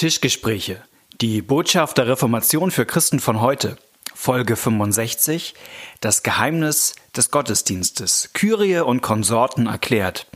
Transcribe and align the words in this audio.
Tischgespräche. 0.00 0.80
Die 1.20 1.42
Botschaft 1.42 1.98
der 1.98 2.06
Reformation 2.06 2.70
für 2.70 2.86
Christen 2.86 3.20
von 3.20 3.42
heute. 3.42 3.76
Folge 4.14 4.56
65. 4.56 5.52
Das 6.00 6.22
Geheimnis 6.22 6.94
des 7.14 7.30
Gottesdienstes. 7.30 8.30
Kyrie 8.32 8.78
und 8.78 9.02
Konsorten 9.02 9.66
erklärt. 9.66 10.26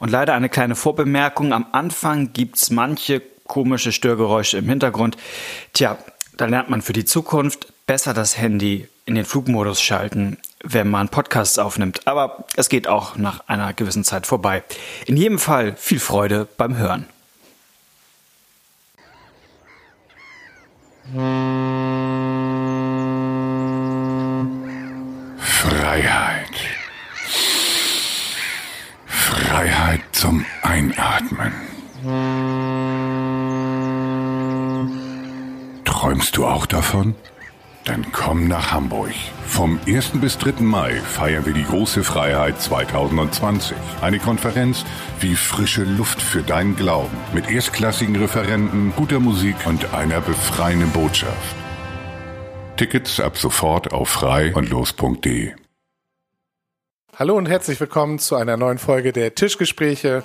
Und 0.00 0.10
leider 0.10 0.34
eine 0.34 0.48
kleine 0.48 0.74
Vorbemerkung. 0.74 1.52
Am 1.52 1.68
Anfang 1.70 2.32
gibt's 2.32 2.72
manche 2.72 3.22
komische 3.46 3.92
Störgeräusche 3.92 4.58
im 4.58 4.68
Hintergrund. 4.68 5.16
Tja, 5.72 5.98
da 6.36 6.46
lernt 6.46 6.68
man 6.68 6.82
für 6.82 6.92
die 6.92 7.04
Zukunft 7.04 7.72
besser 7.86 8.14
das 8.14 8.36
Handy 8.36 8.88
in 9.06 9.14
den 9.14 9.24
Flugmodus 9.24 9.80
schalten, 9.80 10.36
wenn 10.64 10.90
man 10.90 11.10
Podcasts 11.10 11.60
aufnimmt. 11.60 12.08
Aber 12.08 12.44
es 12.56 12.68
geht 12.68 12.88
auch 12.88 13.14
nach 13.14 13.46
einer 13.46 13.72
gewissen 13.72 14.02
Zeit 14.02 14.26
vorbei. 14.26 14.64
In 15.06 15.16
jedem 15.16 15.38
Fall 15.38 15.76
viel 15.76 16.00
Freude 16.00 16.48
beim 16.56 16.76
Hören. 16.76 17.06
Freiheit. 25.38 26.48
Freiheit 29.04 30.00
zum 30.12 30.46
Einatmen. 30.62 31.52
Träumst 35.84 36.38
du 36.38 36.46
auch 36.46 36.64
davon? 36.64 37.14
Dann 37.84 38.06
komm 38.12 38.46
nach 38.46 38.70
Hamburg. 38.70 39.10
Vom 39.44 39.80
1. 39.88 40.12
bis 40.20 40.38
3. 40.38 40.62
Mai 40.62 40.94
feiern 40.94 41.44
wir 41.44 41.52
die 41.52 41.64
große 41.64 42.04
Freiheit 42.04 42.60
2020. 42.62 43.76
Eine 44.00 44.20
Konferenz 44.20 44.84
wie 45.18 45.34
frische 45.34 45.82
Luft 45.82 46.22
für 46.22 46.42
deinen 46.42 46.76
Glauben. 46.76 47.16
Mit 47.34 47.50
erstklassigen 47.50 48.14
Referenten, 48.14 48.92
guter 48.94 49.18
Musik 49.18 49.56
und 49.66 49.92
einer 49.94 50.20
befreienden 50.20 50.90
Botschaft. 50.90 51.56
Tickets 52.76 53.18
ab 53.18 53.36
sofort 53.36 53.92
auf 53.92 54.08
frei 54.08 54.54
und 54.54 54.70
los.de. 54.70 55.52
Hallo 57.16 57.36
und 57.36 57.48
herzlich 57.48 57.80
willkommen 57.80 58.20
zu 58.20 58.36
einer 58.36 58.56
neuen 58.56 58.78
Folge 58.78 59.12
der 59.12 59.34
Tischgespräche. 59.34 60.24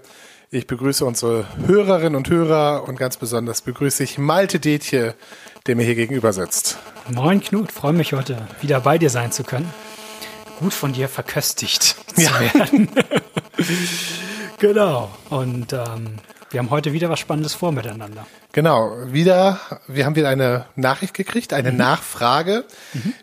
Ich 0.49 0.65
begrüße 0.65 1.03
unsere 1.03 1.45
Hörerinnen 1.65 2.15
und 2.15 2.29
Hörer 2.29 2.87
und 2.87 2.97
ganz 2.97 3.17
besonders 3.17 3.61
begrüße 3.61 4.01
ich 4.03 4.17
Malte 4.17 4.61
Detje, 4.61 5.13
der 5.67 5.75
mir 5.75 5.83
hier 5.83 5.95
gegenüber 5.95 6.33
sitzt. 6.33 6.77
Moin 7.09 7.41
Knut, 7.41 7.71
freue 7.71 7.93
mich 7.93 8.13
heute 8.13 8.47
wieder 8.61 8.79
bei 8.81 8.97
dir 8.97 9.09
sein 9.09 9.31
zu 9.31 9.43
können. 9.43 9.71
Gut 10.59 10.73
von 10.73 10.93
dir 10.93 11.07
verköstigt 11.07 11.83
zu 12.15 12.21
Ja. 12.21 12.39
werden. 12.39 12.89
genau. 14.59 15.11
Und 15.29 15.73
ähm, 15.73 16.15
wir 16.49 16.59
haben 16.59 16.69
heute 16.69 16.93
wieder 16.93 17.09
was 17.09 17.19
Spannendes 17.19 17.53
vor 17.53 17.71
miteinander. 17.71 18.25
Genau, 18.53 18.91
wieder, 19.07 19.59
wir 19.87 20.05
haben 20.05 20.15
wieder 20.15 20.29
eine 20.29 20.65
Nachricht 20.75 21.13
gekriegt, 21.13 21.53
eine 21.53 21.71
Nachfrage. 21.73 22.63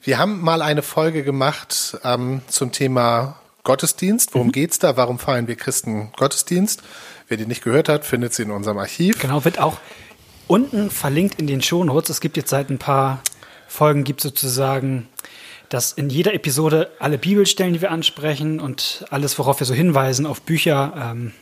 Wir 0.03 0.19
haben 0.19 0.41
mal 0.41 0.63
eine 0.63 0.83
Folge 0.83 1.25
gemacht 1.25 1.99
ähm, 2.05 2.43
zum 2.47 2.71
Thema 2.71 3.37
Gottesdienst. 3.65 4.35
Worum 4.35 4.53
geht's 4.53 4.79
da? 4.79 4.97
Warum 4.97 5.19
feiern 5.19 5.49
wir 5.49 5.57
Christen 5.57 6.13
Gottesdienst? 6.17 6.83
Wer 7.29 7.39
die 7.39 7.47
nicht 7.47 7.65
gehört 7.65 7.89
hat, 7.89 8.05
findet 8.05 8.35
sie 8.35 8.43
in 8.43 8.51
unserem 8.51 8.79
Archiv. 8.79 9.19
Genau, 9.19 9.45
wird 9.45 9.59
auch 9.59 9.79
unten 10.47 10.91
verlinkt 10.91 11.41
in 11.41 11.47
den 11.47 11.63
Shownotes. 11.63 12.11
Es 12.11 12.21
gibt 12.21 12.37
jetzt 12.37 12.51
seit 12.51 12.71
ein 12.71 12.79
paar 12.79 13.21
Folgen 13.69 14.05
gibt 14.05 14.21
sozusagen, 14.21 15.09
dass 15.69 15.93
in 15.93 16.11
jeder 16.11 16.35
Episode 16.35 16.91
alle 16.99 17.19
Bibelstellen, 17.19 17.73
die 17.73 17.81
wir 17.81 17.91
ansprechen 17.91 18.61
und 18.61 19.05
alles, 19.11 19.39
worauf 19.39 19.61
wir 19.61 19.67
so 19.67 19.75
hinweisen, 19.75 20.27
auf 20.27 20.43
Bücher, 20.43 20.93
ähm, 20.97 21.33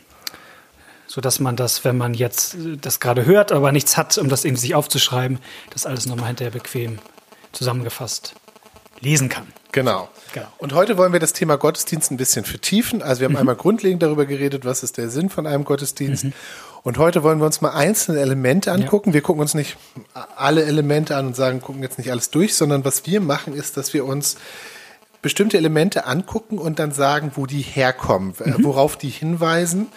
so 1.05 1.21
dass 1.21 1.39
man 1.39 1.55
das, 1.55 1.85
wenn 1.85 1.97
man 1.97 2.13
jetzt 2.13 2.55
äh, 2.55 2.77
das 2.77 2.99
gerade 2.99 3.25
hört, 3.25 3.51
aber 3.51 3.71
nichts 3.71 3.97
hat, 3.97 4.17
um 4.17 4.29
das 4.29 4.45
irgendwie 4.45 4.61
sich 4.61 4.75
aufzuschreiben, 4.75 5.39
das 5.69 5.85
alles 5.85 6.05
nochmal 6.05 6.27
hinterher 6.27 6.51
bequem 6.51 6.99
zusammengefasst 7.51 8.33
lesen 8.99 9.29
kann. 9.29 9.47
Genau. 9.71 10.09
Genau. 10.33 10.47
Und 10.57 10.73
heute 10.73 10.97
wollen 10.97 11.13
wir 11.13 11.19
das 11.19 11.33
Thema 11.33 11.57
Gottesdienst 11.57 12.11
ein 12.11 12.17
bisschen 12.17 12.43
vertiefen. 12.43 13.03
Also 13.03 13.21
wir 13.21 13.27
haben 13.27 13.37
einmal 13.37 13.55
grundlegend 13.55 14.01
darüber 14.01 14.25
geredet, 14.25 14.65
was 14.65 14.81
ist 14.81 14.97
der 14.97 15.09
Sinn 15.09 15.29
von 15.29 15.45
einem 15.45 15.63
Gottesdienst. 15.63 16.27
Und 16.83 16.97
heute 16.97 17.23
wollen 17.23 17.39
wir 17.39 17.45
uns 17.45 17.61
mal 17.61 17.71
einzelne 17.71 18.19
Elemente 18.19 18.71
angucken. 18.71 19.13
Wir 19.13 19.21
gucken 19.21 19.41
uns 19.41 19.53
nicht 19.53 19.77
alle 20.35 20.63
Elemente 20.65 21.15
an 21.15 21.27
und 21.27 21.35
sagen, 21.35 21.61
gucken 21.61 21.83
jetzt 21.83 21.97
nicht 21.97 22.11
alles 22.11 22.29
durch, 22.29 22.55
sondern 22.55 22.83
was 22.83 23.05
wir 23.05 23.21
machen, 23.21 23.53
ist, 23.53 23.77
dass 23.77 23.93
wir 23.93 24.05
uns 24.05 24.37
bestimmte 25.21 25.57
Elemente 25.57 26.05
angucken 26.05 26.57
und 26.57 26.79
dann 26.79 26.91
sagen, 26.91 27.31
wo 27.35 27.45
die 27.45 27.61
herkommen, 27.61 28.33
äh, 28.39 28.53
worauf 28.57 28.97
die 28.97 29.09
hinweisen. 29.09 29.87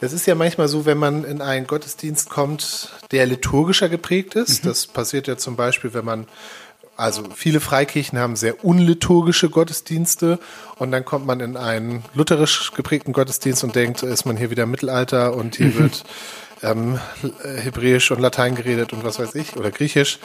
Das 0.00 0.12
ist 0.12 0.26
ja 0.26 0.34
manchmal 0.34 0.66
so, 0.66 0.84
wenn 0.84 0.98
man 0.98 1.22
in 1.22 1.40
einen 1.40 1.68
Gottesdienst 1.68 2.28
kommt, 2.28 2.90
der 3.12 3.24
liturgischer 3.24 3.88
geprägt 3.88 4.34
ist. 4.34 4.66
Das 4.66 4.88
passiert 4.88 5.28
ja 5.28 5.36
zum 5.36 5.54
Beispiel, 5.54 5.94
wenn 5.94 6.04
man 6.04 6.26
also 6.96 7.24
viele 7.34 7.60
Freikirchen 7.60 8.18
haben 8.18 8.36
sehr 8.36 8.64
unliturgische 8.64 9.48
Gottesdienste 9.48 10.38
und 10.76 10.92
dann 10.92 11.04
kommt 11.04 11.26
man 11.26 11.40
in 11.40 11.56
einen 11.56 12.04
lutherisch 12.14 12.72
geprägten 12.74 13.12
Gottesdienst 13.12 13.64
und 13.64 13.74
denkt, 13.74 14.02
ist 14.02 14.24
man 14.26 14.36
hier 14.36 14.50
wieder 14.50 14.64
im 14.64 14.70
Mittelalter 14.70 15.34
und 15.34 15.56
hier 15.56 15.74
wird 15.78 16.04
ähm, 16.62 17.00
Hebräisch 17.62 18.10
und 18.10 18.20
Latein 18.20 18.54
geredet 18.54 18.92
und 18.92 19.04
was 19.04 19.18
weiß 19.18 19.34
ich 19.34 19.56
oder 19.56 19.70
Griechisch 19.70 20.18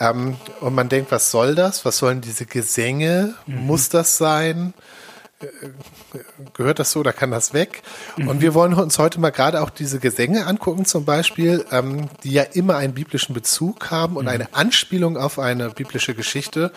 ähm, 0.00 0.36
und 0.60 0.74
man 0.74 0.88
denkt, 0.88 1.10
was 1.10 1.30
soll 1.30 1.54
das? 1.54 1.84
Was 1.84 1.98
sollen 1.98 2.20
diese 2.20 2.46
Gesänge? 2.46 3.34
Muss 3.46 3.88
das 3.88 4.16
sein? 4.16 4.74
Gehört 6.54 6.78
das 6.78 6.92
so 6.92 7.00
oder 7.00 7.12
kann 7.12 7.30
das 7.30 7.52
weg? 7.52 7.82
Und 8.16 8.40
wir 8.40 8.54
wollen 8.54 8.74
uns 8.74 8.98
heute 8.98 9.20
mal 9.20 9.30
gerade 9.30 9.62
auch 9.62 9.70
diese 9.70 9.98
Gesänge 9.98 10.46
angucken, 10.46 10.84
zum 10.84 11.04
Beispiel, 11.04 11.64
ähm, 11.70 12.08
die 12.24 12.32
ja 12.32 12.42
immer 12.42 12.76
einen 12.76 12.94
biblischen 12.94 13.34
Bezug 13.34 13.90
haben 13.90 14.16
und 14.16 14.28
eine 14.28 14.54
Anspielung 14.54 15.16
auf 15.16 15.38
eine 15.38 15.70
biblische 15.70 16.14
Geschichte 16.14 16.72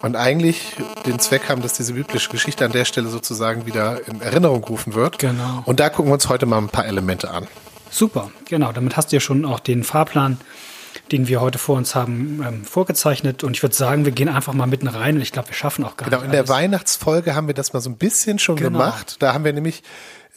und 0.00 0.16
eigentlich 0.16 0.76
den 1.06 1.18
Zweck 1.18 1.48
haben, 1.48 1.62
dass 1.62 1.74
diese 1.74 1.94
biblische 1.94 2.30
Geschichte 2.30 2.64
an 2.64 2.72
der 2.72 2.84
Stelle 2.84 3.08
sozusagen 3.08 3.66
wieder 3.66 4.06
in 4.06 4.20
Erinnerung 4.20 4.62
gerufen 4.62 4.94
wird. 4.94 5.18
Genau. 5.18 5.62
Und 5.64 5.80
da 5.80 5.88
gucken 5.88 6.10
wir 6.10 6.14
uns 6.14 6.28
heute 6.28 6.46
mal 6.46 6.58
ein 6.58 6.68
paar 6.68 6.86
Elemente 6.86 7.30
an. 7.30 7.46
Super, 7.90 8.30
genau. 8.46 8.72
Damit 8.72 8.96
hast 8.96 9.12
du 9.12 9.16
ja 9.16 9.20
schon 9.20 9.44
auch 9.44 9.60
den 9.60 9.82
Fahrplan, 9.82 10.38
den 11.12 11.28
wir 11.28 11.40
heute 11.40 11.58
vor 11.58 11.76
uns 11.76 11.94
haben, 11.94 12.44
ähm, 12.46 12.64
vorgezeichnet. 12.64 13.44
Und 13.44 13.56
ich 13.56 13.62
würde 13.62 13.74
sagen, 13.74 14.04
wir 14.04 14.12
gehen 14.12 14.28
einfach 14.28 14.52
mal 14.54 14.66
mitten 14.66 14.88
rein. 14.88 15.16
Und 15.16 15.22
ich 15.22 15.32
glaube, 15.32 15.48
wir 15.48 15.54
schaffen 15.54 15.84
auch 15.84 15.96
gar 15.96 16.06
Genau, 16.08 16.18
nicht 16.22 16.26
in 16.26 16.32
der. 16.32 16.48
Weihnachtsfolge 16.48 17.34
haben 17.34 17.46
wir 17.46 17.54
das 17.54 17.72
mal 17.72 17.80
so 17.80 17.90
ein 17.90 17.96
bisschen 17.96 18.38
schon 18.38 18.56
Genau. 18.56 18.70
gemacht. 18.70 19.16
Da 19.20 19.34
haben 19.34 19.44
wir 19.44 19.52
nämlich 19.52 19.82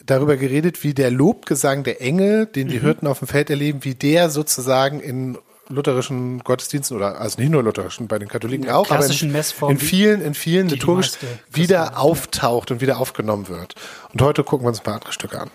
darüber 0.04 0.36
geredet, 0.36 0.82
wie 0.82 0.94
der 0.94 1.10
Lobgesang 1.10 1.84
der 1.84 2.00
Engel, 2.00 2.46
den 2.46 2.66
Mhm. 2.66 2.70
die 2.72 2.80
Hirten 2.80 3.06
auf 3.06 3.20
dem 3.20 3.28
Feld 3.28 3.50
erleben, 3.50 3.84
wie 3.84 3.94
der 3.94 4.30
sozusagen 4.30 5.00
in 5.00 5.38
lutherischen 5.68 6.40
Gottesdiensten 6.40 6.96
oder 6.96 7.20
also 7.20 7.40
nicht 7.40 7.50
nur 7.50 7.62
lutherischen, 7.62 8.08
bei 8.08 8.18
den 8.18 8.28
Katholiken 8.28 8.68
auch, 8.68 8.90
aber 8.90 9.06
in, 9.06 9.34
in 9.68 9.78
vielen, 9.78 10.20
in 10.20 10.34
vielen 10.34 10.68
liturgisch 10.68 11.12
wieder 11.50 11.98
auftaucht 11.98 12.70
und 12.72 12.80
wieder 12.80 12.98
aufgenommen 12.98 13.48
wird. 13.48 13.74
Und 14.12 14.20
heute 14.20 14.44
gucken 14.44 14.64
wir 14.66 14.68
uns 14.70 14.80
ein 14.80 14.84
paar 14.84 14.94
andere 14.94 15.12
Stücke 15.12 15.40
an. 15.40 15.50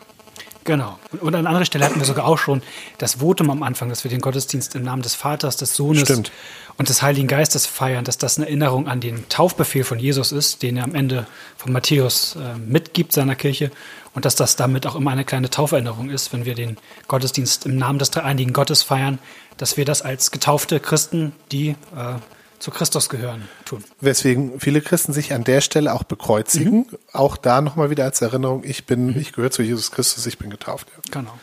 Genau. 0.67 0.99
Und, 1.21 1.33
an 1.33 1.47
anderer 1.47 1.63
Stelle 1.63 1.85
hatten 1.85 1.97
wir 1.97 2.05
sogar 2.05 2.27
auch 2.27 2.37
schon 2.37 2.61
das 2.97 3.15
Votum 3.15 3.49
am 3.49 3.63
Anfang, 3.63 3.87
dass 3.87 4.03
wir 4.03 4.11
den 4.11 4.19
Gottesdienst 4.19 4.75
im 4.75 4.83
Namen 4.83 5.01
des 5.01 5.15
Vaters, 5.15 5.55
des 5.55 5.73
Sohnes 5.77 6.01
Stimmt. 6.01 6.29
und 6.77 6.89
des 6.89 7.01
Heiligen 7.01 7.29
Geistes 7.29 7.65
feiern, 7.65 8.03
dass 8.03 8.17
das 8.17 8.37
eine 8.37 8.47
Erinnerung 8.47 8.89
an 8.89 8.99
den 8.99 9.29
Taufbefehl 9.29 9.85
von 9.85 9.97
Jesus 9.97 10.33
ist, 10.33 10.61
den 10.63 10.75
er 10.75 10.83
am 10.83 10.93
Ende 10.93 11.25
von 11.55 11.71
Matthäus 11.71 12.35
äh, 12.35 12.57
mitgibt 12.59 13.13
seiner 13.13 13.35
Kirche 13.35 13.71
und 14.13 14.25
dass 14.25 14.35
das 14.35 14.57
damit 14.57 14.85
auch 14.85 14.95
immer 14.95 15.11
eine 15.11 15.23
kleine 15.23 15.49
Tauferinnerung 15.49 16.09
ist, 16.09 16.33
wenn 16.33 16.43
wir 16.43 16.53
den 16.53 16.75
Gottesdienst 17.07 17.65
im 17.65 17.77
Namen 17.77 17.97
des 17.97 18.11
dreieinigen 18.11 18.51
Gottes 18.51 18.83
feiern, 18.83 19.19
dass 19.55 19.77
wir 19.77 19.85
das 19.85 20.01
als 20.01 20.31
getaufte 20.31 20.81
Christen, 20.81 21.31
die 21.49 21.69
äh, 21.95 22.15
zu 22.59 22.71
Christus 22.71 23.09
gehören, 23.09 23.47
tun. 23.65 23.83
Weswegen 24.01 24.59
viele 24.59 24.81
Christen 24.81 25.13
sich 25.13 25.33
an 25.33 25.43
der 25.43 25.61
Stelle 25.61 25.93
auch 25.93 26.03
bekreuzigen. 26.03 26.87
Auch 27.13 27.37
da 27.37 27.61
nochmal 27.61 27.89
wieder 27.89 28.03
als 28.03 28.21
Erinnerung, 28.21 28.63
ich 28.63 28.85
bin, 28.85 29.17
ich 29.19 29.33
gehöre 29.33 29.51
zu 29.51 29.61
Jesus 29.61 29.91
Christus, 29.91 30.25
ich 30.25 30.37
bin 30.37 30.49
getauft. 30.49 30.87
Ja. 30.95 31.01
Genau. 31.21 31.37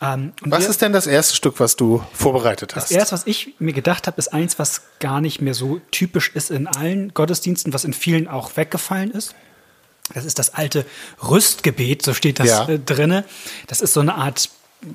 Ähm, 0.00 0.32
Was 0.42 0.64
wir- 0.64 0.70
ist 0.70 0.82
denn 0.82 0.92
das 0.92 1.06
erste 1.06 1.36
Stück, 1.36 1.60
was 1.60 1.76
du 1.76 2.02
vorbereitet 2.12 2.74
hast? 2.74 2.90
Das 2.90 2.90
erste, 2.90 3.12
was 3.14 3.26
ich 3.26 3.54
mir 3.60 3.72
gedacht 3.72 4.06
habe, 4.06 4.18
ist 4.18 4.32
eins, 4.32 4.58
was 4.58 4.82
gar 4.98 5.20
nicht 5.20 5.40
mehr 5.40 5.54
so 5.54 5.80
typisch 5.92 6.30
ist 6.34 6.50
in 6.50 6.66
allen 6.66 7.14
Gottesdiensten, 7.14 7.72
was 7.72 7.84
in 7.84 7.92
vielen 7.92 8.26
auch 8.26 8.56
weggefallen 8.56 9.12
ist. 9.12 9.34
Das 10.12 10.24
ist 10.24 10.38
das 10.40 10.54
alte 10.54 10.84
Rüstgebet, 11.22 12.02
so 12.02 12.14
steht 12.14 12.40
das 12.40 12.48
Ja. 12.48 12.68
äh, 12.68 12.78
drinne. 12.80 13.24
Das 13.68 13.80
ist 13.80 13.92
so 13.94 14.00
eine 14.00 14.16
Art, 14.16 14.50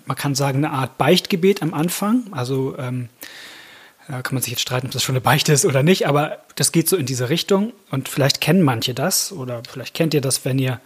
man 0.05 0.17
kann 0.17 0.35
sagen, 0.35 0.57
eine 0.63 0.73
Art 0.73 0.97
Beichtgebet 0.97 1.61
am 1.61 1.73
Anfang. 1.73 2.23
Also 2.31 2.77
ähm, 2.77 3.07
da 4.07 4.21
kann 4.21 4.35
man 4.35 4.41
sich 4.41 4.51
jetzt 4.51 4.61
streiten, 4.61 4.87
ob 4.87 4.93
das 4.93 5.03
schon 5.03 5.15
eine 5.15 5.21
Beichte 5.21 5.51
ist 5.51 5.65
oder 5.65 5.83
nicht, 5.83 6.07
aber 6.07 6.39
das 6.55 6.71
geht 6.71 6.87
so 6.87 6.95
in 6.95 7.05
diese 7.05 7.29
Richtung. 7.29 7.73
Und 7.91 8.07
vielleicht 8.07 8.39
kennen 8.41 8.61
manche 8.61 8.93
das 8.93 9.31
oder 9.31 9.61
vielleicht 9.69 9.93
kennt 9.93 10.13
ihr 10.13 10.21
das, 10.21 10.45
wenn 10.45 10.59
ihr 10.59 10.79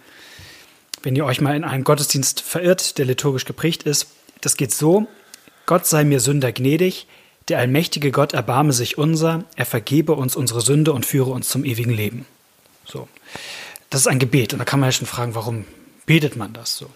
wenn 1.04 1.16
ihr 1.16 1.24
euch 1.24 1.40
mal 1.40 1.56
in 1.56 1.64
einen 1.64 1.82
Gottesdienst 1.82 2.40
verirrt, 2.40 2.96
der 2.98 3.06
liturgisch 3.06 3.44
geprägt 3.44 3.82
ist. 3.84 4.06
Das 4.40 4.56
geht 4.56 4.72
so: 4.72 5.08
Gott 5.66 5.86
sei 5.86 6.04
mir 6.04 6.20
Sünder 6.20 6.52
gnädig, 6.52 7.06
der 7.48 7.58
allmächtige 7.58 8.12
Gott 8.12 8.32
erbarme 8.32 8.72
sich 8.72 8.98
unser, 8.98 9.44
er 9.56 9.66
vergebe 9.66 10.14
uns 10.14 10.36
unsere 10.36 10.60
Sünde 10.60 10.92
und 10.92 11.06
führe 11.06 11.30
uns 11.30 11.48
zum 11.48 11.64
ewigen 11.64 11.92
Leben. 11.92 12.26
So. 12.84 13.08
Das 13.90 14.02
ist 14.02 14.06
ein 14.06 14.18
Gebet. 14.18 14.52
Und 14.52 14.58
da 14.58 14.64
kann 14.64 14.80
man 14.80 14.88
ja 14.88 14.92
schon 14.92 15.06
fragen, 15.06 15.34
warum 15.34 15.64
betet 16.06 16.36
man 16.36 16.52
das 16.52 16.76
so? 16.76 16.88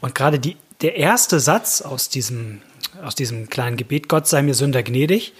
Und 0.00 0.14
gerade 0.14 0.38
die, 0.38 0.56
der 0.84 0.96
erste 0.96 1.40
Satz 1.40 1.80
aus 1.80 2.10
diesem 2.10 2.60
aus 3.02 3.14
diesem 3.14 3.48
kleinen 3.48 3.76
Gebet, 3.76 4.08
Gott 4.08 4.28
sei 4.28 4.42
mir 4.42 4.54
Sünder 4.54 4.82
gnädig, 4.82 5.32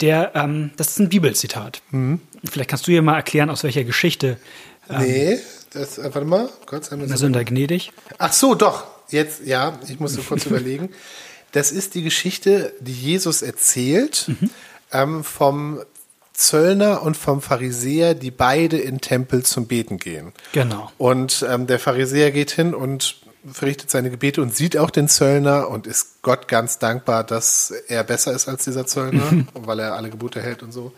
der, 0.00 0.32
ähm, 0.36 0.70
das 0.76 0.90
ist 0.90 1.00
ein 1.00 1.08
Bibelzitat. 1.08 1.82
Mhm. 1.90 2.20
Vielleicht 2.48 2.70
kannst 2.70 2.86
du 2.86 2.92
dir 2.92 3.02
mal 3.02 3.16
erklären, 3.16 3.50
aus 3.50 3.64
welcher 3.64 3.82
Geschichte 3.82 4.38
nee, 4.88 5.38
das, 5.72 5.98
warte 5.98 6.24
mal, 6.24 6.48
Gott 6.66 6.84
sei 6.84 6.96
mir 6.96 7.06
der 7.06 7.16
Sünder 7.16 7.40
Sünder 7.40 7.44
gnädig. 7.44 7.92
Ach 8.18 8.32
so, 8.32 8.54
doch. 8.54 8.84
Jetzt, 9.08 9.44
ja, 9.44 9.78
ich 9.88 9.98
musste 9.98 10.20
kurz 10.20 10.46
überlegen. 10.46 10.90
Das 11.52 11.72
ist 11.72 11.94
die 11.94 12.02
Geschichte, 12.02 12.72
die 12.80 12.92
Jesus 12.92 13.42
erzählt 13.42 14.30
ähm, 14.92 15.24
vom 15.24 15.80
Zöllner 16.32 17.02
und 17.02 17.16
vom 17.16 17.40
Pharisäer, 17.40 18.14
die 18.14 18.30
beide 18.30 18.76
in 18.76 18.96
den 18.96 19.00
Tempel 19.00 19.44
zum 19.44 19.66
Beten 19.66 19.98
gehen. 19.98 20.32
Genau. 20.52 20.92
Und 20.98 21.44
ähm, 21.48 21.66
der 21.66 21.78
Pharisäer 21.78 22.30
geht 22.30 22.50
hin 22.50 22.74
und 22.74 23.23
verrichtet 23.52 23.90
seine 23.90 24.10
Gebete 24.10 24.40
und 24.42 24.54
sieht 24.54 24.76
auch 24.76 24.90
den 24.90 25.08
Zöllner 25.08 25.68
und 25.68 25.86
ist 25.86 26.22
Gott 26.22 26.48
ganz 26.48 26.78
dankbar, 26.78 27.24
dass 27.24 27.70
er 27.88 28.04
besser 28.04 28.32
ist 28.32 28.48
als 28.48 28.64
dieser 28.64 28.86
Zöllner, 28.86 29.46
weil 29.54 29.80
er 29.80 29.94
alle 29.94 30.10
Gebote 30.10 30.42
hält 30.42 30.62
und 30.62 30.72
so. 30.72 30.92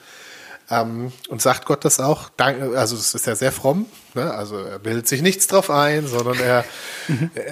Ähm, 0.69 1.13
und 1.29 1.43
sagt 1.43 1.65
Gott 1.67 1.85
das 1.85 2.01
auch? 2.01 2.31
Also 2.39 2.97
es 2.97 3.15
ist 3.15 3.27
ja 3.27 3.37
sehr 3.37 3.53
fromm, 3.53 3.87
ne? 4.15 4.33
also 4.33 4.59
er 4.59 4.81
bildet 4.81 5.07
sich 5.07 5.23
nichts 5.23 5.47
drauf 5.47 5.71
ein, 5.71 6.09
sondern 6.09 6.41
er 6.41 6.65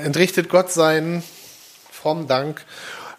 entrichtet 0.02 0.48
Gott 0.48 0.72
seinen 0.72 1.22
frommen 1.90 2.26
Dank, 2.26 2.64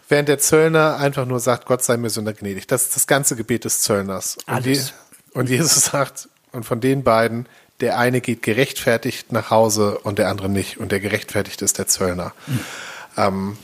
während 0.08 0.28
der 0.28 0.38
Zöllner 0.38 0.98
einfach 0.98 1.24
nur 1.24 1.40
sagt, 1.40 1.66
Gott 1.66 1.82
sei 1.82 1.96
mir 1.96 2.10
Sünder 2.10 2.34
gnädig. 2.34 2.66
Das 2.66 2.82
ist 2.82 2.96
das 2.96 3.06
ganze 3.06 3.36
Gebet 3.36 3.64
des 3.64 3.80
Zöllners. 3.80 4.36
Und, 4.46 4.54
Alles. 4.54 4.92
und 5.32 5.48
Jesus 5.48 5.86
sagt, 5.86 6.28
und 6.52 6.64
von 6.64 6.80
den 6.80 7.02
beiden, 7.02 7.48
der 7.80 7.98
eine 7.98 8.20
geht 8.20 8.42
gerechtfertigt 8.42 9.32
nach 9.32 9.50
Hause 9.50 9.98
und 9.98 10.18
der 10.18 10.28
andere 10.28 10.48
nicht. 10.48 10.78
Und 10.78 10.92
der 10.92 11.00
gerechtfertigt 11.00 11.62
ist 11.62 11.78
der 11.78 11.86
Zöllner. 11.86 12.32
Ähm, 13.16 13.58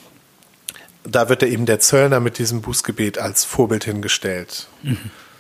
da 1.05 1.29
wird 1.29 1.43
er 1.43 1.49
eben 1.49 1.67
der 1.67 1.81
Zöllner 1.81 2.21
mit 2.21 2.39
diesem 2.39 2.63
Bußgebet 2.63 3.19
als 3.19 3.45
Vorbild 3.45 3.85
hingestellt. 3.85 4.69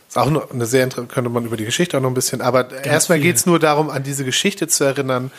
Ist 0.09 0.19
auch 0.19 0.31
noch 0.31 0.51
eine 0.51 0.67
sehr 0.67 0.89
könnte 0.89 1.31
man 1.31 1.45
über 1.45 1.57
die 1.57 1.65
Geschichte 1.65 1.97
auch 1.97 2.03
noch 2.03 2.11
ein 2.11 2.15
bisschen, 2.15 2.41
aber 2.41 2.71
erstmal 2.85 3.19
viel. 3.19 3.29
geht 3.29 3.37
es 3.37 3.47
nur 3.47 3.59
darum, 3.59 3.89
an 3.91 4.03
diese 4.03 4.25
Geschichte 4.25 4.69
zu 4.69 4.85
erinnern, 4.85 5.31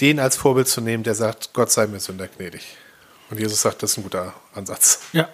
den 0.00 0.18
als 0.18 0.36
Vorbild 0.36 0.68
zu 0.68 0.80
nehmen, 0.80 1.02
der 1.04 1.14
sagt, 1.14 1.50
Gott 1.52 1.70
sei 1.70 1.86
mir 1.86 2.00
Sünder 2.00 2.28
gnädig. 2.28 2.76
Und 3.30 3.40
Jesus 3.40 3.62
sagt, 3.62 3.82
das 3.82 3.92
ist 3.92 3.98
ein 3.98 4.02
guter 4.02 4.34
Ansatz. 4.54 5.00
Ja. 5.12 5.28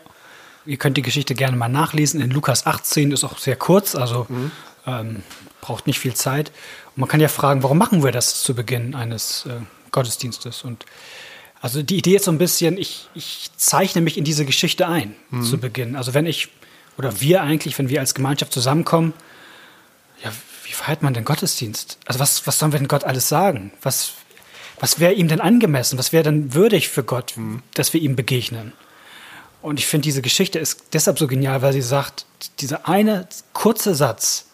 Ihr 0.64 0.76
könnt 0.76 0.96
die 0.96 1.02
Geschichte 1.02 1.34
gerne 1.34 1.56
mal 1.56 1.68
nachlesen. 1.68 2.20
In 2.20 2.30
Lukas 2.30 2.66
18 2.66 3.10
ist 3.10 3.24
auch 3.24 3.38
sehr 3.38 3.56
kurz, 3.56 3.94
also 3.96 4.26
ähm, 4.86 5.22
braucht 5.60 5.86
nicht 5.86 5.98
viel 5.98 6.14
Zeit. 6.14 6.52
Und 6.94 7.00
man 7.00 7.08
kann 7.08 7.20
ja 7.20 7.28
fragen, 7.28 7.62
warum 7.62 7.78
machen 7.78 8.02
wir 8.02 8.12
das 8.12 8.42
zu 8.42 8.54
Beginn 8.54 8.94
eines 8.94 9.46
äh, 9.46 9.60
Gottesdienstes? 9.90 10.62
Und 10.62 10.84
also 11.60 11.82
die 11.82 11.96
Idee 11.96 12.16
ist 12.16 12.24
so 12.24 12.32
ein 12.32 12.38
bisschen, 12.38 12.76
ich, 12.76 13.08
ich 13.14 13.50
zeichne 13.56 14.02
mich 14.02 14.18
in 14.18 14.24
diese 14.24 14.44
Geschichte 14.44 14.88
ein 14.88 15.14
zu 15.44 15.58
Beginn. 15.58 15.94
Also 15.94 16.12
wenn 16.12 16.26
ich, 16.26 16.48
oder 16.98 17.20
wir 17.20 17.42
eigentlich, 17.42 17.78
wenn 17.78 17.88
wir 17.88 18.00
als 18.00 18.14
Gemeinschaft 18.14 18.52
zusammenkommen, 18.52 19.14
ja, 20.24 20.32
wie 20.64 20.72
feiert 20.72 21.02
man 21.02 21.14
denn 21.14 21.24
Gottesdienst? 21.24 21.98
Also 22.04 22.18
was, 22.18 22.46
was 22.48 22.58
sollen 22.58 22.72
wir 22.72 22.80
denn 22.80 22.88
Gott 22.88 23.04
alles 23.04 23.28
sagen? 23.28 23.72
Was, 23.80 24.14
was 24.80 24.98
wäre 24.98 25.12
ihm 25.12 25.28
denn 25.28 25.40
angemessen? 25.40 25.98
Was 26.00 26.12
wäre 26.12 26.24
denn 26.24 26.52
würdig 26.52 26.88
für 26.88 27.04
Gott, 27.04 27.34
dass 27.74 27.92
wir 27.92 28.00
ihm 28.00 28.16
begegnen? 28.16 28.72
Und 29.60 29.78
ich 29.78 29.86
finde, 29.86 30.02
diese 30.02 30.22
Geschichte 30.22 30.58
ist 30.58 30.86
deshalb 30.92 31.18
so 31.18 31.28
genial, 31.28 31.62
weil 31.62 31.72
sie 31.72 31.82
sagt, 31.82 32.26
dieser 32.58 32.88
eine 32.88 33.28
kurze 33.52 33.94
Satz, 33.94 34.46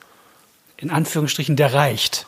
in 0.79 0.91
Anführungsstrichen, 0.91 1.57
der 1.57 1.75
reicht. 1.75 2.27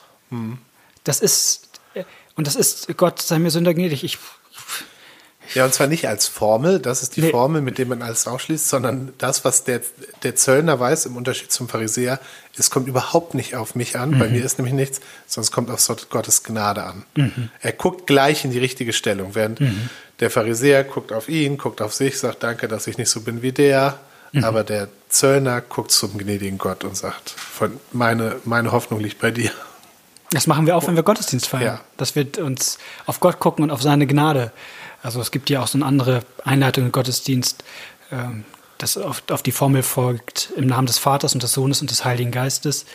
Das 1.05 1.21
ist, 1.21 1.69
äh, 1.95 2.05
und 2.37 2.47
das 2.47 2.57
ist, 2.57 2.97
Gott 2.97 3.23
sei 3.23 3.39
mir 3.39 3.51
Sünder 3.51 3.75
gnädig. 3.75 4.05
Ich, 4.05 4.19
Ja, 5.55 5.65
und 5.65 5.75
zwar 5.75 5.89
nicht 5.89 6.07
als 6.07 6.29
Formel, 6.29 6.79
das 6.79 7.03
ist 7.03 7.17
die 7.17 7.23
Nee. 7.23 7.31
Formel, 7.31 7.61
mit 7.61 7.79
der 7.79 7.87
man 7.87 8.03
alles 8.03 8.29
ausschließt, 8.29 8.69
sondern 8.69 9.13
das, 9.19 9.45
was 9.45 9.65
der, 9.65 9.81
der 10.23 10.37
Zöllner 10.37 10.79
weiß, 10.79 11.07
im 11.07 11.17
Unterschied 11.17 11.51
zum 11.51 11.69
Pharisäer, 11.69 12.21
es 12.57 12.71
kommt 12.71 12.87
überhaupt 12.87 13.35
nicht 13.35 13.57
auf 13.57 13.75
mich 13.75 13.99
an, 13.99 14.17
bei 14.19 14.29
mir 14.29 14.45
ist 14.45 14.59
nämlich 14.59 14.75
nichts, 14.75 15.01
sondern 15.27 15.47
es 15.47 15.51
kommt 15.51 15.71
auf 15.71 16.09
Gottes 16.11 16.45
Gnade 16.45 16.85
an. 16.85 17.05
Er 17.61 17.73
guckt 17.73 18.07
gleich 18.07 18.45
in 18.45 18.53
die 18.53 18.59
richtige 18.61 18.93
Stellung, 18.93 19.35
während 19.35 19.61
der 20.21 20.31
Pharisäer 20.31 20.85
guckt 20.85 21.13
auf 21.13 21.29
ihn, 21.29 21.59
guckt 21.59 21.81
auf 21.83 21.95
sich, 21.95 22.19
sagt, 22.19 22.43
danke, 22.45 22.69
dass 22.69 22.87
ich 22.87 22.97
nicht 22.99 23.09
so 23.11 23.23
bin 23.23 23.43
wie 23.43 23.53
der, 23.53 23.99
aber 24.43 24.65
der 24.65 24.89
Zöllner 25.09 25.61
guckt 25.61 25.91
zum 25.91 26.17
gnädigen 26.19 26.59
Gott 26.59 26.85
und 26.85 26.97
sagt, 26.97 27.31
von, 27.31 27.79
meine, 27.93 28.37
meine 28.45 28.73
Hoffnung 28.73 29.01
liegt 29.01 29.19
bei 29.21 29.31
dir. 29.31 29.51
das 30.31 30.47
machen 30.47 30.67
wir 30.67 30.77
auch, 30.77 30.87
wenn 30.87 30.97
wir 30.97 31.03
Gottesdienst 31.03 31.49
feiern. 31.49 31.65
Ja. 31.65 31.81
Dass 31.97 32.15
wir 32.15 32.27
uns 32.45 32.79
auf 33.07 33.21
Gott 33.21 33.41
gucken 33.41 33.65
und 33.65 33.71
auf 33.71 33.83
seine 33.83 34.07
Gnade. 34.07 34.53
Also 35.03 35.21
es 35.21 35.31
gibt 35.31 35.51
ja 35.51 35.63
auch 35.63 35.67
so 35.67 35.79
eine 35.79 35.87
andere 35.87 36.23
Einleitung 36.45 36.85
im 36.87 36.93
Gottesdienst, 36.93 37.65
ähm, 38.13 38.45
das 38.79 38.97
auf, 38.97 39.23
auf 39.31 39.43
die 39.43 39.53
Formel 39.53 39.83
folgt, 39.83 40.53
im 40.57 40.67
Namen 40.67 40.87
des 40.87 40.99
Vaters 40.99 41.35
und 41.35 41.43
des 41.43 41.53
Sohnes 41.53 41.81
und 41.81 41.91
des 41.91 42.05
Heiligen 42.05 42.31
Geistes. 42.31 42.87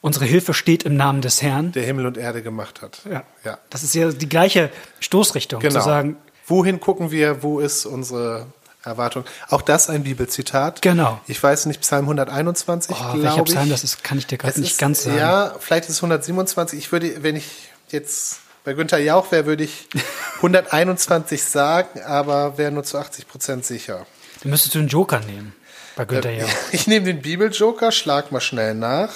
Unsere 0.00 0.24
Hilfe 0.24 0.54
steht 0.54 0.82
im 0.82 0.96
Namen 0.96 1.22
des 1.22 1.40
Herrn. 1.40 1.72
Der 1.72 1.84
Himmel 1.84 2.06
und 2.06 2.16
Erde 2.18 2.42
gemacht 2.42 2.82
hat. 2.82 3.00
Ja. 3.10 3.22
ja. 3.44 3.58
Das 3.70 3.82
ist 3.82 3.94
ja 3.94 4.10
die 4.12 4.28
gleiche 4.28 4.70
Stoßrichtung, 5.00 5.60
Genau. 5.60 5.78
zu 5.80 5.84
sagen, 5.84 6.16
Wohin 6.46 6.78
gucken 6.78 7.10
wir? 7.10 7.42
Wo 7.42 7.58
ist 7.58 7.86
unsere 7.86 8.46
Erwartung? 8.84 9.24
Auch 9.48 9.62
das 9.62 9.88
ein 9.88 10.04
Bibelzitat. 10.04 10.82
Genau. 10.82 11.20
Ich 11.26 11.42
weiß 11.42 11.66
nicht, 11.66 11.80
Psalm 11.80 12.04
121, 12.04 12.90
oh, 12.90 12.98
glaube 12.98 13.22
welcher 13.22 13.38
ich. 13.38 13.44
Psalm 13.44 13.68
das 13.70 13.84
ist, 13.84 14.04
kann 14.04 14.18
ich 14.18 14.26
dir 14.26 14.38
gerade 14.38 14.60
nicht 14.60 14.72
ist, 14.72 14.78
ganz 14.78 15.04
sagen. 15.04 15.18
Ja, 15.18 15.54
vielleicht 15.58 15.84
ist 15.84 15.96
es 15.96 15.98
127. 15.98 16.78
Ich 16.78 16.92
würde, 16.92 17.22
wenn 17.22 17.36
ich 17.36 17.68
jetzt 17.88 18.38
bei 18.64 18.72
Günther 18.74 18.98
Jauch 18.98 19.30
wäre, 19.32 19.46
würde 19.46 19.64
ich 19.64 19.88
121 20.36 21.42
sagen, 21.44 22.02
aber 22.02 22.58
wäre 22.58 22.72
nur 22.72 22.84
zu 22.84 22.98
80 22.98 23.28
Prozent 23.28 23.64
sicher. 23.64 24.06
Dann 24.42 24.50
müsstest 24.50 24.74
du 24.74 24.80
einen 24.80 24.88
Joker 24.88 25.20
nehmen 25.20 25.54
bei 25.96 26.04
Günther 26.04 26.32
Jauch. 26.32 26.48
Ich 26.72 26.86
nehme 26.86 27.06
den 27.06 27.22
Bibeljoker, 27.22 27.92
schlag 27.92 28.32
mal 28.32 28.40
schnell 28.40 28.74
nach. 28.74 29.12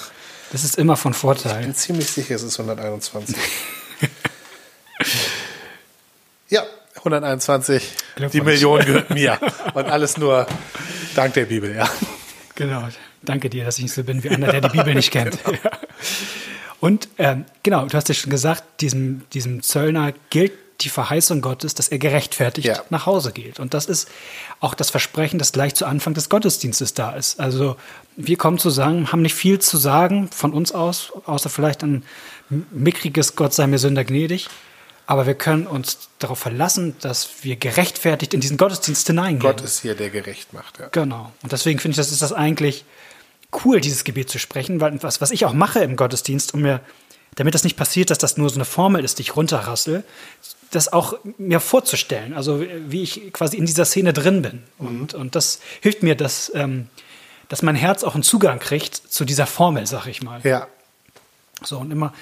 Das 0.51 0.63
ist 0.63 0.77
immer 0.77 0.97
von 0.97 1.11
Ich 1.11 1.17
Vorteil. 1.19 1.61
bin 1.63 1.75
ziemlich 1.75 2.09
sicher, 2.11 2.35
es 2.35 2.41
ist 2.43 2.59
121. 2.59 3.35
ja, 6.49 6.63
121. 6.99 7.83
Die. 8.31 8.41
Million 8.41 8.79
gehört 8.85 9.09
mir. 9.09 9.37
Und 9.73 9.85
alles 9.87 10.17
nur 10.17 10.47
dank 11.15 11.33
der 11.33 11.45
Bibel, 11.45 11.75
ja. 11.75 11.89
Genau. 12.55 12.87
Danke 13.21 13.49
dir, 13.49 13.65
dass 13.65 13.77
ich 13.77 13.83
nicht 13.83 13.93
so 13.93 14.03
bin 14.03 14.23
wie 14.23 14.29
einer, 14.29 14.51
der 14.51 14.61
die 14.61 14.69
Bibel 14.77 14.93
nicht 14.95 15.11
kennt. 15.11 15.37
Ja. 15.45 15.71
Und 16.79 17.09
ähm, 17.17 17.45
genau, 17.63 17.85
du 17.85 17.93
hast 17.97 18.07
ja 18.07 18.15
schon 18.15 18.29
gesagt, 18.29 18.63
diesem, 18.81 19.23
diesem 19.33 19.61
Zöllner 19.61 20.13
gilt 20.29 20.53
die 20.81 20.89
Verheißung 20.89 21.41
Gottes, 21.41 21.75
dass 21.75 21.89
er 21.89 21.99
gerechtfertigt 21.99 22.67
Ja. 22.67 22.81
nach 22.89 23.05
Hause 23.05 23.33
geht. 23.33 23.59
Und 23.59 23.73
das 23.73 23.85
ist 23.87 24.07
auch 24.61 24.73
das 24.73 24.89
Versprechen, 24.89 25.37
das 25.37 25.51
gleich 25.51 25.75
zu 25.75 25.85
Anfang 25.85 26.13
des 26.13 26.29
Gottesdienstes 26.29 26.93
da 26.93 27.11
ist. 27.11 27.39
Also 27.41 27.75
wir 28.15 28.37
kommen 28.37 28.57
zusammen, 28.59 29.11
haben 29.11 29.21
nicht 29.21 29.35
viel 29.35 29.59
zu 29.59 29.75
sagen 29.75 30.29
von 30.31 30.53
uns 30.53 30.71
aus, 30.71 31.11
außer 31.25 31.49
vielleicht 31.49 31.83
ein 31.83 32.03
mickriges 32.71 33.35
Gott 33.35 33.53
sei 33.53 33.67
mir 33.67 33.77
Sünder 33.77 34.05
gnädig. 34.05 34.47
Aber 35.09 35.25
wir 35.25 35.33
können 35.33 35.65
uns 35.65 36.07
darauf 36.19 36.37
verlassen, 36.37 36.95
dass 37.01 37.43
wir 37.43 37.55
gerechtfertigt 37.55 38.35
in 38.35 38.41
diesen 38.41 38.57
Gottesdienst 38.57 39.07
hineingehen. 39.07 39.39
Gott 39.39 39.59
ist 39.59 39.81
hier, 39.81 39.95
der 39.95 40.11
gerecht 40.11 40.53
macht. 40.53 40.77
Ja. 40.77 40.89
Genau. 40.89 41.31
Und 41.41 41.51
deswegen 41.51 41.79
finde 41.79 41.93
ich, 41.93 41.97
das 41.97 42.11
ist 42.11 42.21
das 42.21 42.31
eigentlich 42.31 42.85
cool, 43.65 43.81
dieses 43.81 44.03
Gebet 44.03 44.29
zu 44.29 44.37
sprechen, 44.37 44.81
weil 44.81 45.01
was, 45.01 45.19
was 45.19 45.31
ich 45.31 45.45
auch 45.45 45.53
mache 45.53 45.79
im 45.79 45.95
Gottesdienst, 45.95 46.53
um 46.53 46.61
mir, 46.61 46.81
damit 47.33 47.55
das 47.55 47.63
nicht 47.63 47.75
passiert, 47.75 48.11
dass 48.11 48.19
das 48.19 48.37
nur 48.37 48.51
so 48.51 48.57
eine 48.57 48.65
Formel 48.65 49.03
ist, 49.03 49.17
die 49.17 49.23
ich 49.23 49.35
runterrassel, 49.35 50.03
das 50.69 50.93
auch 50.93 51.17
mir 51.39 51.59
vorzustellen, 51.59 52.35
also 52.35 52.61
wie 52.61 53.01
ich 53.01 53.33
quasi 53.33 53.57
in 53.57 53.65
dieser 53.65 53.85
Szene 53.85 54.13
drin 54.13 54.43
bin. 54.43 54.61
Und, 54.77 55.15
und 55.15 55.33
das 55.33 55.59
hilft 55.81 56.03
mir, 56.03 56.13
dass, 56.13 56.51
ähm, 56.53 56.87
dass 57.47 57.63
mein 57.63 57.73
Herz 57.73 58.03
auch 58.03 58.13
einen 58.13 58.21
Zugang 58.21 58.59
kriegt 58.59 58.95
zu 58.95 59.25
dieser 59.25 59.47
Formel, 59.47 59.87
sag 59.87 60.05
ich 60.05 60.21
mal. 60.21 60.39
ja. 60.43 60.67
So 61.63 61.79
und 61.79 61.89
immer. 61.89 62.13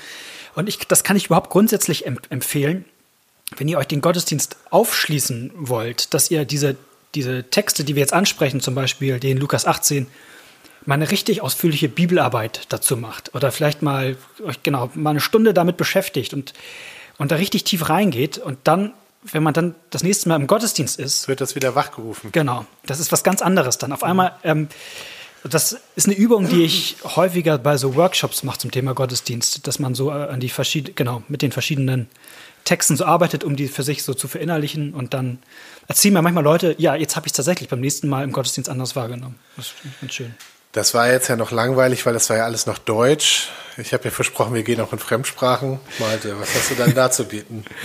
Und 0.58 0.68
ich, 0.68 0.80
das 0.80 1.04
kann 1.04 1.16
ich 1.16 1.28
überhaupt 1.28 1.52
grundsätzlich 1.52 2.08
em 2.08 2.18
empfehlen, 2.32 2.84
wenn 3.58 3.68
ihr 3.68 3.78
euch 3.78 3.86
den 3.86 4.02
Gottesdienst 4.02 4.58
aufschließen 4.72 5.52
wollt, 5.56 6.16
dass 6.16 6.32
ihr 6.32 6.46
diese, 6.46 6.76
diese 7.14 7.44
Texte, 7.44 7.84
die 7.84 7.94
wir 7.94 8.02
jetzt 8.02 8.12
ansprechen, 8.12 8.60
zum 8.60 8.74
Beispiel 8.74 9.20
den 9.20 9.38
Lukas 9.38 9.68
18, 9.68 10.08
mal 10.84 10.96
eine 10.96 11.12
richtig 11.12 11.44
ausführliche 11.44 11.90
Bibelarbeit 11.90 12.66
dazu 12.70 12.98
macht. 12.98 13.36
Oder 13.36 13.52
vielleicht 13.52 13.84
mal 13.84 14.18
euch 14.44 14.64
genau 14.64 14.90
mal 14.96 15.12
eine 15.12 15.20
Stunde 15.20 15.54
damit 15.54 15.78
beschäftigt 15.78 16.34
und, 16.34 16.54
und 17.20 17.32
da 17.32 17.36
richtig 17.36 17.64
tief 17.64 17.88
reingeht 17.88 18.40
und 18.40 18.58
dann, 18.64 18.94
wenn 19.22 19.44
man 19.44 19.54
dann 19.54 19.76
das 19.92 20.02
nächste 20.02 20.28
Mal 20.28 20.38
im 20.38 20.48
Gottesdienst 20.48 21.00
ist, 21.00 21.28
Wird 21.28 21.40
das 21.40 21.54
wieder 21.54 21.76
wachgerufen. 21.76 22.32
Genau, 22.32 22.66
das 22.88 23.00
ist 23.00 23.12
was 23.12 23.24
ganz 23.24 23.44
anderes 23.44 23.78
dann. 23.78 23.94
Auf 23.94 24.04
einmal, 24.04 24.36
ähm, 24.44 24.70
das 25.48 25.77
ist 25.96 26.08
eine 26.08 26.16
Übung, 26.16 26.48
die 26.48 26.63
ich 26.63 26.98
häufiger 27.04 27.58
bei 27.58 27.77
so 27.77 27.96
Workshops 27.96 28.44
mache 28.44 28.60
zum 28.60 28.72
Thema 28.72 28.94
Gottesdienst, 28.94 29.68
dass 29.68 29.80
man 29.80 29.96
so 29.96 30.10
äh, 30.10 30.13
an 30.13 30.39
die 30.39 30.50
verschiedenen, 30.50 30.96
genau, 30.96 31.24
mit 31.27 31.42
den 31.42 31.51
verschiedenen 31.51 32.08
Texten 32.63 32.98
so 32.98 33.06
arbeitet, 33.06 33.44
um 33.44 33.56
die 33.56 33.68
für 33.68 33.84
sich 33.84 34.04
so 34.04 34.13
zu 34.13 34.27
verinnerlichen 34.27 34.94
und 34.94 35.13
dann 35.13 35.39
erzählen 35.88 36.13
mir 36.13 36.22
manchmal 36.22 36.44
Leute, 36.44 36.75
ja, 36.77 36.96
jetzt 36.96 37.16
habe 37.16 37.27
ich 37.27 37.32
es 37.32 37.38
tatsächlich 37.38 37.70
beim 37.70 37.80
nächsten 37.80 38.10
Mal 38.10 38.24
im 38.24 38.32
Gottesdienst 38.32 38.70
anders 38.70 38.96
wahrgenommen. 38.96 39.36
Das 39.56 39.68
ist 39.68 39.75
ganz 40.01 40.13
schön. 40.13 40.36
Das 40.77 40.93
war 40.93 41.12
jetzt 41.12 41.27
ja 41.27 41.36
noch 41.36 41.50
langweilig, 41.50 42.05
weil 42.05 42.13
das 42.13 42.29
war 42.29 42.38
ja 42.38 42.46
alles 42.46 42.67
noch 42.67 42.77
Deutsch. 42.77 43.50
Ich 43.77 43.93
habe 43.93 44.03
ja 44.03 44.12
versprochen, 44.12 44.53
wir 44.53 44.62
gehen 44.62 44.79
auch 44.79 44.93
in 44.93 45.00
Fremdsprachen. 45.00 45.79
Malte, 45.98 46.39
was 46.39 46.53
hast 46.53 46.69
du 46.69 46.75
dann 46.75 46.93
da 46.93 47.10
zu 47.10 47.25
bieten? 47.25 47.65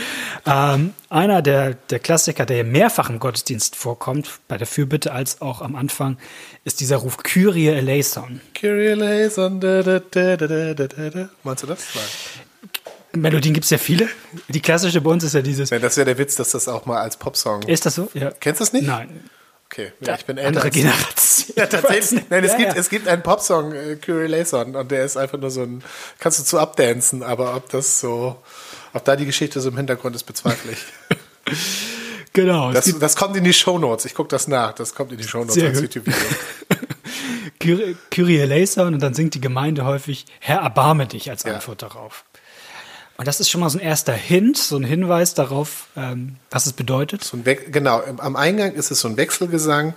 Ähm, 0.44 0.92
einer 1.08 1.40
der, 1.40 1.75
der 1.75 2.00
Klassiker, 2.00 2.44
der 2.44 2.64
mehrfach 2.64 3.08
im 3.08 3.20
Gottesdienst 3.20 3.76
vorkommt, 3.76 4.40
bei 4.49 4.58
der 4.58 4.66
Fürbitte 4.66 5.12
als 5.12 5.40
auch 5.40 5.62
am 5.62 5.76
Anfang, 5.76 6.18
ist 6.64 6.80
dieser 6.80 6.96
Ruf 6.96 7.18
Kyrie 7.18 7.68
eleison. 7.68 8.40
Kyrie 8.52 8.88
eleison. 8.88 9.61
Da, 9.61 9.84
da, 9.84 10.00
da, 10.00 10.37
da, 10.37 10.75
da, 10.75 10.87
da. 10.87 11.28
Meinst 11.44 11.62
du 11.62 11.68
das? 11.68 11.87
Nein. 11.94 13.22
Melodien 13.22 13.54
gibt 13.54 13.62
es 13.62 13.70
ja 13.70 13.78
viele. 13.78 14.08
Die 14.49 14.61
klassische 14.61 15.00
bei 15.00 15.11
uns 15.11 15.22
ist 15.22 15.34
ja 15.34 15.42
dieses. 15.42 15.70
Ja, 15.70 15.78
das 15.78 15.96
wäre 15.96 16.06
der 16.06 16.18
Witz, 16.18 16.34
dass 16.34 16.50
das 16.50 16.66
auch 16.66 16.87
mal 16.87 17.00
als 17.00 17.16
Popsong. 17.16 17.62
Ist 17.62 17.87
das 17.87 17.94
so? 17.94 18.11
Ja. 18.14 18.32
Kennst 18.40 18.61
du 18.61 18.64
das 18.64 18.72
nicht? 18.72 18.84
Nein. 18.88 19.20
Okay, 19.73 19.93
ja, 20.00 20.17
ich 20.17 20.26
bin 20.26 20.37
älter. 20.37 20.49
Andere 20.49 20.71
Generation. 20.71 21.23
Ja, 21.57 21.67
tatsächlich. 21.67 22.23
Nein, 22.31 22.45
es, 22.45 22.52
Ja, 22.52 22.59
gibt, 22.59 22.73
ja. 22.75 22.79
es 22.79 22.88
gibt 22.91 23.09
einen 23.09 23.23
Popsong, 23.23 23.73
äh, 23.73 23.97
Kyrie 23.97 24.25
Eleison, 24.25 24.76
und 24.76 24.91
der 24.91 25.05
ist 25.05 25.17
einfach 25.17 25.38
nur 25.38 25.50
so 25.50 25.62
ein, 25.62 25.83
kannst 26.19 26.38
du 26.38 26.45
zu 26.45 26.59
abdancen, 26.59 27.23
aber 27.23 27.57
ob 27.57 27.69
das 27.71 27.99
so, 27.99 28.37
ob 28.93 29.05
da 29.05 29.17
die 29.17 29.25
Geschichte 29.26 29.61
so 29.61 29.71
im 29.71 29.76
Hintergrund 29.76 30.14
ist, 30.14 30.25
bezweifle 30.25 30.73
ich. 30.73 30.85
Genau. 32.35 32.73
Das, 32.73 32.87
das 32.99 33.14
kommt 33.14 33.37
in 33.37 33.45
die 33.45 33.52
Shownotes. 33.52 34.07
Ich 34.07 34.14
gucke 34.14 34.31
das 34.31 34.49
nach. 34.49 34.73
Das 34.73 34.95
kommt 34.95 35.12
in 35.12 35.19
die 35.19 35.25
Shownotes 35.25 35.52
Sehr 35.52 35.69
als. 35.69 35.83
YouTube-Video. 35.83 36.19
Kyrie 38.11 38.38
eleison 38.38 38.95
und 38.95 39.02
dann 39.02 39.12
singt 39.12 39.35
die 39.35 39.41
Gemeinde 39.43 39.85
häufig 39.85 40.25
Herr, 40.41 40.61
erbarme 40.61 41.07
dich 41.07 41.29
als. 41.29 41.45
Antwort 41.45 41.83
darauf. 41.83 42.25
Und 43.23 43.29
das 43.29 43.38
ist 43.38 43.50
schon 43.50 43.61
mal 43.61 43.71
so 43.71 43.79
ein 43.79 43.85
erster 43.85 44.14
Hint, 44.14 44.59
so 44.59 44.76
ein 44.76 44.83
Hinweis 44.83 45.33
darauf, 45.35 45.87
ähm, 45.97 46.38
was 46.50 46.67
es 46.67 46.73
bedeutet. 46.73 47.23
So 47.23 47.38
genau, 47.71 48.02
am 48.19 48.35
Eingang 48.35 48.73
ist 48.73 48.91
es 48.91 48.99
so 48.99 49.07
ein 49.07 49.17
Wechselgesang 49.17 49.95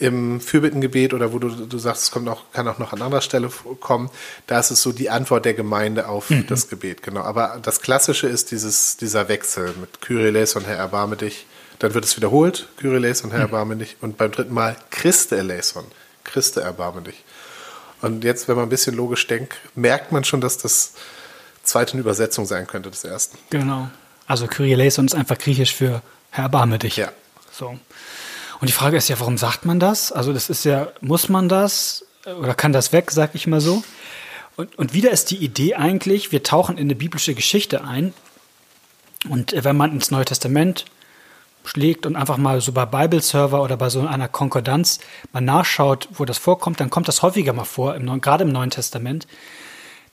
im 0.00 0.40
Fürbittengebet 0.40 1.14
oder 1.14 1.32
wo 1.32 1.38
du, 1.38 1.48
du 1.48 1.78
sagst, 1.78 2.02
es 2.02 2.10
kommt 2.10 2.28
auch, 2.28 2.50
kann 2.52 2.66
auch 2.66 2.80
noch 2.80 2.92
an 2.92 3.02
anderer 3.02 3.20
Stelle 3.20 3.50
kommen. 3.78 4.10
Da 4.48 4.58
ist 4.58 4.72
es 4.72 4.82
so 4.82 4.90
die 4.90 5.10
Antwort 5.10 5.44
der 5.44 5.54
Gemeinde 5.54 6.08
auf 6.08 6.32
das 6.48 6.68
Gebet, 6.68 7.04
genau. 7.04 7.20
Aber 7.20 7.60
das 7.62 7.82
Klassische 7.82 8.26
ist 8.26 8.50
dieses, 8.50 8.96
dieser 8.96 9.28
Wechsel 9.28 9.72
mit 9.80 10.00
Kyrie 10.00 10.26
eleison, 10.26 10.64
Herr, 10.64 10.74
erbarme 10.74 11.14
dich. 11.14 11.46
Dann 11.78 11.94
wird 11.94 12.04
es 12.04 12.16
wiederholt, 12.16 12.66
Kyrie 12.78 12.96
eleison, 12.96 13.30
Herr, 13.30 13.42
erbarme 13.42 13.76
dich. 13.76 13.96
Und 14.00 14.16
beim 14.16 14.32
dritten 14.32 14.54
Mal 14.54 14.76
Christe 14.90 15.36
eleison, 15.36 15.84
Christe, 16.24 16.62
erbarme 16.62 17.02
dich. 17.02 17.22
Und 18.02 18.24
jetzt, 18.24 18.48
wenn 18.48 18.56
man 18.56 18.66
ein 18.66 18.70
bisschen 18.70 18.96
logisch 18.96 19.24
denkt, 19.28 19.54
merkt 19.76 20.10
man 20.10 20.24
schon, 20.24 20.40
dass 20.40 20.58
das 20.58 20.94
zweite 21.66 21.92
eine 21.92 22.00
Übersetzung 22.00 22.46
sein 22.46 22.66
könnte 22.66 22.90
des 22.90 23.04
ersten. 23.04 23.38
Genau. 23.50 23.88
Also 24.26 24.46
Kyrie 24.46 24.72
eleison 24.72 25.06
ist 25.06 25.14
einfach 25.14 25.38
griechisch 25.38 25.74
für 25.74 26.02
Herr, 26.30 26.44
erbarme 26.44 26.78
dich. 26.78 26.96
Ja. 26.96 27.10
So. 27.52 27.78
Und 28.60 28.68
die 28.68 28.72
Frage 28.72 28.96
ist 28.96 29.08
ja, 29.08 29.20
warum 29.20 29.38
sagt 29.38 29.64
man 29.64 29.78
das? 29.78 30.12
Also 30.12 30.32
das 30.32 30.48
ist 30.48 30.64
ja, 30.64 30.88
muss 31.00 31.28
man 31.28 31.48
das 31.48 32.04
oder 32.24 32.54
kann 32.54 32.72
das 32.72 32.92
weg, 32.92 33.10
sag 33.10 33.34
ich 33.34 33.46
mal 33.46 33.60
so. 33.60 33.82
Und, 34.56 34.76
und 34.78 34.94
wieder 34.94 35.10
ist 35.10 35.30
die 35.30 35.36
Idee 35.36 35.74
eigentlich, 35.74 36.32
wir 36.32 36.42
tauchen 36.42 36.78
in 36.78 36.86
eine 36.86 36.94
biblische 36.94 37.34
Geschichte 37.34 37.84
ein. 37.84 38.14
Und 39.28 39.52
äh, 39.52 39.64
wenn 39.64 39.76
man 39.76 39.92
ins 39.92 40.10
Neue 40.10 40.24
Testament 40.24 40.86
schlägt 41.64 42.06
und 42.06 42.16
einfach 42.16 42.36
mal 42.36 42.60
so 42.60 42.72
bei 42.72 42.86
Bible-Server 42.86 43.62
oder 43.62 43.76
bei 43.76 43.90
so 43.90 44.06
einer 44.06 44.28
Konkordanz 44.28 45.00
mal 45.32 45.40
nachschaut, 45.40 46.08
wo 46.12 46.24
das 46.24 46.38
vorkommt, 46.38 46.80
dann 46.80 46.90
kommt 46.90 47.08
das 47.08 47.22
häufiger 47.22 47.52
mal 47.52 47.64
vor, 47.64 47.94
im 47.96 48.20
gerade 48.20 48.44
im 48.44 48.52
Neuen 48.52 48.70
Testament, 48.70 49.26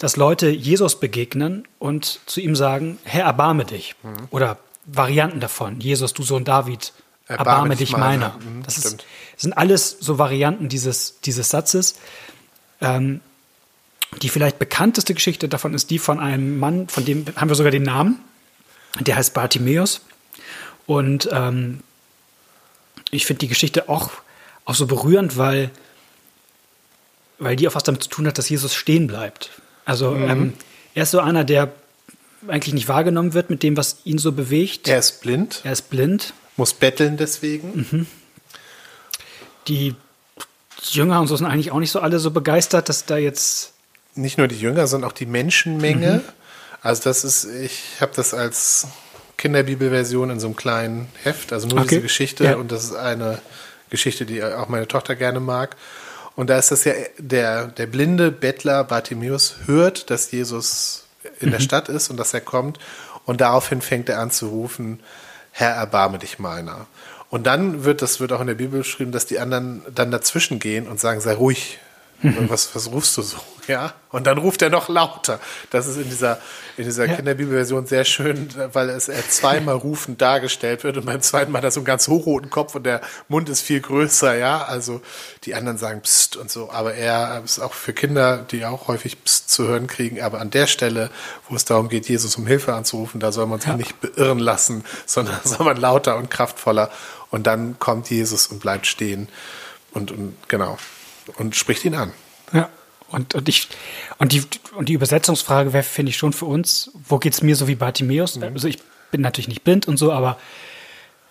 dass 0.04 0.18
Leute 0.18 0.50
Jesus 0.50 1.00
begegnen 1.00 1.66
und 1.80 2.20
zu 2.26 2.42
ihm 2.42 2.58
sagen, 2.58 2.98
Herr, 3.06 3.24
erbarme 3.24 3.64
dich. 3.64 3.96
Oder 4.32 4.58
Varianten 4.84 5.40
davon, 5.40 5.80
Jesus, 5.80 6.12
du 6.12 6.24
Sohn 6.24 6.44
David, 6.44 6.92
erbarme, 7.26 7.78
dich 7.78 7.96
meiner. 7.96 8.38
Mhm, 8.38 8.64
Das 8.64 8.78
ist, 8.78 9.06
sind 9.38 9.54
alles 9.54 9.96
so 10.02 10.20
Varianten 10.20 10.68
dieses, 10.68 11.22
dieses 11.22 11.50
Satzes. 11.50 11.96
Ähm, 12.82 13.22
die 14.22 14.28
vielleicht 14.28 14.60
bekannteste 14.60 15.14
Geschichte 15.14 15.48
davon 15.48 15.74
ist 15.74 15.90
die 15.90 16.00
von 16.00 16.20
einem 16.20 16.60
Mann, 16.60 16.90
von 16.90 17.06
dem 17.06 17.26
haben 17.38 17.48
wir 17.48 17.56
sogar 17.56 17.72
den 17.72 17.84
Namen. 17.84 18.20
Der 19.00 19.16
heißt 19.16 19.34
Bartimäus. 19.34 20.02
Und 20.86 21.30
ähm, 21.32 21.80
ich 23.10 23.26
finde 23.26 23.40
die 23.40 23.48
Geschichte 23.48 23.88
auch, 23.88 24.12
auch 24.66 24.76
so 24.76 24.86
berührend, 24.86 25.38
weil, 25.38 25.72
weil 27.40 27.56
die 27.56 27.70
auch 27.70 27.76
was 27.76 27.84
damit 27.84 28.04
zu 28.04 28.10
tun 28.10 28.28
hat, 28.28 28.38
dass 28.38 28.50
Jesus 28.50 28.76
stehen 28.76 29.08
bleibt. 29.08 29.50
Also 29.86 30.12
Mhm. 30.12 30.30
ähm, 30.30 30.54
er 30.96 31.04
ist 31.04 31.12
so 31.12 31.20
einer, 31.20 31.44
der 31.44 31.72
eigentlich 32.48 32.74
nicht 32.74 32.88
wahrgenommen 32.88 33.34
wird 33.34 33.50
mit 33.50 33.64
dem, 33.64 33.78
was 33.78 33.98
ihn 34.06 34.18
so 34.18 34.32
bewegt. 34.32 34.88
Er 34.88 35.00
ist 35.00 35.22
blind, 35.22 35.62
Er 35.64 35.72
ist 35.74 35.90
blind. 35.90 36.34
muss 36.58 36.74
betteln 36.74 37.18
deswegen. 37.18 38.08
Die 39.68 39.96
Jünger 40.92 41.22
und 41.22 41.28
so 41.28 41.36
sind 41.36 41.46
eigentlich 41.48 41.72
auch 41.72 41.80
nicht 41.80 41.92
so 41.92 42.00
alle 42.02 42.20
so 42.20 42.32
begeistert, 42.32 42.90
dass 42.90 43.06
da 43.06 43.18
jetzt 43.18 43.72
Nicht 44.16 44.38
nur 44.38 44.48
die 44.48 44.60
Jünger, 44.60 44.86
sondern 44.88 45.10
auch 45.10 45.14
die 45.14 45.26
Menschenmenge. 45.26 46.22
Also 46.82 47.04
das 47.04 47.24
ist, 47.24 47.46
ich 47.46 47.82
habe 48.02 48.12
das 48.16 48.34
als 48.34 48.88
Kinderbibelversion 49.38 50.30
in 50.30 50.40
so 50.40 50.48
einem 50.48 50.56
kleinen 50.56 51.08
Heft, 51.24 51.54
also 51.54 51.68
nur 51.68 51.80
Okay. 51.80 51.90
diese 51.90 52.02
Geschte 52.02 52.44
Ja. 52.44 52.56
und 52.58 52.72
das 52.72 52.84
ist 52.84 52.94
eine 52.96 53.40
Geschichte, 53.90 54.26
die 54.26 54.44
auch 54.44 54.68
meine 54.70 54.88
Tochter 54.88 55.16
gerne 55.16 55.40
mag. 55.40 55.76
Und 56.36 56.50
da 56.50 56.58
ist 56.58 56.72
das 56.72 56.84
ja, 56.84 56.94
der, 57.18 57.68
der 57.68 57.86
blinde 57.86 58.32
Bettler 58.32 58.84
Bartimäus 58.84 59.58
hört, 59.66 60.10
dass 60.10 60.32
Jesus 60.32 61.06
in 61.40 61.52
der 61.52 61.60
Stadt 61.60 61.90
ist 61.90 62.10
und 62.10 62.18
dass 62.18 62.34
er 62.34 62.42
kommt 62.42 62.80
und 63.26 63.42
daraufhin 63.42 63.82
fängt 63.82 64.10
er 64.10 64.20
an 64.20 64.32
zu 64.32 64.48
rufen, 64.48 65.00
Herr, 65.52 65.72
erbarme 65.72 66.18
dich 66.18 66.40
meiner. 66.40 66.88
Und 67.30 67.48
dann 67.48 67.84
wird, 67.84 68.02
das 68.02 68.20
wird 68.20 68.32
auch 68.32 68.42
in 68.42 68.48
der 68.48 68.56
Bibel 68.56 68.80
beschrieben, 68.80 69.12
dass 69.12 69.26
die 69.26 69.40
anderen 69.40 69.84
dann 69.94 70.12
dazwischen 70.12 70.60
gehen 70.60 70.88
und 70.88 71.00
sagen, 71.00 71.22
sei 71.22 71.34
ruhig. 71.34 71.80
Was, 72.24 72.74
was 72.74 72.90
rufst 72.92 73.18
du 73.18 73.22
so? 73.22 73.38
Ja. 73.66 73.94
Und 74.10 74.28
dann 74.28 74.40
ruft 74.40 74.62
er 74.62 74.70
noch 74.70 74.90
lauter. 74.90 75.40
Das 75.70 75.88
ist 75.88 75.96
in 75.96 76.10
dieser, 76.10 76.38
in 76.76 76.84
dieser 76.84 77.06
Ja. 77.06 77.16
Kinderbibelversion 77.16 77.86
sehr 77.86 78.04
schön, 78.04 78.50
weil 78.74 78.90
es 78.90 79.08
er 79.08 79.26
zweimal 79.30 79.76
rufend 79.76 80.22
dargestellt 80.22 80.84
wird 80.84 80.98
und 80.98 81.06
beim 81.06 81.22
zweiten 81.22 81.50
Mal 81.50 81.60
hat 81.60 81.64
er 81.64 81.72
so 81.72 81.80
einen 81.80 81.86
ganz 81.86 82.10
hochroten 82.10 82.50
Kopf 82.50 82.76
und 82.76 82.84
der 82.84 83.00
Mund 83.30 83.48
ist 83.48 83.62
viel 83.62 83.80
größer, 83.80 84.36
ja. 84.36 84.66
Also 84.66 85.02
die 85.46 85.56
anderen 85.56 85.78
sagen 85.78 86.02
Psst 86.02 86.36
und 86.36 86.52
so, 86.52 86.72
aber 86.72 86.94
er 86.96 87.42
ist 87.46 87.60
auch 87.60 87.74
für 87.74 87.94
Kinder, 87.94 88.46
die 88.52 88.66
auch 88.66 88.90
häufig 88.90 89.24
Psst 89.24 89.50
zu 89.50 89.66
hören 89.66 89.88
kriegen, 89.88 90.22
aber 90.22 90.42
an 90.42 90.50
der 90.50 90.68
Stelle, 90.68 91.10
wo 91.48 91.56
es 91.56 91.64
darum 91.64 91.88
geht, 91.88 92.10
Jesus 92.10 92.36
um 92.36 92.46
Hilfe 92.46 92.74
anzurufen, 92.74 93.22
da 93.22 93.32
soll 93.32 93.46
man 93.46 93.62
sich 93.62 93.70
Ja. 93.70 93.78
nicht 93.78 94.02
beirren 94.02 94.40
lassen, 94.40 94.84
sondern 95.06 95.40
soll 95.46 95.66
man 95.66 95.78
lauter 95.78 96.18
und 96.18 96.30
kraftvoller 96.30 96.92
und 97.32 97.48
dann 97.48 97.80
kommt 97.80 98.10
Jesus 98.10 98.48
und 98.48 98.60
bleibt 98.60 98.88
stehen 98.88 99.30
und, 99.94 100.12
und 100.12 100.36
genau 100.50 100.78
und 101.38 101.56
spricht 101.56 101.86
ihn 101.86 101.96
an. 101.96 102.12
Ja. 102.52 102.70
Und, 103.10 103.36
und, 103.36 103.48
ich, 103.48 103.68
und, 104.18 104.32
die, 104.32 104.44
und 104.76 104.90
die 104.90 104.94
Übersetzungsfrage 104.94 105.72
wäre, 105.72 105.84
finde 105.84 106.10
ich, 106.10 106.18
schon 106.18 106.34
für 106.34 106.46
uns, 106.46 106.92
wo 107.08 107.20
geht 107.20 107.34
es 107.34 107.44
mir 107.44 107.56
so 107.56 107.68
wie 107.68 107.76
Bartimäus? 107.76 108.42
Also 108.42 108.68
ich 108.68 108.80
bin 109.12 109.22
natürlich 109.22 109.48
nicht 109.48 109.64
blind 109.64 109.88
und 109.88 109.98
so, 109.98 110.12
aber 110.12 110.40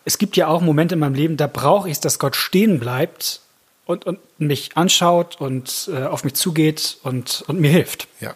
es 0.04 0.18
gibt 0.18 0.36
ja 0.36 0.46
auch 0.46 0.60
Momente 0.60 0.94
in 0.94 1.00
meinem 1.00 1.14
Leben, 1.14 1.36
da 1.36 1.48
brauche 1.48 1.88
ich 1.88 1.94
es, 1.94 2.00
dass 2.00 2.20
Gott 2.20 2.36
stehen 2.36 2.78
bleibt 2.78 3.40
und, 3.84 4.06
und 4.06 4.20
mich 4.38 4.76
anschaut 4.76 5.40
und 5.40 5.90
äh, 5.92 6.04
auf 6.04 6.22
mich 6.22 6.34
zugeht 6.34 6.98
und, 7.02 7.44
und 7.48 7.60
mir 7.60 7.70
hilft. 7.70 8.06
Ja. 8.20 8.34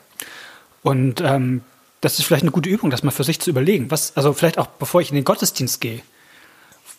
Und 0.83 1.21
ähm, 1.21 1.63
das 2.01 2.19
ist 2.19 2.27
vielleicht 2.27 2.43
eine 2.43 2.53
gute 2.53 2.69
Übung, 2.69 2.91
das 2.91 3.03
mal 3.03 3.11
für 3.11 3.25
sich 3.25 3.41
zu 3.41 3.51
überlegen. 3.51 3.91
Was, 3.91 4.17
also 4.17 4.33
vielleicht 4.33 4.59
auch 4.59 4.67
bevor 4.67 5.01
ich 5.01 5.11
in 5.11 5.15
den 5.15 5.25
Gottesdienst 5.25 5.81
gehe, 5.81 6.03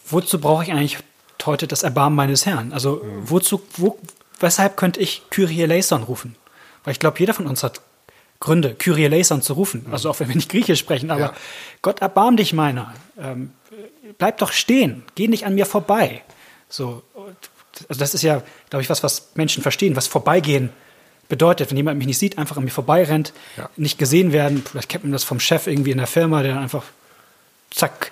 wozu 0.09 0.39
brauche 0.39 0.63
ich 0.63 0.71
eigentlich 0.71 0.97
heute 1.45 1.67
das 1.67 1.83
Erbarmen 1.83 2.15
meines 2.15 2.45
Herrn? 2.45 2.73
Also 2.73 3.05
wozu, 3.21 3.61
wo, 3.75 3.99
weshalb 4.39 4.77
könnte 4.77 4.99
ich 4.99 5.23
Kyrie 5.29 5.61
eleison 5.63 6.03
rufen? 6.03 6.35
Weil 6.83 6.91
ich 6.93 6.99
glaube, 6.99 7.19
jeder 7.19 7.33
von 7.33 7.47
uns 7.47 7.63
hat 7.63 7.81
Gründe, 8.39 8.75
Kyrie 8.75 9.05
eleison 9.05 9.41
zu 9.41 9.53
rufen. 9.53 9.85
Also 9.91 10.09
auch 10.09 10.19
wenn 10.19 10.27
wir 10.29 10.35
nicht 10.35 10.49
Griechisch 10.49 10.79
sprechen, 10.79 11.09
aber 11.11 11.21
Ja. 11.21 11.33
Gott 11.81 12.01
erbarm 12.01 12.37
dich 12.37 12.53
meiner. 12.53 12.93
Ähm, 13.19 13.51
bleib 14.17 14.37
doch 14.37 14.51
stehen, 14.51 15.03
geh 15.15 15.27
nicht 15.27 15.45
an 15.45 15.55
mir 15.55 15.65
vorbei. 15.65 16.21
So, 16.69 17.01
also 17.89 17.99
das 17.99 18.13
ist 18.13 18.21
ja, 18.23 18.43
glaube 18.69 18.83
ich, 18.83 18.89
was, 18.89 19.03
was 19.03 19.29
Menschen 19.35 19.63
verstehen, 19.63 19.95
was 19.95 20.07
vorbeigehen 20.07 20.69
bedeutet. 21.29 21.69
Wenn 21.71 21.77
jemand 21.77 21.97
mich 21.97 22.07
nicht 22.07 22.17
sieht, 22.19 22.37
einfach 22.37 22.57
an 22.57 22.63
mir 22.63 22.69
vorbeirennt, 22.69 23.33
Ja. 23.57 23.69
nicht 23.75 23.97
gesehen 23.97 24.31
werden. 24.33 24.63
Vielleicht 24.69 24.89
kennt 24.89 25.03
man 25.03 25.13
das 25.13 25.23
vom 25.23 25.39
Chef 25.39 25.67
irgendwie 25.67 25.91
in 25.91 25.97
der 25.97 26.07
Firma, 26.07 26.41
der 26.43 26.53
dann 26.53 26.63
einfach 26.63 26.83
zack. 27.71 28.11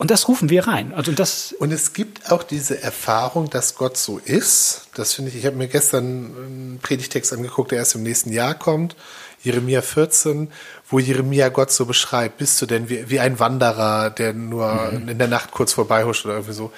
Und 0.00 0.10
das 0.10 0.28
rufen 0.28 0.48
wir 0.48 0.66
rein. 0.66 0.94
Also 0.94 1.12
das, 1.12 1.52
Und 1.58 1.72
es 1.72 1.92
gibt 1.92 2.32
auch 2.32 2.42
diese 2.42 2.82
Erfahrung, 2.82 3.50
dass 3.50 3.74
Gott 3.74 3.98
so 3.98 4.16
ist. 4.16 4.86
Das 4.94 5.12
finde 5.12 5.30
ich, 5.30 5.36
ich 5.36 5.44
habe 5.44 5.56
mir 5.56 5.68
gestern 5.68 6.04
einen 6.04 6.78
Predigtext 6.80 7.34
angeguckt, 7.34 7.70
der 7.70 7.80
erst 7.80 7.96
im 7.96 8.02
nächsten 8.02 8.32
Jahr 8.32 8.54
kommt. 8.54 8.96
Jeremia 9.42 9.82
14, 9.82 10.50
wo 10.88 10.98
Jeremia 10.98 11.50
Gott 11.50 11.70
so 11.70 11.84
beschreibt. 11.84 12.38
Bist 12.38 12.62
du 12.62 12.64
denn 12.64 12.88
wie, 12.88 13.10
wie 13.10 13.20
ein 13.20 13.38
Wanderer, 13.40 14.08
der 14.08 14.32
nur 14.32 14.90
in 14.90 15.18
der 15.18 15.28
Nacht 15.28 15.50
kurz 15.50 15.74
vorbeihuscht 15.74 16.24
oder 16.24 16.36
irgendwie 16.36 16.54
so? 16.54 16.72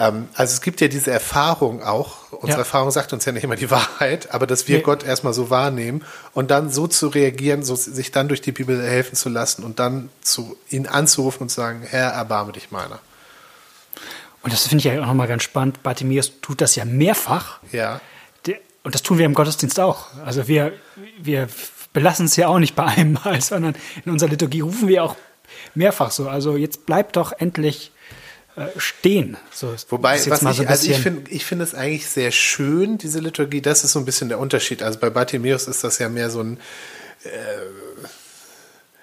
Ähm, 0.00 0.28
also 0.34 0.54
es 0.54 0.62
gibt 0.62 0.80
ja 0.80 0.88
diese 0.88 1.10
Erfahrung 1.12 1.82
auch. 1.82 2.32
Unsere 2.32 2.52
Ja. 2.52 2.58
Erfahrung 2.58 2.90
sagt 2.90 3.12
uns 3.12 3.24
ja 3.26 3.32
nicht 3.32 3.44
immer 3.44 3.54
die 3.56 3.70
Wahrheit, 3.70 4.32
aber 4.34 4.46
dass 4.46 4.66
wir 4.66 4.78
Nee. 4.78 4.82
Gott 4.82 5.04
erstmal 5.04 5.34
so 5.34 5.50
wahrnehmen 5.50 6.04
und 6.32 6.50
dann 6.50 6.70
so 6.70 6.86
zu 6.88 7.08
reagieren, 7.08 7.62
so 7.62 7.76
sich 7.76 8.10
dann 8.10 8.26
durch 8.26 8.40
die 8.40 8.52
Bibel 8.52 8.82
helfen 8.82 9.14
zu 9.14 9.28
lassen 9.28 9.62
und 9.62 9.78
dann 9.78 10.08
zu 10.22 10.56
ihn 10.70 10.86
anzurufen 10.88 11.42
und 11.42 11.48
zu 11.50 11.56
sagen, 11.56 11.82
Herr, 11.88 12.10
erbarme 12.10 12.52
dich 12.52 12.70
meiner. 12.70 12.98
Und 14.42 14.52
das 14.54 14.66
finde 14.66 14.78
ich 14.78 14.84
ja 14.84 15.02
auch 15.02 15.06
nochmal 15.06 15.28
ganz 15.28 15.42
spannend. 15.42 15.82
Bartimäus 15.82 16.32
tut 16.40 16.62
das 16.62 16.74
ja 16.74 16.84
mehrfach. 16.86 17.58
Ja. 17.70 18.00
Und 18.82 18.94
das 18.94 19.02
tun 19.02 19.18
wir 19.18 19.26
im 19.26 19.34
Gottesdienst 19.34 19.78
auch. 19.78 20.06
Also 20.24 20.48
wir, 20.48 20.72
wir 21.20 21.48
belassen 21.92 22.24
es 22.24 22.36
ja 22.36 22.48
auch 22.48 22.58
nicht 22.58 22.74
bei 22.74 22.84
einem 22.84 23.12
Mal, 23.22 23.38
sondern 23.42 23.74
in 24.02 24.10
unserer 24.10 24.30
Liturgie 24.30 24.60
rufen 24.62 24.88
wir 24.88 25.04
auch 25.04 25.16
mehrfach 25.74 26.10
so. 26.10 26.30
Also 26.30 26.56
jetzt 26.56 26.86
bleibt 26.86 27.16
doch 27.16 27.32
endlich 27.38 27.92
stehen. 28.76 29.36
So, 29.52 29.74
Wobei, 29.88 30.14
was 30.14 30.42
ich, 30.42 30.56
so 30.56 30.64
also 30.66 30.90
ich 30.90 30.98
finde 30.98 31.30
ich 31.30 31.44
finde 31.44 31.64
es 31.64 31.74
eigentlich 31.74 32.08
sehr 32.08 32.30
schön, 32.30 32.98
diese 32.98 33.20
Liturgie. 33.20 33.60
Das 33.60 33.84
ist 33.84 33.92
so 33.92 33.98
ein 33.98 34.04
bisschen 34.04 34.28
der 34.28 34.38
Unterschied. 34.38 34.82
Also 34.82 34.98
bei 34.98 35.10
Bartimäus 35.10 35.68
ist 35.68 35.84
das 35.84 35.98
ja 35.98 36.08
mehr 36.08 36.30
so 36.30 36.40
ein 36.42 36.58
äh, 37.24 37.28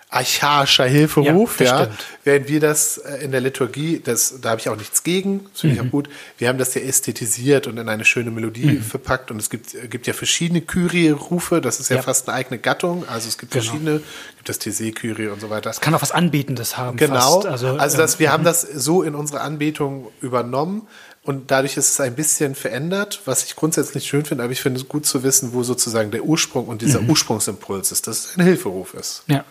archaischer 0.09 0.85
Hilferuf, 0.85 1.59
Ja, 1.59 1.83
ja. 1.83 1.87
Während 2.23 2.47
wir 2.47 2.59
das 2.61 2.97
äh, 2.97 3.23
in 3.23 3.31
der 3.31 3.41
Liturgie, 3.41 4.01
das, 4.03 4.35
da 4.41 4.51
habe 4.51 4.61
ich 4.61 4.69
auch 4.69 4.75
nichts 4.77 5.03
gegen, 5.03 5.45
das 5.51 5.61
finde 5.61 5.75
Mhm. 5.75 5.81
ich 5.81 5.87
auch 5.87 5.91
gut. 5.91 6.09
Wir 6.37 6.47
haben 6.47 6.57
das 6.57 6.73
ja 6.75 6.81
ästhetisiert 6.81 7.67
und 7.67 7.77
in 7.77 7.89
eine 7.89 8.05
schöne 8.05 8.31
Melodie 8.31 8.65
Mhm. 8.67 8.81
verpackt 8.83 9.31
und 9.31 9.39
es 9.41 9.49
gibt, 9.49 9.73
äh, 9.75 9.87
gibt 9.89 10.07
ja 10.07 10.13
verschiedene 10.13 10.61
Kyrie-Rufe, 10.61 11.59
das 11.61 11.79
ist 11.81 11.89
ja, 11.89 11.97
Ja. 11.97 12.01
fast 12.03 12.27
eine 12.29 12.37
eigene 12.37 12.57
Gattung. 12.57 13.07
Also 13.07 13.27
es 13.27 13.37
gibt 13.37 13.51
Genau. 13.51 13.63
verschiedene, 13.65 14.01
gibt 14.37 14.47
das 14.49 14.59
TC-Kyrie 14.59 15.27
und 15.27 15.41
so 15.41 15.49
weiter. 15.49 15.71
kann 15.81 15.93
auch 15.93 16.01
was 16.01 16.11
Anbetendes 16.11 16.77
haben. 16.77 16.95
Genau. 16.97 17.41
Fast. 17.41 17.45
Also, 17.47 17.67
Also, 17.77 17.97
dass 17.97 18.13
ähm, 18.13 18.19
wir 18.19 18.31
haben 18.31 18.43
das 18.45 18.61
so 18.61 19.03
in 19.03 19.13
unsere 19.13 19.41
Anbetung 19.41 20.07
übernommen 20.21 20.87
und 21.23 21.51
dadurch 21.51 21.75
ist 21.75 21.89
es 21.89 21.99
ein 21.99 22.15
bisschen 22.15 22.55
verändert, 22.55 23.21
was 23.25 23.43
ich 23.43 23.57
grundsätzlich 23.57 24.07
schön 24.07 24.23
finde, 24.23 24.43
aber 24.45 24.53
ich 24.53 24.61
finde 24.61 24.79
es 24.79 24.87
gut 24.87 25.05
zu 25.05 25.23
wissen, 25.23 25.51
wo 25.53 25.63
sozusagen 25.63 26.11
der 26.11 26.23
Ursprung 26.23 26.67
und 26.67 26.81
dieser 26.81 27.01
Mhm. 27.01 27.09
Ursprungsimpuls 27.09 27.91
ist, 27.91 28.07
dass 28.07 28.25
es 28.27 28.37
ein 28.37 28.45
Hilferuf 28.45 28.93
ist. 28.93 29.23
Ja. 29.27 29.43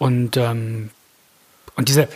Und, 0.00 0.38
ähm, 0.38 0.88
und 1.76 1.88
diese. 1.90 2.08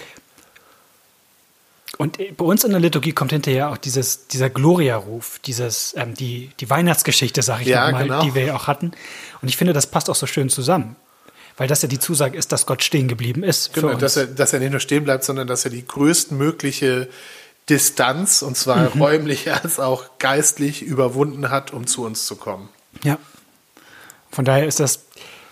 Und 1.98 2.18
bei 2.36 2.44
uns 2.44 2.64
in 2.64 2.70
der 2.70 2.80
Liturgie 2.80 3.12
kommt 3.12 3.30
hinterher 3.30 3.70
auch 3.70 3.76
dieses, 3.76 4.26
dieser 4.26 4.48
Gloria-Ruf, 4.50 5.38
dieses, 5.44 5.94
ähm, 5.96 6.14
die, 6.14 6.50
die 6.58 6.68
Weihnachtsgeschichte, 6.68 7.42
sag 7.42 7.60
ich 7.60 7.68
Ja, 7.68 7.88
mal, 7.92 8.02
genau. 8.04 8.22
die 8.24 8.34
wir 8.34 8.42
ja 8.46 8.56
auch 8.56 8.66
hatten. 8.66 8.92
Und 9.42 9.48
ich 9.48 9.56
finde, 9.58 9.74
das 9.74 9.86
passt 9.86 10.08
auch 10.10 10.14
so 10.16 10.26
schön 10.26 10.48
zusammen. 10.48 10.96
Weil 11.56 11.68
das 11.68 11.82
ja 11.82 11.88
die 11.88 12.00
Zusage 12.00 12.36
ist, 12.36 12.50
dass 12.50 12.66
Gott 12.66 12.82
stehen 12.82 13.06
geblieben 13.06 13.44
ist. 13.44 13.74
Genau, 13.74 13.94
dass 13.94 14.16
er, 14.16 14.26
dass 14.26 14.52
er 14.54 14.58
nicht 14.60 14.72
nur 14.72 14.80
stehen 14.80 15.04
bleibt, 15.04 15.22
sondern 15.22 15.46
dass 15.46 15.64
er 15.64 15.70
die 15.70 15.86
größtmögliche 15.86 17.08
Distanz, 17.68 18.42
und 18.42 18.56
zwar 18.56 18.94
Mhm. 18.94 19.02
räumlich 19.02 19.52
als 19.52 19.78
auch 19.78 20.04
geistlich, 20.18 20.82
überwunden 20.82 21.50
hat, 21.50 21.72
um 21.72 21.86
zu 21.86 22.04
uns 22.04 22.26
zu 22.26 22.36
kommen. 22.36 22.70
Ja. 23.04 23.18
Von 24.32 24.44
daher 24.44 24.66
ist 24.66 24.80
das, 24.80 25.04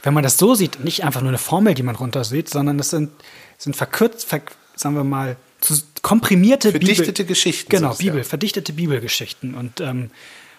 wenn 0.03 0.15
man 0.15 0.23
das 0.23 0.39
so 0.39 0.55
sieht, 0.55 0.81
nicht 0.81 1.05
einfach 1.05 1.21
nur 1.21 1.31
eine 1.31 1.39
Formel, 1.39 1.75
die 1.75 1.83
man 1.83 1.97
runtersieht, 1.97 2.49
sondern 2.49 2.79
es 2.79 2.91
sind, 2.91 3.11
sind 3.59 3.77
verkürzt, 3.77 4.27
ver, 4.27 4.41
sagen 4.75 4.97
wir 4.97 5.05
mal, 5.05 5.37
zu, 5.61 5.75
komprimierte 6.03 6.73
Verdichtete 6.73 7.13
Bibel, 7.23 7.27
Geschichten 7.27 7.71
Genau, 7.71 7.93
es, 7.93 8.01
ja. 8.01 8.11
Bibel, 8.11 8.25
verdichtete 8.25 8.73
Bibelgeschichten. 8.73 9.55
Und, 9.55 9.81
ähm, 9.81 10.11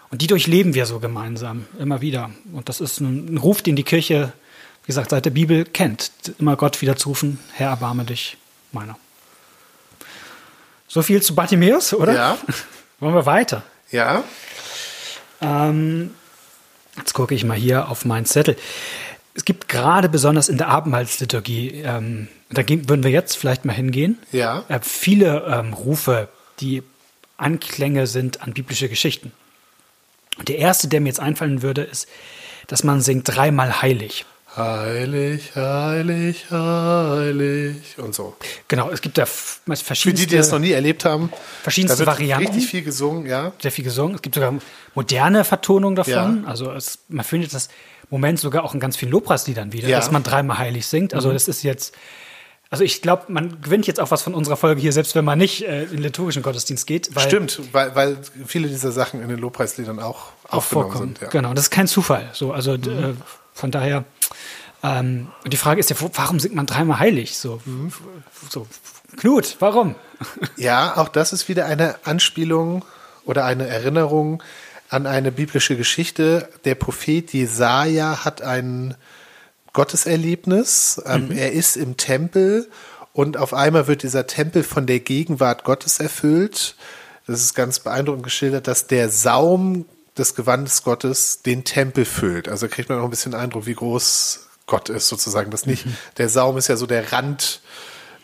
und 0.09 0.21
die 0.21 0.27
durchleben 0.27 0.73
wir 0.73 0.85
so 0.85 0.99
gemeinsam, 0.99 1.65
immer 1.77 2.01
wieder. 2.01 2.31
Und 2.53 2.69
das 2.69 2.79
ist 2.79 3.01
ein, 3.01 3.33
ein 3.33 3.37
Ruf, 3.37 3.61
den 3.61 3.75
die 3.75 3.83
Kirche, 3.83 4.31
wie 4.83 4.87
gesagt, 4.87 5.09
seit 5.09 5.25
der 5.25 5.31
Bibel 5.31 5.65
kennt. 5.65 6.11
Immer 6.39 6.55
Gott 6.55 6.81
wieder 6.81 6.95
zu 6.95 7.09
rufen, 7.09 7.39
Herr, 7.53 7.69
erbarme 7.69 8.05
dich, 8.05 8.37
meiner. 8.71 8.97
So 10.87 11.01
viel 11.01 11.21
zu 11.21 11.35
Bartimäus, 11.35 11.93
oder? 11.93 12.13
Ja. 12.13 12.37
Wollen 12.99 13.15
wir 13.15 13.25
weiter? 13.25 13.63
Ja, 13.91 14.23
Ähm, 15.41 16.11
jetzt 16.97 17.13
gucke 17.13 17.35
ich 17.35 17.43
mal 17.43 17.57
hier 17.57 17.89
auf 17.89 18.05
meinen 18.05 18.25
Zettel. 18.25 18.55
Es 19.35 19.45
gibt 19.45 19.67
gerade 19.67 20.09
besonders 20.09 20.47
in 20.49 20.57
der 20.57 20.67
Abendmahlsliturgie, 20.67 21.81
ähm, 21.85 22.27
da 22.51 22.61
würden 22.67 23.03
wir 23.03 23.09
jetzt 23.11 23.35
vielleicht 23.35 23.65
mal 23.65 23.73
hingehen, 23.73 24.19
Ja. 24.31 24.63
äh, 24.67 24.79
viele 24.81 25.45
ähm, 25.47 25.73
Rufe, 25.73 26.29
die 26.59 26.83
Anklänge 27.37 28.05
sind 28.05 28.43
an 28.43 28.53
biblische 28.53 28.89
Geschichten. 28.89 29.31
Und 30.37 30.49
der 30.49 30.57
erste, 30.59 30.87
der 30.87 31.01
mir 31.01 31.09
jetzt 31.09 31.19
einfallen 31.19 31.61
würde, 31.63 31.81
ist, 31.81 32.07
dass 32.67 32.83
man 32.83 33.01
singt 33.01 33.27
dreimal 33.27 33.81
heilig. 33.81 34.25
heilig, 34.55 35.55
heilig, 35.55 36.45
heilig 36.51 37.75
und 37.97 38.13
so. 38.13 38.35
Genau, 38.67 38.89
es 38.91 39.01
gibt 39.01 39.17
da 39.17 39.23
f- 39.23 39.61
Für 39.65 40.13
die, 40.13 40.27
die 40.27 40.37
das 40.37 40.51
noch 40.51 40.59
nie 40.59 40.71
erlebt 40.71 41.05
haben, 41.05 41.31
verschiedenste 41.63 41.95
da 42.03 42.11
wird 42.11 42.17
Varianten. 42.19 42.47
richtig 42.49 42.69
viel 42.69 42.83
gesungen, 42.83 43.25
ja. 43.25 43.51
sehr 43.59 43.71
viel 43.71 43.83
gesungen. 43.83 44.15
Es 44.15 44.21
gibt 44.21 44.35
sogar 44.35 44.53
moderne 44.93 45.43
Vertonungen 45.43 45.95
davon. 45.95 46.43
Ja. 46.43 46.49
Also 46.49 46.71
es, 46.71 46.99
man 47.09 47.25
findet 47.25 47.53
das 47.53 47.69
Moment 48.13 48.39
sogar 48.39 48.63
auch 48.63 48.73
in 48.73 48.79
ganz 48.79 48.95
vielen 48.95 49.11
Lobpreisliedern 49.11 49.73
wieder, 49.73 49.87
Ja. 49.87 49.97
Mhm. 49.97 50.01
dass 50.01 50.11
man 50.11 50.23
dreimal 50.23 50.57
heilig 50.59 50.85
singt. 50.87 51.13
Also 51.13 51.31
das 51.33 51.47
ist 51.47 51.63
jetzt, 51.63 51.95
also 52.69 52.83
ich 52.83 53.01
glaube, 53.01 53.23
man 53.27 53.61
gewinnt 53.61 53.85
jetzt 53.87 53.99
auch 53.99 54.11
was 54.11 54.21
von 54.21 54.33
unserer 54.33 54.55
Folge 54.57 54.81
hier, 54.81 54.91
selbst 54.93 55.15
wenn 55.15 55.25
man 55.25 55.37
nicht 55.37 55.63
äh, 55.63 55.83
in 55.83 55.89
den 55.91 56.03
liturgischen 56.03 56.41
Gottesdienst 56.43 56.87
geht. 56.87 57.15
Weil 57.15 57.27
Stimmt, 57.27 57.59
weil, 57.71 57.95
weil 57.95 58.17
viele 58.45 58.67
dieser 58.67 58.91
Sachen 58.91 59.21
in 59.21 59.29
den 59.29 59.39
Lobpreisliedern 59.39 59.99
auch, 59.99 60.27
auch 60.49 60.63
vorkommt. 60.63 61.17
sind. 61.17 61.21
Ja. 61.21 61.27
Mhm. 61.27 61.31
Genau, 61.31 61.53
das 61.53 61.65
ist 61.65 61.71
kein 61.71 61.87
Zufall. 61.87 62.29
So, 62.33 62.51
also 62.53 62.77
d- 62.77 62.89
äh, 62.89 63.13
von 63.53 63.71
daher. 63.71 64.03
Ähm, 64.83 65.27
und 65.43 65.53
die 65.53 65.57
Frage 65.57 65.79
ist 65.79 65.89
ja, 65.89 65.95
warum 66.13 66.39
singt 66.39 66.55
man 66.55 66.65
dreimal 66.65 66.99
heilig? 66.99 67.37
So, 67.37 67.61
Mhm. 67.65 67.91
so 68.49 68.67
Knut, 69.17 69.57
warum? 69.59 69.95
ja, 70.57 70.97
auch 70.97 71.07
das 71.09 71.33
ist 71.33 71.47
wieder 71.49 71.65
eine 71.65 71.95
Anspielung 72.05 72.83
oder 73.25 73.45
eine 73.45 73.67
Erinnerung 73.67 74.41
an 74.93 75.07
eine 75.07 75.31
biblische 75.31 75.75
Geschichte. 75.75 76.47
Der 76.65 76.75
Prophet 76.75 77.33
Jesaja 77.33 78.23
hat 78.23 78.43
ein 78.43 78.95
Gotteserlebnis. 79.73 81.01
Ähm, 81.05 81.31
Er 81.31 81.51
ist 81.51 81.75
im 81.77 81.97
Tempel 81.97 82.69
und 83.11 83.37
auf 83.37 83.53
einmal 83.53 83.87
wird 83.87 84.03
dieser 84.03 84.27
Tempel 84.27 84.63
von 84.63 84.85
der 84.85 84.99
Gegenwart 84.99 85.63
Gottes 85.63 85.99
erfüllt. 85.99 86.75
Das 87.25 87.41
ist 87.41 87.55
ganz 87.55 87.79
beeindruckend 87.79 88.23
geschildert, 88.23 88.67
dass 88.67 88.85
der 88.85 89.09
Saum 89.09 89.85
des 90.15 90.35
Gewandes 90.35 90.83
Gottes 90.83 91.41
den 91.41 91.63
Tempel 91.63 92.05
füllt. 92.05 92.47
Also 92.47 92.67
kriegt 92.67 92.89
man 92.89 92.99
auch 92.99 93.05
ein 93.05 93.09
bisschen 93.09 93.33
Eindruck, 93.33 93.65
wie 93.65 93.73
groß 93.73 94.47
Gott 94.67 94.89
ist 94.89 95.07
sozusagen. 95.07 95.49
Das 95.49 95.65
nicht, 95.65 95.85
der 96.17 96.29
Saum 96.29 96.57
ist 96.57 96.67
ja 96.67 96.77
so 96.77 96.85
der 96.85 97.11
Rand, 97.11 97.61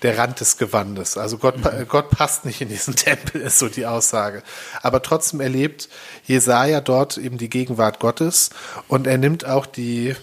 der 0.01 0.17
Rand 0.17 0.39
des 0.39 0.57
Gewandes. 0.57 1.17
Also 1.17 1.38
Gott, 1.38 1.62
pa- 1.62 1.83
Gott 1.83 2.09
passt 2.09 2.45
nicht 2.45 2.62
in 2.62 2.69
diesen 2.69 2.95
Tempel, 2.95 3.41
ist 3.41 3.59
so 3.59 3.67
die 3.67 3.85
Aussage. 3.85 4.43
Aber 4.81 5.01
trotzdem 5.01 5.41
erlebt 5.41 5.89
Jesaja 6.25 6.79
dort 6.81 7.17
eben 7.17 7.38
die 7.38 7.49
Gegenwart 7.49 7.99
Gottes 7.99 8.49
und 8.88 9.07
er 9.07 9.17
nimmt 9.17 9.45
auch 9.45 9.65
die 9.65 10.15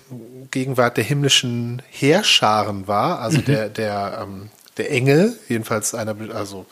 Gegenwart 0.50 0.96
der 0.96 1.04
himmlischen 1.04 1.82
Heerscharen 1.90 2.86
wahr, 2.88 3.18
also 3.20 3.40
der, 3.42 3.68
der, 3.68 4.20
ähm, 4.22 4.48
der 4.78 4.90
Engel, 4.90 5.38
jedenfalls 5.48 5.94
einer, 5.94 6.14
also 6.34 6.66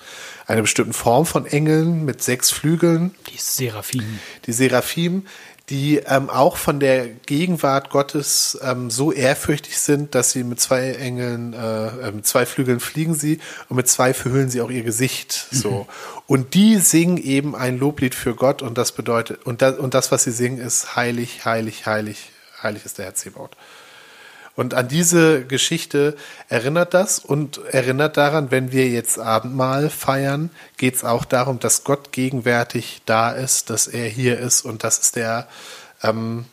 einer 0.47 0.63
bestimmten 0.63 0.93
Form 0.93 1.27
von 1.27 1.47
Engeln 1.47 2.05
mit 2.05 2.23
sechs 2.23 2.51
Flügeln, 2.51 3.15
Die 3.29 3.39
Seraphim. 3.39 4.21
die 4.47 4.53
Seraphim, 4.53 5.27
die 5.71 5.97
ähm, 5.99 6.29
auch 6.29 6.59
von 6.59 6.79
der 6.79 7.09
Gegenwart 7.09 7.89
Gottes 7.89 8.59
ähm, 8.63 8.91
so 8.91 9.13
ehrfürchtig 9.13 9.79
sind, 9.79 10.15
dass 10.15 10.33
sie 10.33 10.45
mit 10.45 10.61
zwei 10.61 10.93
Engeln, 10.93 11.55
äh, 11.55 12.13
mit 12.13 12.27
zwei 12.27 12.45
Flügeln 12.45 12.81
fliegen 12.81 13.15
sie 13.15 13.41
und 13.71 13.77
mit 13.77 13.89
zwei 13.89 14.13
verhüllen 14.13 14.51
sie 14.51 14.61
auch 14.61 14.71
ihr 14.71 14.83
Gesicht. 14.83 15.47
So 15.51 15.87
und 16.27 16.55
die 16.55 16.77
singen 16.77 17.17
eben 17.17 17.55
ein 17.55 17.79
Loblied 17.79 18.15
für 18.15 18.35
Gott 18.35 18.63
und 18.63 18.79
das 18.79 18.93
bedeutet 18.93 19.45
und 19.45 19.63
das, 19.63 19.79
und 19.79 19.95
das, 19.95 20.13
was 20.13 20.25
sie 20.25 20.33
singen, 20.33 20.59
ist 20.59 20.97
heilig, 20.97 21.45
heilig, 21.45 21.87
heilig, 21.87 22.31
heilig 22.63 22.85
ist 22.85 22.99
der 22.99 23.07
Herr 23.07 23.15
Zebaut. 23.15 23.57
Und 24.57 24.75
an 24.75 24.87
diese 24.87 25.45
Geschichte 25.45 26.17
erinnert 26.49 26.95
das 26.95 27.19
und 27.19 27.61
erinnert 27.73 28.17
daran, 28.17 28.53
wenn 28.53 28.71
wir 28.71 28.89
jetzt 28.89 29.19
Abendmahl 29.19 29.91
feiern, 29.91 30.51
geht 30.77 30.95
es 30.95 31.05
auch 31.05 31.25
darum, 31.25 31.59
dass 31.59 31.83
Gott 31.83 32.13
gegenwärtig 32.13 33.03
da 33.05 33.33
ist, 33.33 33.71
dass 33.71 33.89
er 33.89 34.09
hier 34.09 34.39
ist 34.39 34.65
und 34.65 34.85
das 34.85 34.99
ist 34.99 35.17
der, 35.17 35.49
ähm, 36.03 36.45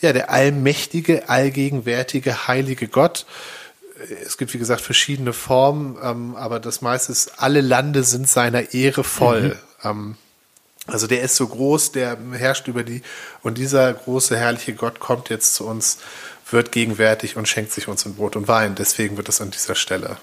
ja, 0.00 0.12
der 0.12 0.30
allmächtige, 0.30 1.28
allgegenwärtige, 1.28 2.48
heilige 2.48 2.88
Gott. 2.88 3.24
Es 4.24 4.36
gibt, 4.36 4.52
wie 4.54 4.58
gesagt, 4.58 4.80
verschiedene 4.80 5.32
Formen, 5.32 5.96
ähm, 6.02 6.34
aber 6.34 6.58
das 6.58 6.82
meiste 6.82 7.12
ist, 7.12 7.40
alle 7.40 7.60
Lande 7.60 8.02
sind 8.02 8.28
seiner 8.28 8.74
Ehre 8.74 9.04
voll. 9.04 9.56
Ähm, 9.84 10.16
also 10.88 11.06
der 11.06 11.20
ist 11.20 11.36
so 11.36 11.46
groß, 11.46 11.92
der 11.92 12.16
herrscht 12.32 12.66
über 12.66 12.82
die 12.82 13.02
und 13.42 13.58
dieser 13.58 13.92
große, 13.92 14.36
herrliche 14.36 14.74
Gott 14.74 15.00
kommt 15.00 15.28
jetzt 15.28 15.54
zu 15.54 15.66
uns, 15.66 15.98
wird 16.50 16.72
gegenwärtig 16.72 17.36
und 17.36 17.48
schenkt 17.48 17.72
sich 17.72 17.88
uns 17.88 18.04
in 18.06 18.14
Brot 18.14 18.36
und 18.36 18.48
Wein. 18.48 18.74
Deswegen 18.74 19.16
wird 19.16 19.28
das 19.28 19.40
an 19.40 19.50
dieser 19.50 19.74
Stelle 19.74 20.16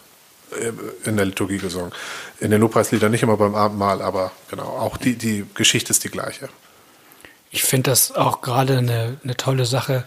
äh, 0.52 0.72
in 1.08 1.18
der 1.18 1.26
Liturgie 1.26 1.58
gesungen. 1.58 1.92
In 2.40 2.52
den 2.52 2.62
Lobpreisliedern 2.62 3.12
nicht 3.12 3.24
immer 3.24 3.38
beim 3.38 3.56
Abendmahl, 3.56 4.02
aber 4.02 4.32
genau, 4.50 4.64
auch 4.64 4.98
die, 4.98 5.16
die 5.16 5.46
Geschichte 5.54 5.92
ist 5.92 6.04
die 6.04 6.10
gleiche. 6.10 6.50
Ich 7.52 7.64
finde 7.64 7.92
das 7.92 8.12
auch 8.12 8.42
gerade 8.42 8.78
eine, 8.78 9.18
eine 9.24 9.38
tolle 9.38 9.66
Sache, 9.66 10.06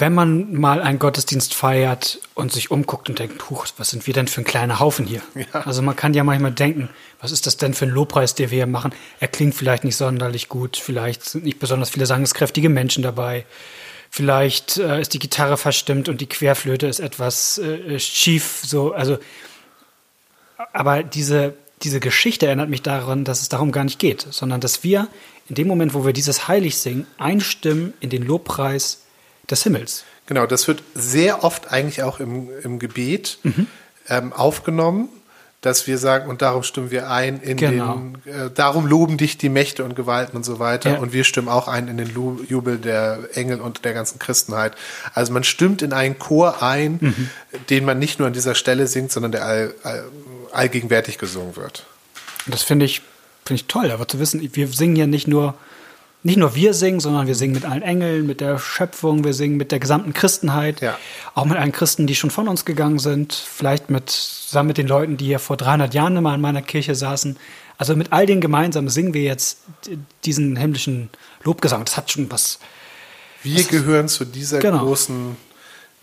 wenn 0.00 0.14
man 0.14 0.54
mal 0.54 0.80
einen 0.80 0.98
Gottesdienst 0.98 1.52
feiert 1.52 2.20
und 2.34 2.52
sich 2.52 2.70
umguckt 2.70 3.10
und 3.10 3.18
denkt, 3.18 3.50
huch, 3.50 3.66
was 3.76 3.90
sind 3.90 4.06
wir 4.06 4.14
denn 4.14 4.28
für 4.28 4.40
ein 4.40 4.44
kleiner 4.44 4.80
Haufen 4.80 5.06
hier? 5.06 5.20
Ja. 5.34 5.60
Also 5.60 5.82
man 5.82 5.94
kann 5.94 6.14
ja 6.14 6.24
manchmal 6.24 6.52
denken, 6.52 6.88
was 7.20 7.32
ist 7.32 7.46
das 7.46 7.58
denn 7.58 7.74
für 7.74 7.84
ein 7.84 7.90
Lobpreis, 7.90 8.34
den 8.34 8.50
wir 8.50 8.56
hier 8.56 8.66
machen? 8.66 8.94
Er 9.20 9.28
klingt 9.28 9.54
vielleicht 9.54 9.84
nicht 9.84 9.96
sonderlich 9.96 10.48
gut, 10.48 10.78
vielleicht 10.78 11.24
sind 11.24 11.44
nicht 11.44 11.58
besonders 11.58 11.90
viele 11.90 12.06
sangeskräftige 12.06 12.70
Menschen 12.70 13.02
dabei. 13.02 13.44
Vielleicht 14.10 14.76
äh, 14.76 15.00
ist 15.00 15.14
die 15.14 15.20
Gitarre 15.20 15.56
verstimmt 15.56 16.08
und 16.08 16.20
die 16.20 16.26
Querflöte 16.26 16.88
ist 16.88 16.98
etwas 16.98 17.58
äh, 17.58 17.98
schief, 17.98 18.60
so, 18.64 18.92
also 18.92 19.18
aber 20.72 21.02
diese, 21.02 21.54
diese 21.82 22.00
Geschichte 22.00 22.46
erinnert 22.46 22.68
mich 22.68 22.82
daran, 22.82 23.24
dass 23.24 23.40
es 23.40 23.48
darum 23.48 23.72
gar 23.72 23.84
nicht 23.84 23.98
geht, 23.98 24.26
sondern 24.30 24.60
dass 24.60 24.82
wir 24.84 25.08
in 25.48 25.54
dem 25.54 25.68
Moment, 25.68 25.94
wo 25.94 26.04
wir 26.04 26.12
dieses 26.12 26.48
Heilig 26.48 26.78
singen, 26.78 27.06
einstimmen 27.18 27.94
in 28.00 28.10
den 28.10 28.24
Lobpreis 28.24 29.02
des 29.48 29.62
Himmels. 29.62 30.04
Genau, 30.26 30.46
das 30.46 30.68
wird 30.68 30.82
sehr 30.94 31.42
oft 31.42 31.72
eigentlich 31.72 32.02
auch 32.02 32.20
im, 32.20 32.50
im 32.62 32.78
Gebet 32.78 33.38
mhm. 33.42 33.66
ähm, 34.08 34.32
aufgenommen, 34.32 35.08
dass 35.60 35.86
wir 35.86 35.98
sagen, 35.98 36.30
und 36.30 36.40
darum 36.40 36.62
stimmen 36.62 36.90
wir 36.90 37.10
ein 37.10 37.40
in 37.40 37.58
genau. 37.58 37.94
den, 37.94 38.14
äh, 38.24 38.50
darum 38.50 38.86
loben 38.86 39.18
dich 39.18 39.36
die 39.36 39.50
Mächte 39.50 39.84
und 39.84 39.94
Gewalten 39.94 40.36
und 40.36 40.44
so 40.44 40.58
weiter. 40.58 40.92
Ja. 40.92 40.98
Und 40.98 41.12
wir 41.12 41.24
stimmen 41.24 41.48
auch 41.48 41.68
ein 41.68 41.88
in 41.88 41.98
den 41.98 42.08
Jubel 42.48 42.78
der 42.78 43.28
Engel 43.34 43.60
und 43.60 43.84
der 43.84 43.92
ganzen 43.92 44.18
Christenheit. 44.18 44.74
Also 45.12 45.32
man 45.32 45.44
stimmt 45.44 45.82
in 45.82 45.92
einen 45.92 46.18
Chor 46.18 46.62
ein, 46.62 46.98
mhm. 47.00 47.30
den 47.68 47.84
man 47.84 47.98
nicht 47.98 48.18
nur 48.18 48.28
an 48.28 48.32
dieser 48.32 48.54
Stelle 48.54 48.86
singt, 48.86 49.12
sondern 49.12 49.32
der 49.32 49.44
all, 49.44 49.74
all, 49.82 50.04
allgegenwärtig 50.52 51.18
gesungen 51.18 51.56
wird. 51.56 51.84
Das 52.46 52.62
finde 52.62 52.86
ich, 52.86 53.02
finde 53.44 53.60
ich 53.60 53.66
toll, 53.66 53.90
aber 53.90 54.08
zu 54.08 54.18
wissen, 54.18 54.48
wir 54.54 54.68
singen 54.68 54.96
ja 54.96 55.06
nicht 55.06 55.28
nur 55.28 55.54
nicht 56.22 56.36
nur 56.36 56.54
wir 56.54 56.74
singen, 56.74 57.00
sondern 57.00 57.26
wir 57.26 57.34
singen 57.34 57.54
mit 57.54 57.64
allen 57.64 57.82
Engeln, 57.82 58.26
mit 58.26 58.40
der 58.40 58.58
Schöpfung, 58.58 59.24
wir 59.24 59.32
singen 59.32 59.56
mit 59.56 59.72
der 59.72 59.78
gesamten 59.78 60.12
Christenheit, 60.12 60.80
ja. 60.82 60.98
auch 61.34 61.46
mit 61.46 61.56
allen 61.56 61.72
Christen, 61.72 62.06
die 62.06 62.14
schon 62.14 62.30
von 62.30 62.46
uns 62.46 62.64
gegangen 62.64 62.98
sind, 62.98 63.32
vielleicht 63.32 63.88
mit, 63.88 64.10
zusammen 64.10 64.68
mit 64.68 64.78
den 64.78 64.86
Leuten, 64.86 65.16
die 65.16 65.26
hier 65.26 65.38
vor 65.38 65.56
300 65.56 65.94
Jahren 65.94 66.16
immer 66.16 66.34
in 66.34 66.40
meiner 66.40 66.62
Kirche 66.62 66.94
saßen. 66.94 67.38
Also 67.78 67.96
mit 67.96 68.12
all 68.12 68.26
denen 68.26 68.42
gemeinsam 68.42 68.90
singen 68.90 69.14
wir 69.14 69.22
jetzt 69.22 69.60
diesen 70.26 70.56
himmlischen 70.56 71.08
Lobgesang. 71.42 71.86
Das 71.86 71.96
hat 71.96 72.10
schon 72.10 72.30
was. 72.30 72.58
Wir 73.42 73.60
was 73.60 73.68
gehören 73.68 74.08
zu 74.08 74.26
dieser 74.26 74.58
genau. 74.58 74.84
großen 74.84 75.36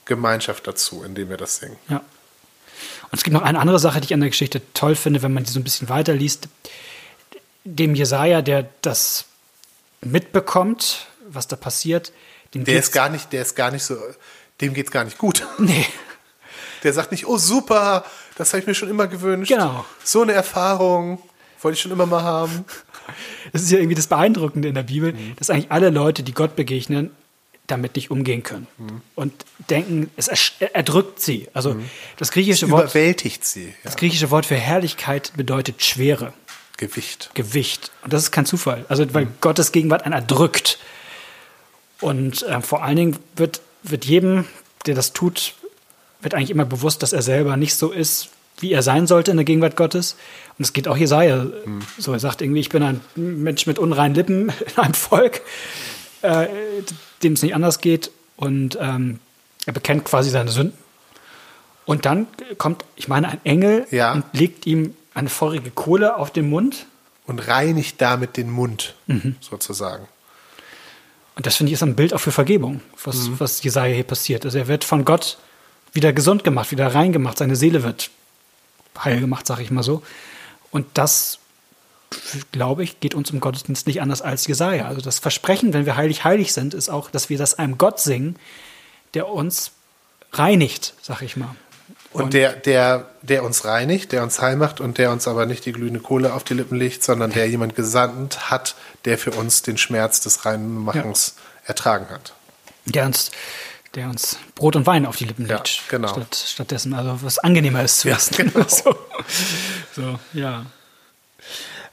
Gemeinschaft 0.05 0.65
dazu, 0.65 1.03
indem 1.03 1.29
wir 1.29 1.37
das 1.37 1.57
singen. 1.57 1.77
Ja. 1.89 1.97
Und 1.97 3.13
es 3.13 3.23
gibt 3.23 3.35
noch 3.35 3.43
eine 3.43 3.59
andere 3.59 3.77
Sache, 3.77 4.01
die 4.01 4.05
ich 4.05 4.13
an 4.15 4.21
der 4.21 4.29
Geschichte 4.29 4.61
toll 4.73 4.95
finde, 4.95 5.21
wenn 5.21 5.33
man 5.33 5.43
die 5.43 5.51
so 5.51 5.59
ein 5.59 5.63
bisschen 5.63 5.87
weiterliest. 5.89 6.47
Dem 7.63 7.93
Jesaja, 7.93 8.41
der 8.41 8.67
das 8.81 9.26
mitbekommt, 10.01 11.07
was 11.27 11.47
da 11.47 11.55
passiert. 11.55 12.11
der 12.53 12.79
ist 12.79 12.91
gar 12.91 13.09
nicht, 13.09 13.33
der 13.33 13.41
ist 13.41 13.55
gar 13.55 13.71
nicht 13.71 13.83
so, 13.83 13.97
dem 14.61 14.73
geht's 14.73 14.91
gar 14.91 15.03
nicht 15.03 15.17
gut. 15.17 15.45
Nee. 15.57 15.85
Der 16.83 16.93
sagt 16.93 17.11
nicht, 17.11 17.25
oh 17.25 17.37
super, 17.37 18.05
das 18.35 18.53
habe 18.53 18.61
ich 18.61 18.67
mir 18.67 18.75
schon 18.75 18.87
immer 18.87 19.07
gewünscht. 19.07 19.51
Genau. 19.51 19.83
So 20.03 20.21
eine 20.21 20.33
Erfahrung 20.33 21.19
wollte 21.59 21.73
ich 21.73 21.81
schon 21.81 21.91
immer 21.91 22.05
mal 22.05 22.23
haben. 22.23 22.65
Das 23.53 23.61
ist 23.61 23.71
ja 23.71 23.77
irgendwie 23.77 23.95
das 23.95 24.07
Beeindruckende 24.07 24.67
in 24.67 24.75
der 24.75 24.83
Bibel, 24.83 25.13
mhm. 25.13 25.37
dass 25.37 25.49
eigentlich 25.49 25.71
alle 25.71 25.89
Leute, 25.89 26.23
die 26.23 26.33
Gott 26.33 26.57
begegnen, 26.57 27.11
damit 27.67 27.95
nicht 27.95 28.11
umgehen 28.11 28.43
können 28.43 28.67
mhm. 28.77 29.01
und 29.15 29.45
denken, 29.69 30.09
es 30.15 30.29
erdrückt 30.59 31.21
sie. 31.21 31.47
Also 31.53 31.73
mhm. 31.73 31.89
das 32.17 32.31
griechische 32.31 32.65
es 32.65 32.71
Wort 32.71 32.83
überwältigt 32.85 33.45
sie. 33.45 33.67
Ja. 33.67 33.73
Das 33.83 33.95
griechische 33.95 34.31
Wort 34.31 34.45
für 34.45 34.55
Herrlichkeit 34.55 35.33
bedeutet 35.37 35.83
Schwere. 35.83 36.33
Gewicht. 36.77 37.31
Gewicht. 37.33 37.91
Und 38.03 38.13
das 38.13 38.23
ist 38.23 38.31
kein 38.31 38.45
Zufall. 38.45 38.85
Also, 38.87 39.11
weil 39.13 39.25
mhm. 39.25 39.33
Gottes 39.41 39.71
Gegenwart 39.71 40.03
einen 40.03 40.13
erdrückt. 40.13 40.77
Und 41.99 42.43
äh, 42.43 42.61
vor 42.61 42.83
allen 42.83 42.95
Dingen 42.95 43.19
wird, 43.35 43.61
wird 43.83 44.05
jedem, 44.05 44.45
der 44.85 44.95
das 44.95 45.13
tut, 45.13 45.55
wird 46.21 46.35
eigentlich 46.35 46.51
immer 46.51 46.65
bewusst, 46.65 47.03
dass 47.03 47.13
er 47.13 47.21
selber 47.21 47.57
nicht 47.57 47.75
so 47.75 47.91
ist, 47.91 48.29
wie 48.59 48.71
er 48.71 48.81
sein 48.81 49.07
sollte 49.07 49.31
in 49.31 49.37
der 49.37 49.45
Gegenwart 49.45 49.75
Gottes. 49.75 50.15
Und 50.57 50.65
es 50.65 50.73
geht 50.73 50.87
auch 50.87 50.97
Jesaja 50.97 51.45
mhm. 51.65 51.81
so. 51.97 52.13
Er 52.13 52.19
sagt 52.19 52.41
irgendwie, 52.41 52.59
ich 52.59 52.69
bin 52.69 52.83
ein 52.83 53.01
Mensch 53.15 53.65
mit 53.65 53.79
unreinen 53.79 54.15
Lippen 54.15 54.51
in 54.75 54.77
einem 54.77 54.93
Volk, 54.93 55.41
äh, 56.21 56.47
dem 57.23 57.33
es 57.33 57.41
nicht 57.41 57.55
anders 57.55 57.79
geht. 57.79 58.11
Und 58.35 58.77
ähm, 58.79 59.19
er 59.65 59.73
bekennt 59.73 60.05
quasi 60.05 60.29
seine 60.29 60.51
Sünden. 60.51 60.77
Und 61.85 62.05
dann 62.05 62.27
kommt, 62.57 62.83
ich 62.95 63.07
meine, 63.07 63.29
ein 63.29 63.39
Engel 63.45 63.87
ja. 63.91 64.11
und 64.11 64.25
legt 64.33 64.67
ihm 64.67 64.93
eine 65.17 65.29
feurige 65.29 65.71
Kohle 65.71 66.15
auf 66.15 66.31
den 66.31 66.49
Mund. 66.49 66.85
Und 67.25 67.45
reinigt 67.45 67.99
damit 67.99 68.37
den 68.37 68.49
Mund, 68.49 68.95
mhm. 69.07 69.35
sozusagen. 69.41 70.07
Und 71.35 71.45
das 71.45 71.57
finde 71.57 71.71
ich 71.71 71.73
ist 71.73 71.83
ein 71.83 71.95
Bild 71.95 72.13
auch 72.13 72.21
für 72.21 72.31
Vergebung, 72.31 72.79
was, 73.03 73.27
mhm. 73.27 73.39
was 73.39 73.61
Jesaja 73.61 73.93
hier 73.93 74.05
passiert. 74.05 74.45
Also 74.45 74.57
er 74.57 74.69
wird 74.69 74.85
von 74.85 75.03
Gott 75.03 75.37
wieder 75.91 76.13
gesund 76.13 76.45
gemacht, 76.45 76.71
wieder 76.71 76.95
reingemacht, 76.95 77.37
seine 77.37 77.57
Seele 77.57 77.83
wird 77.83 78.11
heil 79.03 79.19
gemacht, 79.19 79.45
sage 79.45 79.61
ich 79.61 79.71
mal 79.71 79.83
so. 79.83 80.03
Und 80.71 80.85
das, 80.93 81.39
glaube 82.53 82.85
ich, 82.85 83.01
geht 83.01 83.13
uns 83.13 83.29
im 83.31 83.41
Gottesdienst 83.41 83.87
nicht 83.87 84.01
anders 84.01 84.21
als 84.21 84.47
Jesaja. 84.47 84.87
Also 84.87 85.01
das 85.01 85.19
Versprechen, 85.19 85.73
wenn 85.73 85.85
wir 85.85 85.97
heilig, 85.97 86.23
heilig 86.23 86.53
sind, 86.53 86.73
ist 86.73 86.87
auch, 86.87 87.11
dass 87.11 87.29
wir 87.29 87.37
das 87.37 87.55
einem 87.55 87.77
Gott 87.77 87.99
singen, 87.99 88.37
der 89.13 89.27
uns 89.27 89.71
reinigt, 90.31 90.93
sag 91.01 91.21
ich 91.23 91.35
mal. 91.35 91.55
Und 92.23 92.33
der, 92.33 92.53
der, 92.53 93.05
der 93.21 93.43
uns 93.43 93.65
reinigt, 93.65 94.11
der 94.11 94.23
uns 94.23 94.41
heil 94.41 94.55
macht 94.55 94.79
und 94.81 94.97
der 94.97 95.11
uns 95.11 95.27
aber 95.27 95.45
nicht 95.45 95.65
die 95.65 95.71
glühende 95.71 95.99
Kohle 95.99 96.33
auf 96.33 96.43
die 96.43 96.53
Lippen 96.53 96.77
legt, 96.77 97.03
sondern 97.03 97.31
der 97.31 97.47
jemand 97.49 97.75
gesandt 97.75 98.49
hat, 98.49 98.75
der 99.05 99.17
für 99.17 99.31
uns 99.31 99.61
den 99.61 99.77
Schmerz 99.77 100.19
des 100.21 100.45
Reinmachens 100.45 101.35
ja. 101.35 101.69
ertragen 101.69 102.09
hat. 102.09 102.33
Der 102.85 103.05
uns, 103.05 103.31
der 103.95 104.09
uns 104.09 104.37
Brot 104.55 104.75
und 104.75 104.85
Wein 104.85 105.05
auf 105.05 105.17
die 105.17 105.25
Lippen 105.25 105.45
legt. 105.45 105.67
Ja, 105.67 105.83
genau. 105.89 106.07
Statt, 106.09 106.35
stattdessen, 106.35 106.93
also 106.93 107.19
was 107.21 107.39
angenehmer 107.39 107.83
ist 107.83 107.99
zu 107.99 108.09
essen. 108.09 108.35
Ja, 108.37 108.43
genau. 108.43 108.65
so. 108.67 108.95
so, 109.95 110.19
ja. 110.33 110.65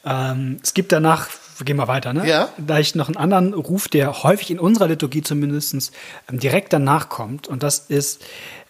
Ähm, 0.05 0.59
es 0.63 0.75
gibt 0.75 0.93
danach, 0.93 1.29
wir 1.59 1.65
gehen 1.65 1.77
mal 1.77 1.89
weiter, 1.89 2.13
ne? 2.13 2.27
Ja. 2.29 2.51
Da 2.59 2.79
ich 2.79 2.95
noch 2.95 3.09
einen 3.09 3.17
anderen 3.17 3.55
Ruf, 3.55 3.89
der 3.89 4.23
häufig 4.23 4.51
in 4.51 4.59
unserer 4.59 4.89
Liturgie 4.89 5.23
zumindest 5.23 5.93
ähm, 6.29 6.39
direkt 6.39 6.73
danach 6.73 7.09
kommt, 7.09 7.49
und 7.49 7.63
das 7.63 7.79
ist 7.79 8.23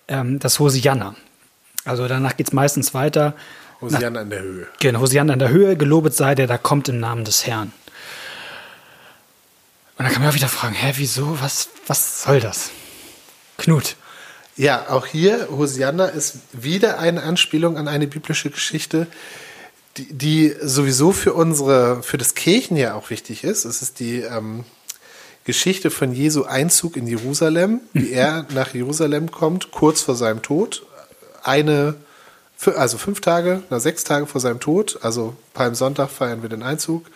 ähm, 0.09 0.39
das 0.39 0.59
Hosianna. 0.59 1.15
Also 1.85 2.09
danach 2.09 2.37
geht 2.37 2.49
es 2.49 2.53
meistens 2.53 2.95
weiter. 2.95 3.35
Hosianna 3.81 4.21
an 4.21 4.31
der 4.31 4.41
Höhe. 4.41 4.67
Genau, 4.81 5.01
Hosianna 5.01 5.35
an 5.35 5.39
der 5.39 5.51
Höhe, 5.51 5.77
gelobet 5.77 6.15
sei 6.15 6.35
der, 6.35 6.47
da 6.47 6.59
kommt 6.59 6.89
im 6.89 6.99
Namen 6.99 7.25
des 7.25 7.47
Herrn. 7.47 7.73
Und 9.97 10.05
dann 10.05 10.13
kann 10.13 10.23
man 10.23 10.31
auch 10.31 10.35
wieder 10.35 10.49
fragen, 10.49 10.75
hä, 10.75 10.93
wieso, 10.97 11.41
was, 11.41 11.69
was 11.87 12.23
soll 12.23 12.41
das? 12.41 12.71
Knut. 13.59 13.97
Ja, 14.57 14.89
auch 14.89 15.07
hier, 15.07 15.49
Hosianna 15.51 16.07
ist 16.07 16.39
wieder 16.53 16.99
eine 16.99 17.23
Anspielung 17.23 17.77
an 17.77 17.89
eine 17.89 18.07
biblische 18.07 18.51
Geschichte, 18.51 19.07
die, 19.97 20.13
die 20.13 20.55
sowieso 20.61 21.13
für 21.13 21.35
unsere, 21.35 22.03
für 22.03 22.19
das 22.19 22.35
Kirchenjahr 22.35 22.97
auch 22.97 23.11
wichtig 23.11 23.45
ist. 23.45 23.65
Es 23.65 23.83
ist 23.83 24.01
die 24.01 24.21
ähm, 24.21 24.65
Geschichte 25.45 25.91
von 25.91 26.13
Jesu 26.13 26.45
Einzug 26.45 26.97
in 26.97 27.07
Jerusalem, 27.07 27.81
wie 27.93 28.11
er 28.13 28.47
nach 28.55 28.75
Jerusalem 28.75 29.31
kommt, 29.31 29.71
kurz 29.71 30.03
vor 30.03 30.17
seinem 30.17 30.43
Tod 30.43 30.87
eine, 31.45 31.95
also 32.77 32.99
fünf 32.99 33.21
Tage, 33.21 33.63
na, 33.71 33.81
sechs 33.81 34.05
Tage 34.05 34.27
vor 34.27 34.41
seinem 34.41 34.61
Tod, 34.61 34.99
also 35.03 35.37
Palmsonntag 35.53 36.11
feiern 36.11 36.43
wir 36.43 36.49
den 36.49 36.63
Einzug. 36.63 37.07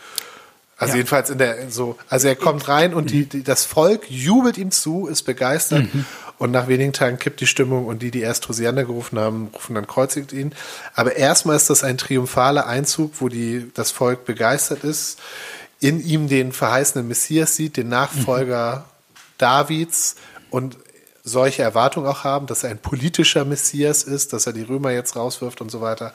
Also 0.78 0.92
ja. 0.92 0.98
jedenfalls 0.98 1.28
in 1.28 1.38
der 1.38 1.70
so, 1.70 1.98
also 2.08 2.28
er 2.28 2.36
kommt 2.36 2.68
rein 2.68 2.94
und 2.94 3.10
die, 3.10 3.24
die, 3.24 3.42
das 3.42 3.64
Volk 3.64 4.08
jubelt 4.08 4.58
ihm 4.58 4.70
zu, 4.70 5.08
ist 5.08 5.24
begeistert 5.24 5.92
mhm. 5.92 6.04
und 6.38 6.52
nach 6.52 6.68
wenigen 6.68 6.92
Tagen 6.92 7.18
kippt 7.18 7.40
die 7.40 7.48
Stimmung 7.48 7.86
und 7.86 8.00
die, 8.00 8.12
die 8.12 8.20
erst 8.20 8.48
Hosiander 8.48 8.84
gerufen 8.84 9.18
haben, 9.18 9.50
rufen 9.52 9.74
dann 9.74 9.88
kreuzigt 9.88 10.32
ihn. 10.32 10.52
Aber 10.94 11.16
erstmal 11.16 11.56
ist 11.56 11.68
das 11.68 11.82
ein 11.82 11.98
triumphaler 11.98 12.68
Einzug, 12.68 13.14
wo 13.18 13.28
die 13.28 13.72
das 13.74 13.90
Volk 13.90 14.24
begeistert 14.24 14.84
ist, 14.84 15.18
in 15.80 16.04
ihm 16.04 16.28
den 16.28 16.52
verheißenen 16.52 17.08
Messias 17.08 17.56
sieht, 17.56 17.76
den 17.76 17.88
Nachfolger 17.88 18.84
mhm. 18.86 19.14
Davids 19.38 20.14
und 20.50 20.76
solche 21.28 21.62
Erwartungen 21.62 22.06
auch 22.06 22.24
haben, 22.24 22.46
dass 22.46 22.64
er 22.64 22.70
ein 22.70 22.78
politischer 22.78 23.44
Messias 23.44 24.02
ist, 24.02 24.32
dass 24.32 24.46
er 24.46 24.52
die 24.52 24.62
Römer 24.62 24.90
jetzt 24.90 25.16
rauswirft 25.16 25.60
und 25.60 25.70
so 25.70 25.80
weiter. 25.80 26.12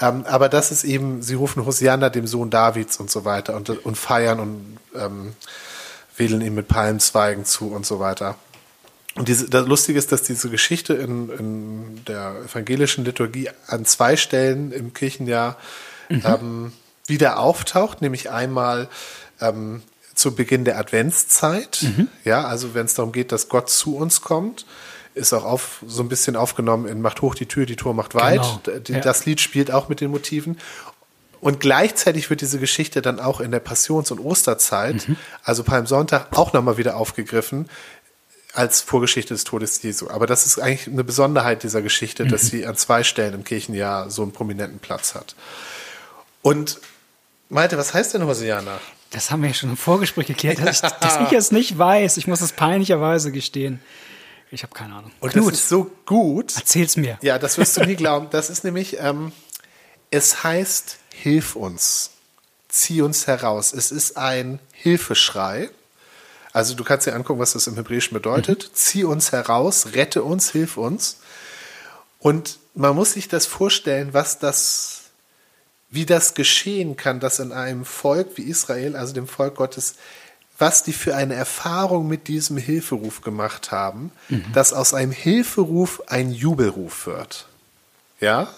Ähm, 0.00 0.24
aber 0.26 0.48
das 0.48 0.70
ist 0.70 0.84
eben, 0.84 1.22
sie 1.22 1.34
rufen 1.34 1.66
Hosianna, 1.66 2.10
dem 2.10 2.26
Sohn 2.26 2.50
Davids 2.50 2.98
und 2.98 3.10
so 3.10 3.24
weiter 3.24 3.56
und, 3.56 3.70
und 3.84 3.96
feiern 3.96 4.40
und 4.40 4.78
ähm, 4.94 5.34
wedeln 6.16 6.42
ihm 6.42 6.54
mit 6.54 6.68
Palmzweigen 6.68 7.44
zu 7.44 7.72
und 7.72 7.86
so 7.86 7.98
weiter. 7.98 8.36
Und 9.14 9.28
diese, 9.28 9.48
das 9.50 9.66
Lustige 9.66 9.98
ist, 9.98 10.12
dass 10.12 10.22
diese 10.22 10.48
Geschichte 10.48 10.94
in, 10.94 11.28
in 11.30 12.04
der 12.06 12.36
evangelischen 12.44 13.04
Liturgie 13.04 13.50
an 13.66 13.84
zwei 13.84 14.16
Stellen 14.16 14.72
im 14.72 14.94
Kirchenjahr 14.94 15.58
mhm. 16.08 16.22
ähm, 16.24 16.72
wieder 17.06 17.38
auftaucht, 17.38 18.00
nämlich 18.00 18.30
einmal 18.30 18.88
ähm, 19.40 19.82
zu 20.22 20.34
Beginn 20.34 20.64
der 20.64 20.78
Adventszeit. 20.78 21.80
Mhm. 21.82 22.08
Ja, 22.24 22.44
also 22.44 22.74
wenn 22.74 22.86
es 22.86 22.94
darum 22.94 23.12
geht, 23.12 23.32
dass 23.32 23.48
Gott 23.48 23.68
zu 23.68 23.96
uns 23.96 24.22
kommt, 24.22 24.64
ist 25.14 25.32
auch 25.34 25.44
auf, 25.44 25.82
so 25.86 26.02
ein 26.02 26.08
bisschen 26.08 26.36
aufgenommen 26.36 26.86
in 26.86 27.02
Macht 27.02 27.20
hoch 27.20 27.34
die 27.34 27.46
Tür, 27.46 27.66
die 27.66 27.76
Tor 27.76 27.92
macht 27.92 28.14
weit. 28.14 28.40
Genau. 28.64 29.00
Das 29.00 29.20
ja. 29.20 29.26
Lied 29.26 29.40
spielt 29.40 29.70
auch 29.70 29.88
mit 29.88 30.00
den 30.00 30.10
Motiven. 30.10 30.58
Und 31.40 31.58
gleichzeitig 31.58 32.30
wird 32.30 32.40
diese 32.40 32.60
Geschichte 32.60 33.02
dann 33.02 33.18
auch 33.18 33.40
in 33.40 33.50
der 33.50 33.58
Passions- 33.58 34.12
und 34.12 34.20
Osterzeit, 34.20 35.08
mhm. 35.08 35.16
also 35.42 35.64
Palmsonntag, 35.64 36.28
auch 36.30 36.52
nochmal 36.52 36.78
wieder 36.78 36.96
aufgegriffen 36.96 37.68
als 38.54 38.80
Vorgeschichte 38.80 39.34
des 39.34 39.44
Todes 39.44 39.82
Jesu. 39.82 40.08
Aber 40.08 40.26
das 40.26 40.46
ist 40.46 40.60
eigentlich 40.60 40.86
eine 40.86 41.02
Besonderheit 41.04 41.64
dieser 41.64 41.82
Geschichte, 41.82 42.24
mhm. 42.24 42.28
dass 42.28 42.42
sie 42.42 42.64
an 42.64 42.76
zwei 42.76 43.02
Stellen 43.02 43.34
im 43.34 43.44
Kirchenjahr 43.44 44.08
so 44.08 44.22
einen 44.22 44.32
prominenten 44.32 44.78
Platz 44.78 45.14
hat. 45.16 45.34
Und 46.42 46.78
Malte, 47.48 47.76
was 47.76 47.92
heißt 47.92 48.14
denn 48.14 48.24
Hosiana? 48.24 48.78
Das 49.12 49.30
haben 49.30 49.42
wir 49.42 49.48
ja 49.48 49.54
schon 49.54 49.70
im 49.70 49.76
Vorgespräch 49.76 50.26
geklärt, 50.26 50.58
dass 50.58 50.82
ich, 50.82 50.90
dass 50.90 51.20
ich 51.20 51.32
es 51.32 51.52
nicht 51.52 51.78
weiß. 51.78 52.16
Ich 52.16 52.26
muss 52.26 52.40
es 52.40 52.52
peinlicherweise 52.52 53.30
gestehen. 53.30 53.80
Ich 54.50 54.62
habe 54.62 54.74
keine 54.74 54.94
Ahnung. 54.94 55.12
Und 55.20 55.32
Knut, 55.32 55.52
das 55.52 55.60
ist 55.60 55.68
so 55.68 55.90
gut. 56.04 56.56
Erzähl's 56.56 56.96
mir. 56.96 57.18
Ja, 57.22 57.38
das 57.38 57.56
wirst 57.58 57.76
du 57.76 57.84
nie 57.84 57.94
glauben. 57.96 58.28
Das 58.30 58.50
ist 58.50 58.64
nämlich, 58.64 58.98
ähm, 59.00 59.32
es 60.10 60.42
heißt 60.44 60.98
Hilf 61.14 61.56
uns, 61.56 62.10
zieh 62.68 63.02
uns 63.02 63.26
heraus. 63.26 63.72
Es 63.72 63.90
ist 63.90 64.16
ein 64.16 64.58
Hilfeschrei. 64.72 65.70
Also 66.52 66.74
du 66.74 66.84
kannst 66.84 67.06
dir 67.06 67.14
angucken, 67.14 67.40
was 67.40 67.52
das 67.52 67.66
im 67.66 67.76
Hebräischen 67.76 68.14
bedeutet. 68.14 68.64
Mhm. 68.64 68.74
Zieh 68.74 69.04
uns 69.04 69.32
heraus, 69.32 69.88
rette 69.94 70.22
uns, 70.22 70.50
hilf 70.50 70.76
uns. 70.76 71.18
Und 72.18 72.58
man 72.74 72.94
muss 72.94 73.12
sich 73.12 73.28
das 73.28 73.46
vorstellen, 73.46 74.12
was 74.12 74.38
das, 74.38 75.01
wie 75.92 76.06
das 76.06 76.34
geschehen 76.34 76.96
kann, 76.96 77.20
dass 77.20 77.38
in 77.38 77.52
einem 77.52 77.84
Volk 77.84 78.36
wie 78.36 78.42
Israel, 78.42 78.96
also 78.96 79.12
dem 79.12 79.28
Volk 79.28 79.56
Gottes, 79.56 79.94
was 80.58 80.82
die 80.82 80.94
für 80.94 81.14
eine 81.14 81.34
Erfahrung 81.34 82.08
mit 82.08 82.28
diesem 82.28 82.56
Hilferuf 82.56 83.20
gemacht 83.20 83.70
haben, 83.70 84.10
mhm. 84.30 84.44
dass 84.54 84.72
aus 84.72 84.94
einem 84.94 85.12
Hilferuf 85.12 86.02
ein 86.06 86.32
Jubelruf 86.32 87.06
wird. 87.06 87.46
Ja? 88.20 88.48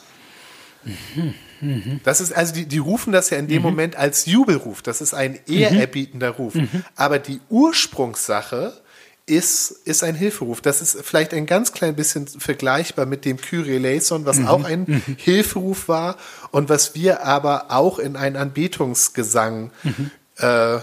Mhm. 0.84 1.34
Mhm. 1.60 2.00
Das 2.04 2.20
ist 2.20 2.32
also, 2.32 2.54
die, 2.54 2.66
die 2.66 2.78
rufen 2.78 3.12
das 3.12 3.30
ja 3.30 3.38
in 3.38 3.48
dem 3.48 3.58
mhm. 3.58 3.68
Moment 3.68 3.96
als 3.96 4.26
Jubelruf. 4.26 4.82
Das 4.82 5.00
ist 5.00 5.12
ein 5.12 5.38
ehrerbietender 5.48 6.30
Ruf. 6.30 6.54
Mhm. 6.54 6.84
Aber 6.94 7.18
die 7.18 7.40
Ursprungssache 7.48 8.80
ist, 9.26 9.70
ist 9.70 10.02
ein 10.02 10.14
Hilferuf. 10.14 10.60
Das 10.60 10.82
ist 10.82 10.98
vielleicht 11.02 11.32
ein 11.32 11.46
ganz 11.46 11.72
klein 11.72 11.96
bisschen 11.96 12.26
vergleichbar 12.26 13.06
mit 13.06 13.24
dem 13.24 13.38
Kyrie 13.38 13.76
eleison, 13.76 14.26
was 14.26 14.38
mhm. 14.38 14.48
auch 14.48 14.64
ein 14.64 14.84
mhm. 14.86 15.02
Hilferuf 15.16 15.88
war 15.88 16.16
und 16.50 16.68
was 16.68 16.94
wir 16.94 17.24
aber 17.24 17.66
auch 17.70 17.98
in 17.98 18.16
einen 18.16 18.36
Anbetungsgesang 18.36 19.70
mhm. 19.82 20.10
äh, 20.38 20.78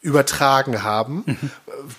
übertragen 0.00 0.82
haben 0.82 1.22
mhm. 1.26 1.50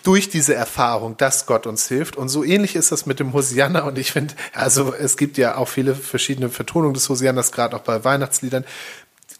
durch 0.04 0.30
diese 0.30 0.54
Erfahrung, 0.54 1.16
dass 1.16 1.46
Gott 1.46 1.66
uns 1.66 1.88
hilft. 1.88 2.18
Und 2.18 2.28
so 2.28 2.44
ähnlich 2.44 2.76
ist 2.76 2.92
das 2.92 3.06
mit 3.06 3.22
dem 3.22 3.32
Hosianna. 3.32 3.84
Und 3.84 3.98
ich 3.98 4.12
finde, 4.12 4.36
also 4.54 4.94
es 4.94 5.16
gibt 5.16 5.38
ja 5.38 5.56
auch 5.56 5.70
viele 5.70 5.96
verschiedene 5.96 6.50
Vertonungen 6.50 6.94
des 6.94 7.08
Hosiannas, 7.08 7.54
gerade 7.54 7.78
auch 7.78 7.82
bei 7.82 8.04
Weihnachtsliedern. 8.04 8.66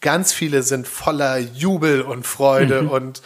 Ganz 0.00 0.32
viele 0.32 0.62
sind 0.62 0.88
voller 0.88 1.36
Jubel 1.38 2.00
und 2.00 2.26
Freude 2.26 2.82
mhm. 2.82 2.90
und 2.90 3.22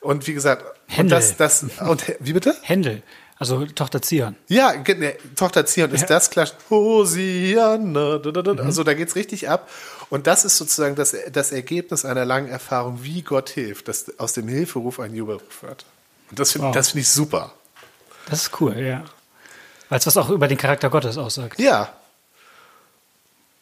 und 0.00 0.26
wie 0.26 0.34
gesagt, 0.34 0.64
Händel. 0.86 1.04
und 1.04 1.10
das, 1.10 1.36
das, 1.36 1.64
und 1.80 2.14
wie 2.20 2.32
bitte? 2.32 2.56
Händel. 2.62 3.02
Also 3.38 3.64
Tochter 3.64 4.02
Zion. 4.02 4.36
Ja, 4.48 4.74
ne, 4.74 5.16
Tochter 5.34 5.64
Zion 5.64 5.90
ist 5.92 6.02
ja. 6.02 6.06
das 6.08 6.28
klar. 6.28 6.46
Hosianna. 6.68 8.18
Mhm. 8.18 8.60
Also 8.60 8.84
da 8.84 8.92
geht's 8.92 9.16
richtig 9.16 9.48
ab. 9.48 9.70
Und 10.10 10.26
das 10.26 10.44
ist 10.44 10.58
sozusagen 10.58 10.94
das, 10.94 11.16
das 11.32 11.50
Ergebnis 11.50 12.04
einer 12.04 12.26
langen 12.26 12.48
Erfahrung, 12.48 13.02
wie 13.02 13.22
Gott 13.22 13.48
hilft, 13.48 13.88
dass 13.88 14.18
aus 14.18 14.34
dem 14.34 14.46
Hilferuf 14.46 15.00
ein 15.00 15.14
Jubelruf 15.14 15.62
wird. 15.62 15.86
Und 16.28 16.38
das 16.38 16.52
finde 16.52 16.68
wow. 16.68 16.74
find 16.74 16.96
ich 16.96 17.08
super. 17.08 17.54
Das 18.28 18.42
ist 18.42 18.60
cool, 18.60 18.78
ja. 18.78 19.04
Weil 19.88 19.98
es 19.98 20.06
was 20.06 20.18
auch 20.18 20.28
über 20.28 20.46
den 20.46 20.58
Charakter 20.58 20.90
Gottes 20.90 21.16
aussagt. 21.16 21.58
Ja. 21.58 21.94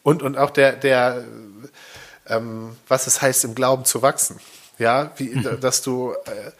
Und, 0.03 0.21
und 0.23 0.37
auch 0.37 0.49
der, 0.49 0.73
der 0.73 1.23
ähm, 2.29 2.75
was 2.87 3.07
es 3.07 3.21
heißt, 3.21 3.43
im 3.45 3.55
Glauben 3.55 3.85
zu 3.85 4.01
wachsen. 4.01 4.39
Ja, 4.79 5.11
wie, 5.17 5.29
mhm. 5.35 5.59
dass 5.61 5.81
du 5.81 6.13
äh, 6.25 6.51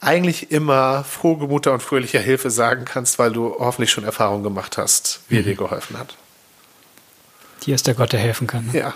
eigentlich 0.00 0.50
immer 0.50 1.04
frohgemuter 1.04 1.72
und 1.72 1.82
fröhlicher 1.82 2.20
Hilfe 2.20 2.50
sagen 2.50 2.84
kannst, 2.84 3.18
weil 3.18 3.32
du 3.32 3.54
hoffentlich 3.58 3.90
schon 3.90 4.04
Erfahrung 4.04 4.42
gemacht 4.42 4.78
hast, 4.78 5.20
wie 5.28 5.38
er 5.38 5.42
dir 5.42 5.54
mhm. 5.54 5.58
geholfen 5.58 5.98
hat. 5.98 6.16
Hier 7.64 7.74
ist 7.74 7.86
der 7.86 7.94
Gott, 7.94 8.12
der 8.12 8.20
helfen 8.20 8.46
kann. 8.46 8.66
Ne? 8.66 8.78
Ja. 8.78 8.94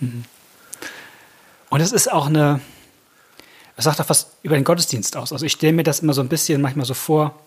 Mhm. 0.00 0.24
Und 1.70 1.80
es 1.80 1.92
ist 1.92 2.10
auch 2.10 2.26
eine, 2.26 2.60
es 3.76 3.84
sagt 3.84 4.00
auch 4.00 4.08
was 4.08 4.28
über 4.42 4.54
den 4.54 4.64
Gottesdienst 4.64 5.16
aus. 5.16 5.32
Also 5.32 5.44
ich 5.44 5.52
stelle 5.52 5.72
mir 5.72 5.82
das 5.82 6.00
immer 6.00 6.12
so 6.12 6.20
ein 6.20 6.28
bisschen 6.28 6.60
manchmal 6.60 6.86
so 6.86 6.94
vor, 6.94 7.38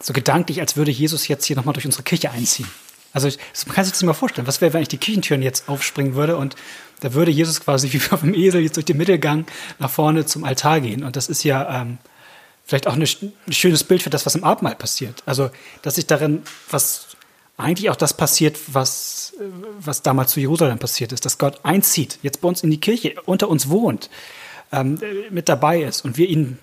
so 0.00 0.12
gedanklich, 0.12 0.60
als 0.60 0.76
würde 0.76 0.90
Jesus 0.90 1.28
jetzt 1.28 1.44
hier 1.44 1.56
nochmal 1.56 1.74
durch 1.74 1.86
unsere 1.86 2.02
Kirche 2.02 2.30
einziehen. 2.30 2.68
Also 3.12 3.28
ich, 3.28 3.38
man 3.66 3.74
kann 3.74 3.84
sich 3.84 3.92
das 3.92 4.02
mal 4.02 4.14
vorstellen. 4.14 4.46
Was 4.46 4.60
wäre, 4.60 4.72
wenn 4.72 4.82
ich 4.82 4.88
die 4.88 4.98
Kirchentüren 4.98 5.42
jetzt 5.42 5.68
aufspringen 5.68 6.14
würde 6.14 6.36
und 6.36 6.56
da 7.00 7.14
würde 7.14 7.30
Jesus 7.30 7.60
quasi 7.60 7.92
wie 7.92 8.00
auf 8.10 8.20
dem 8.20 8.34
Esel 8.34 8.62
jetzt 8.62 8.76
durch 8.76 8.86
den 8.86 8.96
Mittelgang 8.96 9.46
nach 9.78 9.90
vorne 9.90 10.24
zum 10.26 10.44
Altar 10.44 10.80
gehen. 10.80 11.04
Und 11.04 11.16
das 11.16 11.28
ist 11.28 11.44
ja 11.44 11.82
ähm, 11.82 11.98
vielleicht 12.64 12.86
auch 12.86 12.96
ein 12.96 13.06
schönes 13.50 13.84
Bild 13.84 14.02
für 14.02 14.10
das, 14.10 14.24
was 14.24 14.34
im 14.34 14.44
Abendmahl 14.44 14.76
passiert. 14.76 15.22
Also, 15.26 15.50
dass 15.82 15.96
sich 15.96 16.06
darin 16.06 16.42
was 16.70 17.08
eigentlich 17.56 17.90
auch 17.90 17.96
das 17.96 18.16
passiert, 18.16 18.58
was, 18.68 19.34
äh, 19.38 19.44
was 19.78 20.02
damals 20.02 20.32
zu 20.32 20.40
Jerusalem 20.40 20.78
passiert 20.78 21.12
ist, 21.12 21.24
dass 21.26 21.38
Gott 21.38 21.60
einzieht, 21.64 22.18
jetzt 22.22 22.40
bei 22.40 22.48
uns 22.48 22.62
in 22.62 22.70
die 22.70 22.80
Kirche, 22.80 23.14
unter 23.24 23.48
uns 23.48 23.68
wohnt, 23.68 24.10
ähm, 24.72 24.98
mit 25.30 25.48
dabei 25.48 25.82
ist 25.82 26.04
und 26.04 26.16
wir 26.16 26.28
ihn 26.28 26.58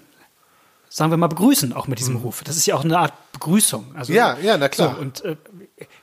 sagen 0.89 1.11
wir 1.11 1.17
mal, 1.17 1.27
begrüßen, 1.27 1.71
auch 1.73 1.87
mit 1.87 1.99
diesem 1.99 2.15
mhm. 2.15 2.21
Ruf. 2.21 2.43
Das 2.43 2.57
ist 2.57 2.65
ja 2.65 2.75
auch 2.75 2.83
eine 2.83 2.97
Art 2.97 3.13
Begrüßung. 3.31 3.95
Also, 3.95 4.11
ja, 4.11 4.37
ja, 4.41 4.57
na 4.57 4.67
klar. 4.67 4.95
So, 4.95 5.01
und 5.01 5.23
äh, 5.23 5.35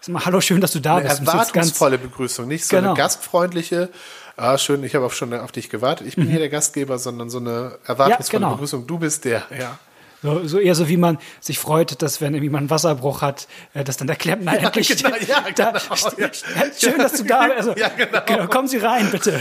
sag 0.01 0.13
mal, 0.13 0.25
hallo, 0.25 0.41
schön, 0.41 0.61
dass 0.61 0.73
du 0.73 0.81
da 0.81 0.97
eine 0.97 1.09
bist. 1.09 1.21
Eine 1.21 1.29
erwartungsvolle 1.29 1.99
Begrüßung, 1.99 2.47
nicht 2.47 2.65
so 2.65 2.77
genau. 2.77 2.91
eine 2.91 2.97
gastfreundliche, 2.97 3.91
ah, 4.37 4.57
schön, 4.57 4.83
ich 4.85 4.95
habe 4.95 5.05
auch 5.05 5.13
schon 5.13 5.35
auf 5.35 5.53
dich 5.53 5.69
gewartet, 5.69 6.07
ich 6.07 6.17
bin 6.17 6.27
mhm. 6.27 6.31
hier 6.31 6.39
der 6.39 6.49
Gastgeber, 6.49 6.99
sondern 6.99 7.29
so 7.29 7.39
eine 7.39 7.79
erwartungsvolle 7.85 8.43
ja, 8.43 8.49
genau. 8.49 8.51
Begrüßung, 8.53 8.87
du 8.87 8.99
bist 8.99 9.25
der, 9.25 9.43
ja. 9.59 9.79
So, 10.23 10.47
so, 10.49 10.59
eher 10.59 10.75
so, 10.75 10.89
wie 10.89 10.97
man 10.97 11.19
sich 11.41 11.59
freut, 11.59 12.01
dass 12.01 12.21
wenn 12.21 12.35
jemand 12.35 12.63
einen 12.63 12.71
Wasserbruch 12.71 13.21
hat, 13.21 13.49
äh, 13.75 13.85
dass 13.85 13.97
dann 13.97 14.07
der 14.07 14.17
Klempner 14.17 14.55
ja, 14.61 14.67
endlich 14.67 14.89
genau, 14.97 15.17
ja, 15.29 15.45
da, 15.55 15.73
genau, 15.73 15.97
Schön, 16.79 16.99
dass 16.99 17.13
du 17.13 17.25
da 17.25 17.45
bist. 17.45 17.57
Also, 17.59 17.77
ja, 17.77 17.89
genau. 17.89 18.21
genau. 18.27 18.47
Kommen 18.47 18.67
Sie 18.67 18.79
rein, 18.79 19.11
bitte. 19.11 19.39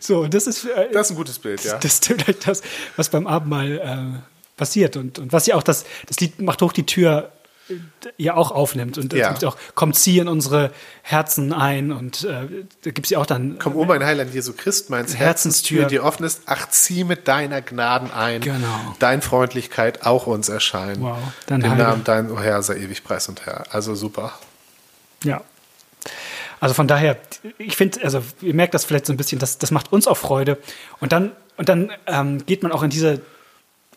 So, 0.00 0.26
das 0.26 0.46
ist. 0.46 0.64
Äh, 0.64 0.90
das 0.92 1.06
ist 1.06 1.12
ein 1.12 1.16
gutes 1.16 1.38
Bild, 1.38 1.64
ja. 1.64 1.78
Das 1.78 1.94
ist 1.94 2.06
vielleicht 2.06 2.46
das, 2.46 2.62
was 2.96 3.08
beim 3.08 3.26
Abendmahl 3.26 3.78
äh, 3.78 4.39
passiert. 4.60 4.96
Und, 4.96 5.18
und 5.18 5.32
was 5.32 5.46
ja 5.46 5.56
auch 5.56 5.62
das, 5.62 5.84
das 6.06 6.20
Lied 6.20 6.40
macht 6.40 6.60
hoch 6.60 6.72
die 6.72 6.84
Tür 6.84 7.32
äh, 7.70 7.74
ja 8.18 8.34
auch 8.34 8.50
aufnimmt. 8.50 8.98
Und 8.98 9.14
ja. 9.14 9.34
auch 9.46 9.56
kommt 9.74 9.96
sie 9.96 10.18
in 10.18 10.28
unsere 10.28 10.70
Herzen 11.02 11.52
ein 11.54 11.92
und 11.92 12.24
äh, 12.24 12.46
da 12.82 12.90
gibt 12.90 13.06
es 13.06 13.10
ja 13.10 13.18
auch 13.18 13.26
dann 13.26 13.58
komm 13.58 13.74
um 13.74 13.88
mein 13.88 14.04
Heiland 14.04 14.34
Jesu 14.34 14.52
Christ 14.52 14.90
meins 14.90 15.16
Herzenstür. 15.16 15.86
Die 15.86 15.98
offen 15.98 16.24
ist. 16.24 16.42
Ach 16.44 16.68
zieh 16.68 17.04
mit 17.04 17.26
deiner 17.26 17.62
Gnaden 17.62 18.10
ein. 18.12 18.42
Genau. 18.42 18.94
Dein 18.98 19.22
Freundlichkeit 19.22 20.04
auch 20.04 20.26
uns 20.26 20.50
erscheinen. 20.50 21.02
Wow. 21.02 21.18
Dann 21.46 21.60
den 21.60 21.76
Namen 21.76 22.04
dein 22.04 22.30
oh 22.30 22.38
Herr 22.38 22.62
sei 22.62 22.76
ewig 22.76 23.02
preis 23.02 23.28
und 23.28 23.46
Herr. 23.46 23.64
Also 23.70 23.94
super. 23.94 24.38
Ja. 25.24 25.42
Also 26.60 26.74
von 26.74 26.86
daher 26.86 27.16
ich 27.56 27.76
finde 27.76 28.04
also 28.04 28.22
ihr 28.42 28.54
merkt 28.54 28.74
das 28.74 28.84
vielleicht 28.84 29.06
so 29.06 29.14
ein 29.14 29.16
bisschen 29.16 29.38
das 29.38 29.56
das 29.56 29.70
macht 29.70 29.90
uns 29.90 30.06
auch 30.06 30.18
Freude. 30.18 30.58
Und 31.00 31.12
dann 31.12 31.32
und 31.56 31.70
dann 31.70 31.90
ähm, 32.06 32.44
geht 32.44 32.62
man 32.62 32.72
auch 32.72 32.82
in 32.82 32.90
diese 32.90 33.20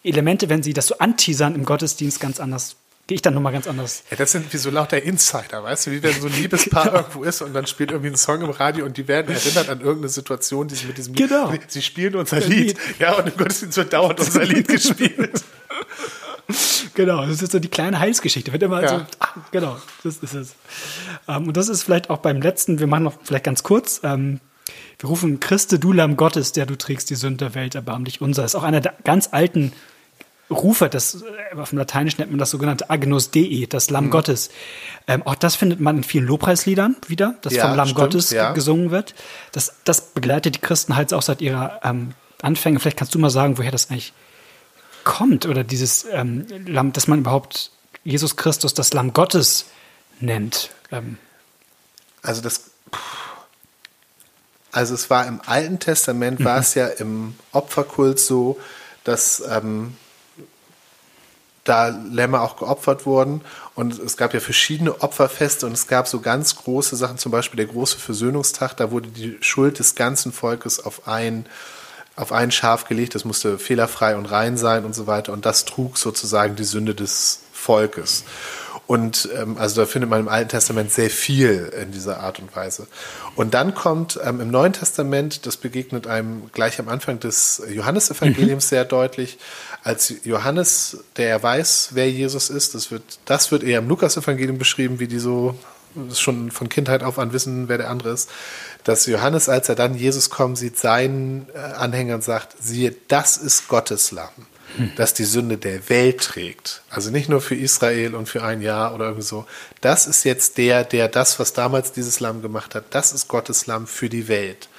Elemente, 0.03 0.49
wenn 0.49 0.63
sie 0.63 0.73
das 0.73 0.87
so 0.87 0.97
anteasern 0.97 1.55
im 1.55 1.65
Gottesdienst, 1.65 2.19
ganz 2.19 2.39
anders 2.39 2.75
gehe 3.07 3.15
ich 3.15 3.21
dann 3.21 3.33
nochmal 3.33 3.51
ganz 3.51 3.67
anders. 3.67 4.03
Ja, 4.09 4.17
das 4.17 4.31
sind 4.31 4.51
wie 4.53 4.57
so 4.57 4.69
lauter 4.69 5.01
Insider, 5.01 5.63
weißt 5.63 5.87
du, 5.87 5.91
wie 5.91 6.03
wenn 6.03 6.19
so 6.19 6.27
ein 6.27 6.33
Liebespaar 6.33 6.83
genau. 6.85 6.97
irgendwo 6.97 7.23
ist 7.23 7.41
und 7.41 7.53
dann 7.53 7.67
spielt 7.67 7.91
irgendwie 7.91 8.11
ein 8.11 8.15
Song 8.15 8.41
im 8.41 8.49
Radio 8.49 8.85
und 8.85 8.97
die 8.97 9.07
werden 9.07 9.33
erinnert 9.33 9.69
an 9.69 9.81
irgendeine 9.81 10.09
Situation, 10.09 10.67
die 10.67 10.75
sie 10.75 10.85
mit 10.85 10.97
diesem 10.97 11.13
genau. 11.13 11.51
Lied, 11.51 11.69
sie 11.69 11.81
spielen 11.81 12.15
unser 12.15 12.39
Lied. 12.39 12.49
Lied. 12.49 12.77
Ja, 12.99 13.15
und 13.15 13.27
im 13.27 13.37
Gottesdienst 13.37 13.77
wird 13.77 13.93
dauernd 13.93 14.19
unser 14.19 14.45
Lied 14.45 14.67
gespielt. 14.67 15.43
genau, 16.93 17.25
das 17.25 17.41
ist 17.41 17.51
so 17.51 17.59
die 17.59 17.67
kleine 17.67 17.99
Heilsgeschichte. 17.99 18.51
Wird 18.53 18.63
immer 18.63 18.81
ja. 18.81 18.99
so, 18.99 19.05
ah, 19.19 19.27
genau, 19.51 19.77
das 20.03 20.17
ist 20.17 20.33
es. 20.33 20.55
Ähm, 21.27 21.47
und 21.47 21.57
das 21.57 21.67
ist 21.67 21.83
vielleicht 21.83 22.09
auch 22.09 22.19
beim 22.19 22.41
letzten, 22.41 22.79
wir 22.79 22.87
machen 22.87 23.03
noch 23.03 23.15
vielleicht 23.23 23.43
ganz 23.43 23.63
kurz, 23.63 23.99
ähm, 24.03 24.39
wir 24.99 25.09
rufen 25.09 25.41
Christe, 25.41 25.77
du 25.77 25.91
Lamm 25.91 26.15
Gottes, 26.15 26.53
der 26.53 26.65
du 26.65 26.77
trägst 26.77 27.09
die 27.09 27.15
Sünde 27.15 27.45
der 27.45 27.55
Welt, 27.55 27.75
erbarm 27.75 28.05
dich 28.05 28.21
unser. 28.21 28.43
Das 28.43 28.53
ist 28.53 28.55
auch 28.55 28.63
einer 28.63 28.79
der 28.79 28.93
ganz 29.03 29.29
alten 29.31 29.73
Rufe, 30.49 30.89
das, 30.89 31.23
äh, 31.51 31.55
auf 31.57 31.69
dem 31.69 31.79
Lateinischen 31.79 32.21
nennt 32.21 32.31
man 32.31 32.39
das 32.39 32.51
sogenannte 32.51 32.89
Agnus 32.89 33.31
Dei, 33.31 33.65
das 33.69 33.89
Lamm 33.89 34.05
mhm. 34.05 34.09
Gottes. 34.11 34.49
Ähm, 35.07 35.23
auch 35.23 35.35
das 35.35 35.55
findet 35.55 35.79
man 35.79 35.97
in 35.97 36.03
vielen 36.03 36.25
Lobpreisliedern 36.25 36.95
wieder, 37.07 37.35
das 37.41 37.53
ja, 37.53 37.67
vom 37.67 37.75
Lamm 37.75 37.87
stimmt, 37.87 37.99
Gottes 37.99 38.31
ja. 38.31 38.53
gesungen 38.53 38.91
wird. 38.91 39.15
Das, 39.51 39.75
das 39.83 40.01
begleitet 40.01 40.55
die 40.55 40.59
Christen 40.59 40.95
halt 40.95 41.13
auch 41.13 41.21
seit 41.21 41.41
ihrer 41.41 41.79
ähm, 41.83 42.13
Anfänge. 42.41 42.79
Vielleicht 42.79 42.97
kannst 42.97 43.15
du 43.15 43.19
mal 43.19 43.29
sagen, 43.29 43.57
woher 43.57 43.71
das 43.71 43.89
eigentlich 43.89 44.13
kommt 45.03 45.45
oder 45.45 45.63
dieses 45.63 46.05
ähm, 46.11 46.45
Lamm, 46.65 46.93
dass 46.93 47.07
man 47.07 47.19
überhaupt 47.19 47.71
Jesus 48.03 48.35
Christus 48.35 48.73
das 48.73 48.93
Lamm 48.93 49.13
Gottes 49.13 49.65
nennt. 50.19 50.69
Ähm. 50.91 51.17
Also 52.21 52.41
das 52.41 52.71
also 54.73 54.95
es 54.95 55.09
war 55.11 55.27
im 55.27 55.39
Alten 55.45 55.79
Testament, 55.79 56.39
mhm. 56.39 56.45
war 56.45 56.57
es 56.57 56.73
ja 56.73 56.87
im 56.87 57.35
Opferkult 57.51 58.19
so, 58.19 58.59
dass 59.03 59.41
ähm, 59.47 59.95
da 61.63 61.87
Lämmer 61.87 62.41
auch 62.41 62.57
geopfert 62.57 63.05
wurden. 63.05 63.41
Und 63.75 63.97
es 63.99 64.17
gab 64.17 64.33
ja 64.33 64.39
verschiedene 64.39 65.01
Opferfeste 65.01 65.65
und 65.65 65.73
es 65.73 65.87
gab 65.87 66.07
so 66.07 66.19
ganz 66.19 66.55
große 66.55 66.95
Sachen, 66.95 67.17
zum 67.17 67.31
Beispiel 67.31 67.57
der 67.57 67.67
große 67.67 67.97
Versöhnungstag, 67.97 68.75
da 68.77 68.91
wurde 68.91 69.09
die 69.09 69.37
Schuld 69.41 69.79
des 69.79 69.95
ganzen 69.95 70.31
Volkes 70.31 70.83
auf 70.83 71.07
ein, 71.07 71.45
auf 72.15 72.31
ein 72.31 72.51
Schaf 72.51 72.85
gelegt, 72.85 73.15
das 73.15 73.25
musste 73.25 73.57
fehlerfrei 73.57 74.15
und 74.15 74.25
rein 74.25 74.57
sein 74.57 74.85
und 74.85 74.93
so 74.93 75.07
weiter. 75.07 75.33
Und 75.33 75.45
das 75.45 75.65
trug 75.65 75.97
sozusagen 75.97 76.55
die 76.55 76.65
Sünde 76.65 76.95
des 76.95 77.39
Volkes. 77.53 78.25
Und 78.85 79.29
ähm, 79.37 79.57
also 79.57 79.81
da 79.81 79.87
findet 79.87 80.09
man 80.09 80.19
im 80.19 80.27
Alten 80.27 80.49
Testament 80.49 80.91
sehr 80.91 81.09
viel 81.09 81.71
in 81.81 81.91
dieser 81.91 82.19
Art 82.19 82.39
und 82.39 82.53
Weise. 82.55 82.87
Und 83.35 83.53
dann 83.53 83.73
kommt 83.73 84.19
ähm, 84.23 84.41
im 84.41 84.51
Neuen 84.51 84.73
Testament, 84.73 85.45
das 85.45 85.55
begegnet 85.55 86.05
einem 86.05 86.51
gleich 86.51 86.79
am 86.79 86.89
Anfang 86.89 87.19
des 87.19 87.61
Johannesevangeliums 87.69 88.65
mhm. 88.65 88.69
sehr 88.69 88.85
deutlich, 88.85 89.37
als 89.83 90.13
Johannes, 90.23 91.03
der 91.17 91.41
weiß, 91.41 91.89
wer 91.93 92.09
Jesus 92.09 92.49
ist, 92.49 92.75
das 92.75 92.91
wird, 92.91 93.03
das 93.25 93.51
wird 93.51 93.63
eher 93.63 93.79
im 93.79 93.87
Lukasevangelium 93.87 94.57
beschrieben, 94.57 94.99
wie 94.99 95.07
die 95.07 95.19
so 95.19 95.55
schon 96.13 96.51
von 96.51 96.69
Kindheit 96.69 97.03
auf 97.03 97.19
an 97.19 97.33
wissen, 97.33 97.69
wer 97.69 97.77
der 97.77 97.89
andere 97.89 98.11
ist, 98.11 98.29
dass 98.83 99.05
Johannes, 99.05 99.49
als 99.49 99.69
er 99.69 99.75
dann 99.75 99.95
Jesus 99.95 100.29
kommen 100.29 100.55
sieht, 100.55 100.77
seinen 100.77 101.47
äh, 101.53 101.57
Anhängern 101.57 102.21
sagt, 102.21 102.55
siehe, 102.59 102.95
das 103.07 103.37
ist 103.37 103.67
Gottes 103.67 104.11
Lamm. 104.11 104.29
Das 104.95 105.13
die 105.13 105.23
Sünde 105.23 105.57
der 105.57 105.89
Welt 105.89 106.21
trägt. 106.21 106.81
Also 106.89 107.11
nicht 107.11 107.29
nur 107.29 107.41
für 107.41 107.55
Israel 107.55 108.15
und 108.15 108.27
für 108.27 108.43
ein 108.43 108.61
Jahr 108.61 108.93
oder 108.93 109.05
irgendwie 109.05 109.23
so. 109.23 109.45
Das 109.81 110.07
ist 110.07 110.23
jetzt 110.23 110.57
der, 110.57 110.83
der 110.83 111.07
das, 111.07 111.39
was 111.39 111.53
damals 111.53 111.91
dieses 111.91 112.19
Lamm 112.19 112.41
gemacht 112.41 112.75
hat, 112.75 112.85
das 112.91 113.13
ist 113.13 113.27
Gottes 113.27 113.67
Lamm 113.67 113.87
für 113.87 114.09
die 114.09 114.27
Welt. 114.27 114.69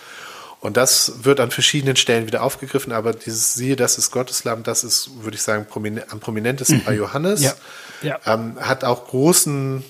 Und 0.61 0.79
das 0.79 1.25
wird 1.25 1.41
an 1.41 1.51
verschiedenen 1.51 1.97
Stellen 1.97 2.27
wieder 2.27 2.43
aufgegriffen, 2.43 2.93
aber 2.93 3.13
dieses 3.13 3.53
siehe, 3.53 3.77
das 3.77 3.99
ist 3.99 4.11
Gottes 4.11 4.45
Lamm, 4.45 4.63
das 4.63 4.83
ist, 4.83 5.11
würde 5.23 5.37
ich 5.37 5.43
sagen, 5.43 5.67
am 6.09 6.21
prominentesten 6.21 6.79
mhm. 6.79 6.85
bei 6.85 6.95
Johannes. 6.95 7.43
Ja. 7.43 7.55
Ja. 8.01 8.19
Ähm, 8.25 8.57
hat 8.59 8.83
auch 8.83 9.07
großen 9.07 9.85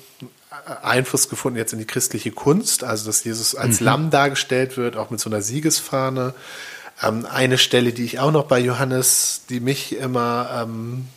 Einfluss 0.82 1.28
gefunden 1.28 1.58
jetzt 1.58 1.72
in 1.72 1.78
die 1.78 1.84
christliche 1.84 2.32
Kunst, 2.32 2.84
also 2.84 3.06
dass 3.06 3.24
Jesus 3.24 3.54
als 3.54 3.80
mhm. 3.80 3.86
Lamm 3.86 4.10
dargestellt 4.10 4.76
wird, 4.76 4.96
auch 4.96 5.10
mit 5.10 5.20
so 5.20 5.30
einer 5.30 5.42
Siegesfahne. 5.42 6.34
Ähm, 7.02 7.26
eine 7.26 7.58
Stelle, 7.58 7.92
die 7.92 8.04
ich 8.04 8.18
auch 8.18 8.30
noch 8.30 8.44
bei 8.44 8.58
Johannes, 8.58 9.42
die 9.48 9.60
mich 9.60 9.96
immer 9.96 10.64
ähm, 10.64 11.08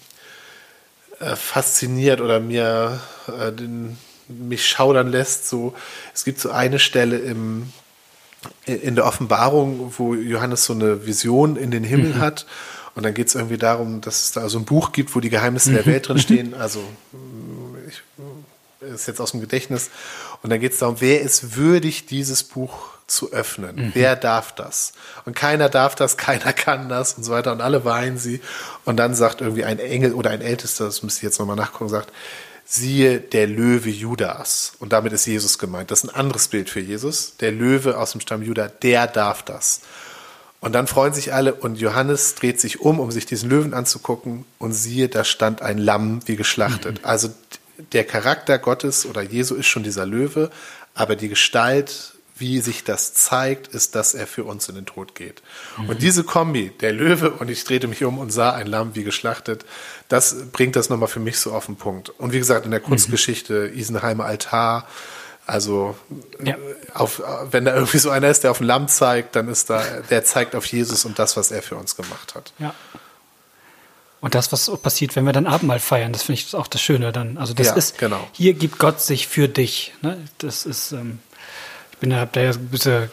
äh, 1.20 1.36
fasziniert 1.36 2.22
oder 2.22 2.40
mir 2.40 3.00
äh, 3.28 3.52
den, 3.52 3.98
mich 4.28 4.68
schaudern 4.68 5.10
lässt, 5.10 5.48
so 5.48 5.74
es 6.14 6.26
gibt 6.26 6.40
so 6.40 6.52
eine 6.52 6.80
Stelle 6.80 7.18
im 7.18 7.72
in 8.66 8.96
der 8.96 9.06
Offenbarung, 9.06 9.94
wo 9.98 10.14
Johannes 10.14 10.66
so 10.66 10.74
eine 10.74 11.06
Vision 11.06 11.56
in 11.56 11.72
den 11.72 11.84
Himmel 11.84 12.16
mhm. 12.16 12.20
hat. 12.20 12.46
Und 12.96 13.04
dann 13.04 13.14
geht 13.14 13.28
es 13.28 13.36
irgendwie 13.36 13.58
darum, 13.58 14.02
dass 14.02 14.24
es 14.24 14.32
da 14.32 14.48
so 14.50 14.58
ein 14.58 14.66
Buch 14.66 14.92
gibt, 14.92 15.16
wo 15.16 15.20
die 15.20 15.30
Geheimnisse 15.30 15.72
mhm. 15.72 15.76
der 15.76 15.86
Welt 15.86 16.08
drin 16.08 16.18
stehen. 16.20 16.54
Also 16.54 16.84
ich, 17.88 18.02
ist 18.82 19.08
jetzt 19.08 19.20
aus 19.20 19.32
dem 19.32 19.42
Gedächtnis. 19.42 19.90
Und 20.42 20.50
dann 20.50 20.60
geht 20.60 20.74
es 20.74 20.80
darum, 20.80 20.98
wer 21.00 21.22
ist 21.22 21.56
würdig, 21.56 22.06
dieses 22.06 22.44
Buch 22.44 22.97
zu 23.08 23.32
öffnen? 23.32 23.76
Mhm. 23.76 23.92
Wer 23.94 24.16
darf 24.16 24.54
das? 24.54 24.94
Und 25.26 25.36
keiner 25.36 25.70
darf 25.70 25.96
das, 25.96 26.18
keiner 26.18 26.54
kann 26.54 26.90
das 26.90 27.14
und 27.14 27.24
so 27.24 27.32
weiter. 27.32 27.52
Und 27.52 27.62
alle 27.62 27.86
weinen 27.86 28.18
sie. 28.18 28.42
Und 28.86 28.98
dann 28.98 29.16
sagt 29.16 29.42
irgendwie 29.42 29.64
ein 29.64 29.80
Engel 29.80 30.14
oder 30.14 30.30
ein 30.30 30.42
Ältester, 30.42 30.86
das 30.86 31.04
müsste 31.04 31.20
ich 31.20 31.24
jetzt 31.24 31.40
nochmal 31.40 31.56
nachgucken, 31.56 31.90
sagt, 31.90 32.12
siehe 32.66 33.20
der 33.20 33.48
Löwe 33.48 33.90
Judas. 33.90 34.74
Und 34.80 34.92
damit 34.92 35.14
ist 35.14 35.26
Jesus 35.26 35.58
gemeint. 35.58 35.90
Das 35.90 36.04
ist 36.04 36.10
ein 36.10 36.16
anderes 36.16 36.50
Bild 36.50 36.70
für 36.70 36.82
Jesus. 36.82 37.38
Der 37.38 37.52
Löwe 37.52 37.98
aus 37.98 38.12
dem 38.12 38.22
Stamm 38.22 38.42
Juda, 38.42 38.68
der 38.68 39.08
darf 39.08 39.42
das. 39.42 39.82
Und 40.60 40.74
dann 40.74 40.88
freuen 40.88 41.14
sich 41.14 41.34
alle 41.34 41.54
und 41.54 41.80
Johannes 41.80 42.36
dreht 42.36 42.60
sich 42.60 42.82
um, 42.82 43.00
um 43.00 43.12
sich 43.12 43.26
diesen 43.26 43.50
Löwen 43.50 43.74
anzugucken 43.74 44.44
und 44.58 44.74
siehe, 44.74 45.08
da 45.08 45.24
stand 45.24 45.62
ein 45.62 45.78
Lamm 45.78 46.20
wie 46.26 46.36
geschlachtet. 46.36 47.00
Mhm. 47.00 47.06
Also 47.06 47.30
der 47.92 48.04
Charakter 48.04 48.58
Gottes 48.58 49.06
oder 49.06 49.22
Jesu 49.22 49.56
ist 49.56 49.68
schon 49.68 49.84
dieser 49.84 50.06
Löwe, 50.06 50.50
aber 50.96 51.16
die 51.16 51.30
Gestalt, 51.30 52.14
wie 52.40 52.60
sich 52.60 52.84
das 52.84 53.14
zeigt, 53.14 53.68
ist, 53.68 53.96
dass 53.96 54.14
er 54.14 54.28
für 54.28 54.44
uns 54.44 54.70
in 54.70 54.76
den 54.76 54.86
Tod 54.86 55.16
geht. 55.16 55.42
Mhm. 55.78 55.90
Und 55.90 56.02
diese 56.02 56.24
Kombi, 56.24 56.72
der 56.82 56.94
Löwe 56.94 57.32
und 57.32 57.50
ich 57.50 57.64
drehte 57.64 57.88
mich 57.88 58.04
um 58.04 58.18
und 58.18 58.32
sah 58.32 58.54
ein 58.54 58.68
Lamm 58.68 58.96
wie 58.96 59.04
geschlachtet, 59.04 59.66
das 60.10 60.36
bringt 60.52 60.76
das 60.76 60.90
nochmal 60.90 61.10
für 61.10 61.20
mich 61.20 61.40
so 61.40 61.52
auf 61.54 61.66
den 61.66 61.76
Punkt. 61.76 62.10
Und 62.10 62.34
wie 62.34 62.40
gesagt, 62.40 62.66
in 62.66 62.72
der 62.72 62.80
Kunstgeschichte, 62.80 63.70
mhm. 63.72 63.80
Isenheimer 63.80 64.26
Altar, 64.26 64.88
also 65.46 65.96
ja. 66.44 66.56
auf, 66.94 67.22
wenn 67.52 67.64
da 67.64 67.74
irgendwie 67.74 68.00
so 68.00 68.10
einer 68.10 68.30
ist, 68.30 68.44
der 68.44 68.52
auf 68.52 68.60
ein 68.60 68.68
Lamm 68.68 68.90
zeigt, 68.90 69.36
dann 69.38 69.48
ist 69.48 69.70
da, 69.70 69.82
der 70.10 70.26
zeigt 70.26 70.56
auf 70.56 70.66
Jesus 70.66 71.06
und 71.06 71.18
das, 71.20 71.38
was 71.38 71.52
er 71.52 71.64
für 71.64 71.78
uns 71.78 71.96
gemacht 71.96 72.36
hat. 72.36 72.52
Ja. 72.60 72.74
Und 74.20 74.36
das, 74.36 74.52
was 74.52 74.70
passiert, 74.82 75.16
wenn 75.16 75.26
wir 75.26 75.32
dann 75.32 75.48
Abendmahl 75.48 75.80
feiern, 75.80 76.12
das 76.12 76.24
finde 76.24 76.42
ich 76.42 76.54
auch 76.56 76.68
das 76.68 76.82
Schöne 76.82 77.12
dann. 77.12 77.38
Also 77.38 77.54
das 77.54 77.68
ja, 77.68 77.74
ist, 77.76 77.98
genau. 77.98 78.28
hier 78.34 78.56
gibt 78.56 78.80
Gott 78.80 79.00
sich 79.00 79.28
für 79.28 79.48
dich. 79.48 79.94
Ne? 80.02 80.28
Das 80.40 80.66
ist, 80.66 80.92
ähm, 80.92 81.20
ich 81.98 82.02
bin 82.02 82.12
da, 82.12 82.18
habe 82.18 82.30
da 82.32 82.42
ja 82.42 82.52
ein 82.52 82.68
bisschen 82.68 83.10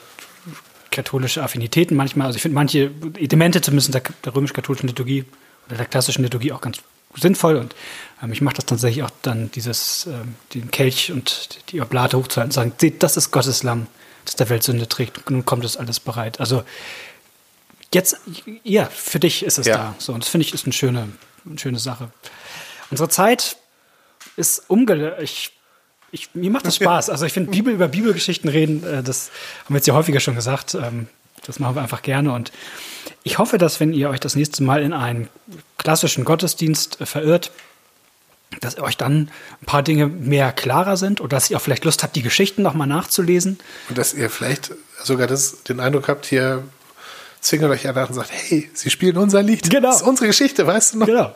katholische 0.91 1.43
Affinitäten 1.43 1.97
manchmal. 1.97 2.27
Also 2.27 2.37
ich 2.37 2.43
finde 2.43 2.57
manche 2.57 2.91
Elemente 3.17 3.63
zumindest 3.63 3.95
der, 3.95 4.03
der 4.23 4.35
römisch-katholischen 4.35 4.89
Liturgie 4.89 5.25
oder 5.67 5.79
der 5.79 5.87
klassischen 5.87 6.23
Liturgie 6.23 6.53
auch 6.53 6.61
ganz 6.61 6.83
sinnvoll 7.15 7.57
und 7.57 7.75
ähm, 8.23 8.31
ich 8.33 8.43
mache 8.43 8.57
das 8.57 8.67
tatsächlich 8.67 9.03
auch 9.03 9.11
dann 9.23 9.51
dieses, 9.53 10.05
ähm, 10.07 10.35
den 10.53 10.71
Kelch 10.71 11.11
und 11.13 11.61
die 11.71 11.81
Oblate 11.81 12.19
hochzuhalten 12.19 12.51
und 12.51 12.53
sagen, 12.53 12.73
seht, 12.77 13.03
das 13.03 13.17
ist 13.17 13.31
Gottes 13.31 13.63
Lamm, 13.63 13.87
das 14.27 14.37
der 14.37 14.51
Welt 14.51 14.63
Sünde 14.63 14.87
trägt 14.87 15.31
nun 15.31 15.47
kommt 15.47 15.65
es 15.65 15.79
alles 15.79 15.99
bereit. 15.99 16.41
Also 16.41 16.63
jetzt, 17.95 18.19
ja, 18.65 18.85
für 18.85 19.19
dich 19.19 19.45
ist 19.45 19.57
es 19.57 19.67
ja. 19.67 19.77
da. 19.77 19.95
So, 19.97 20.13
und 20.13 20.23
das 20.23 20.29
finde 20.29 20.47
ich 20.47 20.53
ist 20.53 20.67
eine 20.67 20.75
schöne, 20.75 21.09
eine 21.47 21.59
schöne 21.59 21.79
Sache. 21.79 22.11
Unsere 22.91 23.09
Zeit 23.09 23.57
ist 24.37 24.65
umge... 24.69 25.17
Ich, 25.23 25.53
ich, 26.15 26.31
mir 26.35 26.51
macht 26.51 26.67
das 26.67 26.77
Spaß. 26.77 27.11
Also 27.11 27.27
ich 27.27 27.33
finde, 27.33 27.51
Bibel 27.51 27.75
über 27.75 27.89
Bibelgeschichten 27.89 28.49
reden, 28.49 28.85
äh, 28.85 29.03
das 29.03 29.31
haben 29.65 29.75
wir 29.75 29.77
jetzt 29.77 29.87
ja 29.87 29.95
häufiger 29.95 30.21
schon 30.21 30.37
gesagt. 30.37 30.75
Ähm, 30.75 31.09
das 31.45 31.59
machen 31.59 31.75
wir 31.75 31.83
einfach 31.83 32.03
gerne. 32.03 32.33
Und 32.33 32.53
ich 33.25 33.39
hoffe, 33.39 33.59
dass 33.59 33.81
wenn 33.81 33.93
ihr 33.93 34.09
euch 34.09 34.21
das 34.21 34.37
nächste 34.37 34.63
Mal 34.63 34.83
in 34.83 34.93
einen 34.93 35.29
klassischen 35.77 36.25
Gottesdienst 36.25 37.01
äh, 37.01 37.07
verirrt, 37.07 37.51
dass 38.61 38.79
euch 38.79 38.97
dann 38.97 39.31
ein 39.61 39.67
paar 39.67 39.83
Dinge 39.83 40.07
mehr 40.07 40.53
klarer 40.53 40.97
sind 40.97 41.21
oder 41.21 41.31
dass 41.31 41.51
ihr 41.51 41.57
auch 41.57 41.61
vielleicht 41.61 41.85
Lust 41.85 42.05
habt, 42.05 42.15
die 42.15 42.23
Geschichten 42.23 42.63
nochmal 42.63 42.87
nachzulesen. 42.87 43.59
Und 43.89 43.99
dass 43.99 44.15
ihr 44.15 44.31
vielleicht 44.31 44.73
sogar 45.03 45.27
das, 45.27 45.65
den 45.65 45.81
Eindruck 45.81 46.07
habt, 46.07 46.27
hier 46.27 46.63
zwingert 47.45 47.71
euch 47.71 47.87
einer 47.87 48.09
und 48.09 48.15
sagt, 48.15 48.31
hey, 48.33 48.71
sie 48.73 48.91
spielen 48.91 49.17
unser 49.19 49.43
Lied. 49.43 49.69
Genau. 49.69 49.89
Das 49.89 50.01
ist 50.01 50.07
unsere 50.07 50.27
Geschichte, 50.27 50.67
weißt 50.67 50.95
du 50.95 50.99
noch? 50.99 51.07
Genau. 51.07 51.35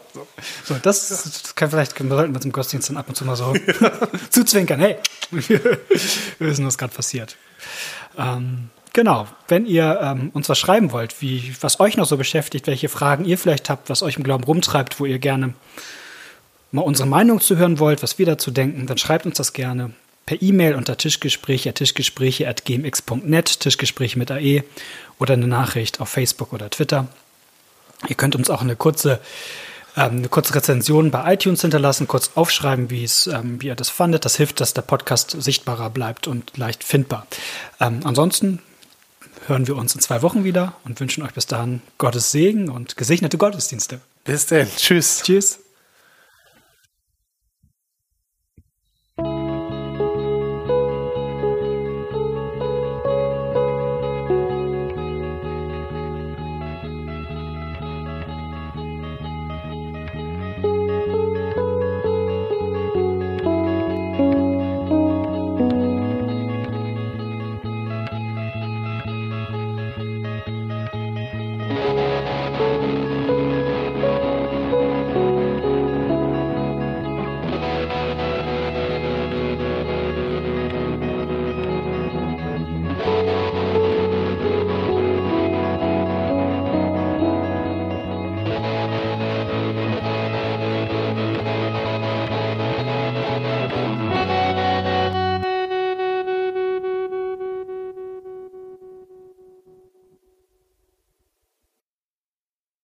So, 0.65 0.75
das, 0.83 1.09
das 1.09 1.55
kann 1.55 1.71
vielleicht, 1.71 1.97
sollten 1.99 2.35
wir 2.35 2.41
zum 2.41 2.53
Gottesdienst 2.53 2.89
dann 2.89 2.97
ab 2.97 3.09
und 3.09 3.15
zu 3.15 3.25
mal 3.25 3.37
so 3.37 3.55
zuzwinkern. 4.31 4.81
Hey, 4.81 4.97
wir 5.31 5.79
wissen, 6.39 6.67
was 6.67 6.79
gerade 6.79 6.95
passiert. 6.95 7.37
Ähm, 8.17 8.71
genau. 8.95 9.29
Wenn 9.49 9.67
ihr 9.67 10.01
ähm, 10.03 10.31
uns 10.33 10.49
was 10.49 10.59
schreiben 10.59 10.93
wollt, 10.93 11.21
wie, 11.21 11.55
was 11.61 11.79
euch 11.79 11.97
noch 11.99 12.07
so 12.07 12.17
beschäftigt, 12.17 12.67
welche 12.67 12.89
Fragen 12.89 13.27
ihr 13.27 13.37
vielleicht 13.37 13.69
habt, 13.69 13.91
was 13.91 14.03
euch 14.03 14.17
im 14.17 14.23
Glauben 14.23 14.45
rumtreibt, 14.45 15.01
wo 15.01 15.05
ihr 15.05 15.19
gerne 15.19 15.53
mal 16.73 16.83
unsere 16.83 17.09
Meinung 17.09 17.41
zu 17.41 17.57
hören 17.57 17.79
wollt, 17.79 18.03
was 18.03 18.19
wir 18.19 18.27
dazu 18.27 18.51
denken, 18.51 18.87
dann 18.87 18.99
schreibt 18.99 19.27
uns 19.27 19.37
das 19.37 19.53
gerne 19.53 19.93
per 20.29 20.43
E-Mail 20.43 20.75
unter 20.75 20.99
tischgespräche, 20.99 21.73
tischgespräche 21.73 22.47
at 22.47 22.67
gmx.net, 22.67 23.61
Tischgespräche 23.61 24.19
mit 24.19 24.31
AE 24.31 24.63
oder 25.19 25.33
eine 25.33 25.47
Nachricht 25.47 26.03
auf 26.03 26.11
Facebook 26.11 26.53
oder 26.53 26.69
Twitter. 26.69 27.09
Ihr 28.09 28.15
könnt 28.15 28.37
uns 28.37 28.51
auch 28.51 28.61
eine 28.61 28.77
kurze, 28.77 29.21
ähm, 29.97 30.19
eine 30.19 30.29
kurze 30.29 30.55
Rezension 30.55 31.11
bei 31.11 31.33
iTunes 31.33 31.63
hinterlassen, 31.63 32.09
kurz 32.09 32.33
aufschreiben, 32.35 32.91
wie, 32.91 33.05
es, 33.05 33.27
ähm, 33.27 33.63
wie 33.63 33.69
ihr 33.69 33.75
das 33.75 33.89
fandet. 33.89 34.27
Das 34.27 34.37
hilft, 34.37 34.61
dass 34.61 34.75
der 34.75 34.83
Podcast 34.83 35.35
sichtbarer 35.39 35.89
bleibt 35.89 36.27
und 36.27 36.59
leicht 36.59 36.85
findbar. 36.85 37.27
Ähm, 37.81 38.01
ansonsten 38.05 38.59
hören 39.47 39.67
wir 39.67 39.77
uns 39.77 39.95
in 39.95 40.03
zwei 40.03 40.21
Wochen 40.21 40.45
wieder 40.45 40.75
und 40.85 41.01
wünschen 41.01 41.23
euch 41.23 41.33
bis 41.33 41.47
dahin 41.47 41.81
Gottes 41.97 42.33
Segen 42.33 42.69
und 42.69 42.99
gesegnete 42.99 43.39
Gottesdienste. 43.39 44.03
Bis 44.25 44.45
dann. 44.45 44.69
Tschüss. 44.77 45.23
Tschüss. 45.25 45.61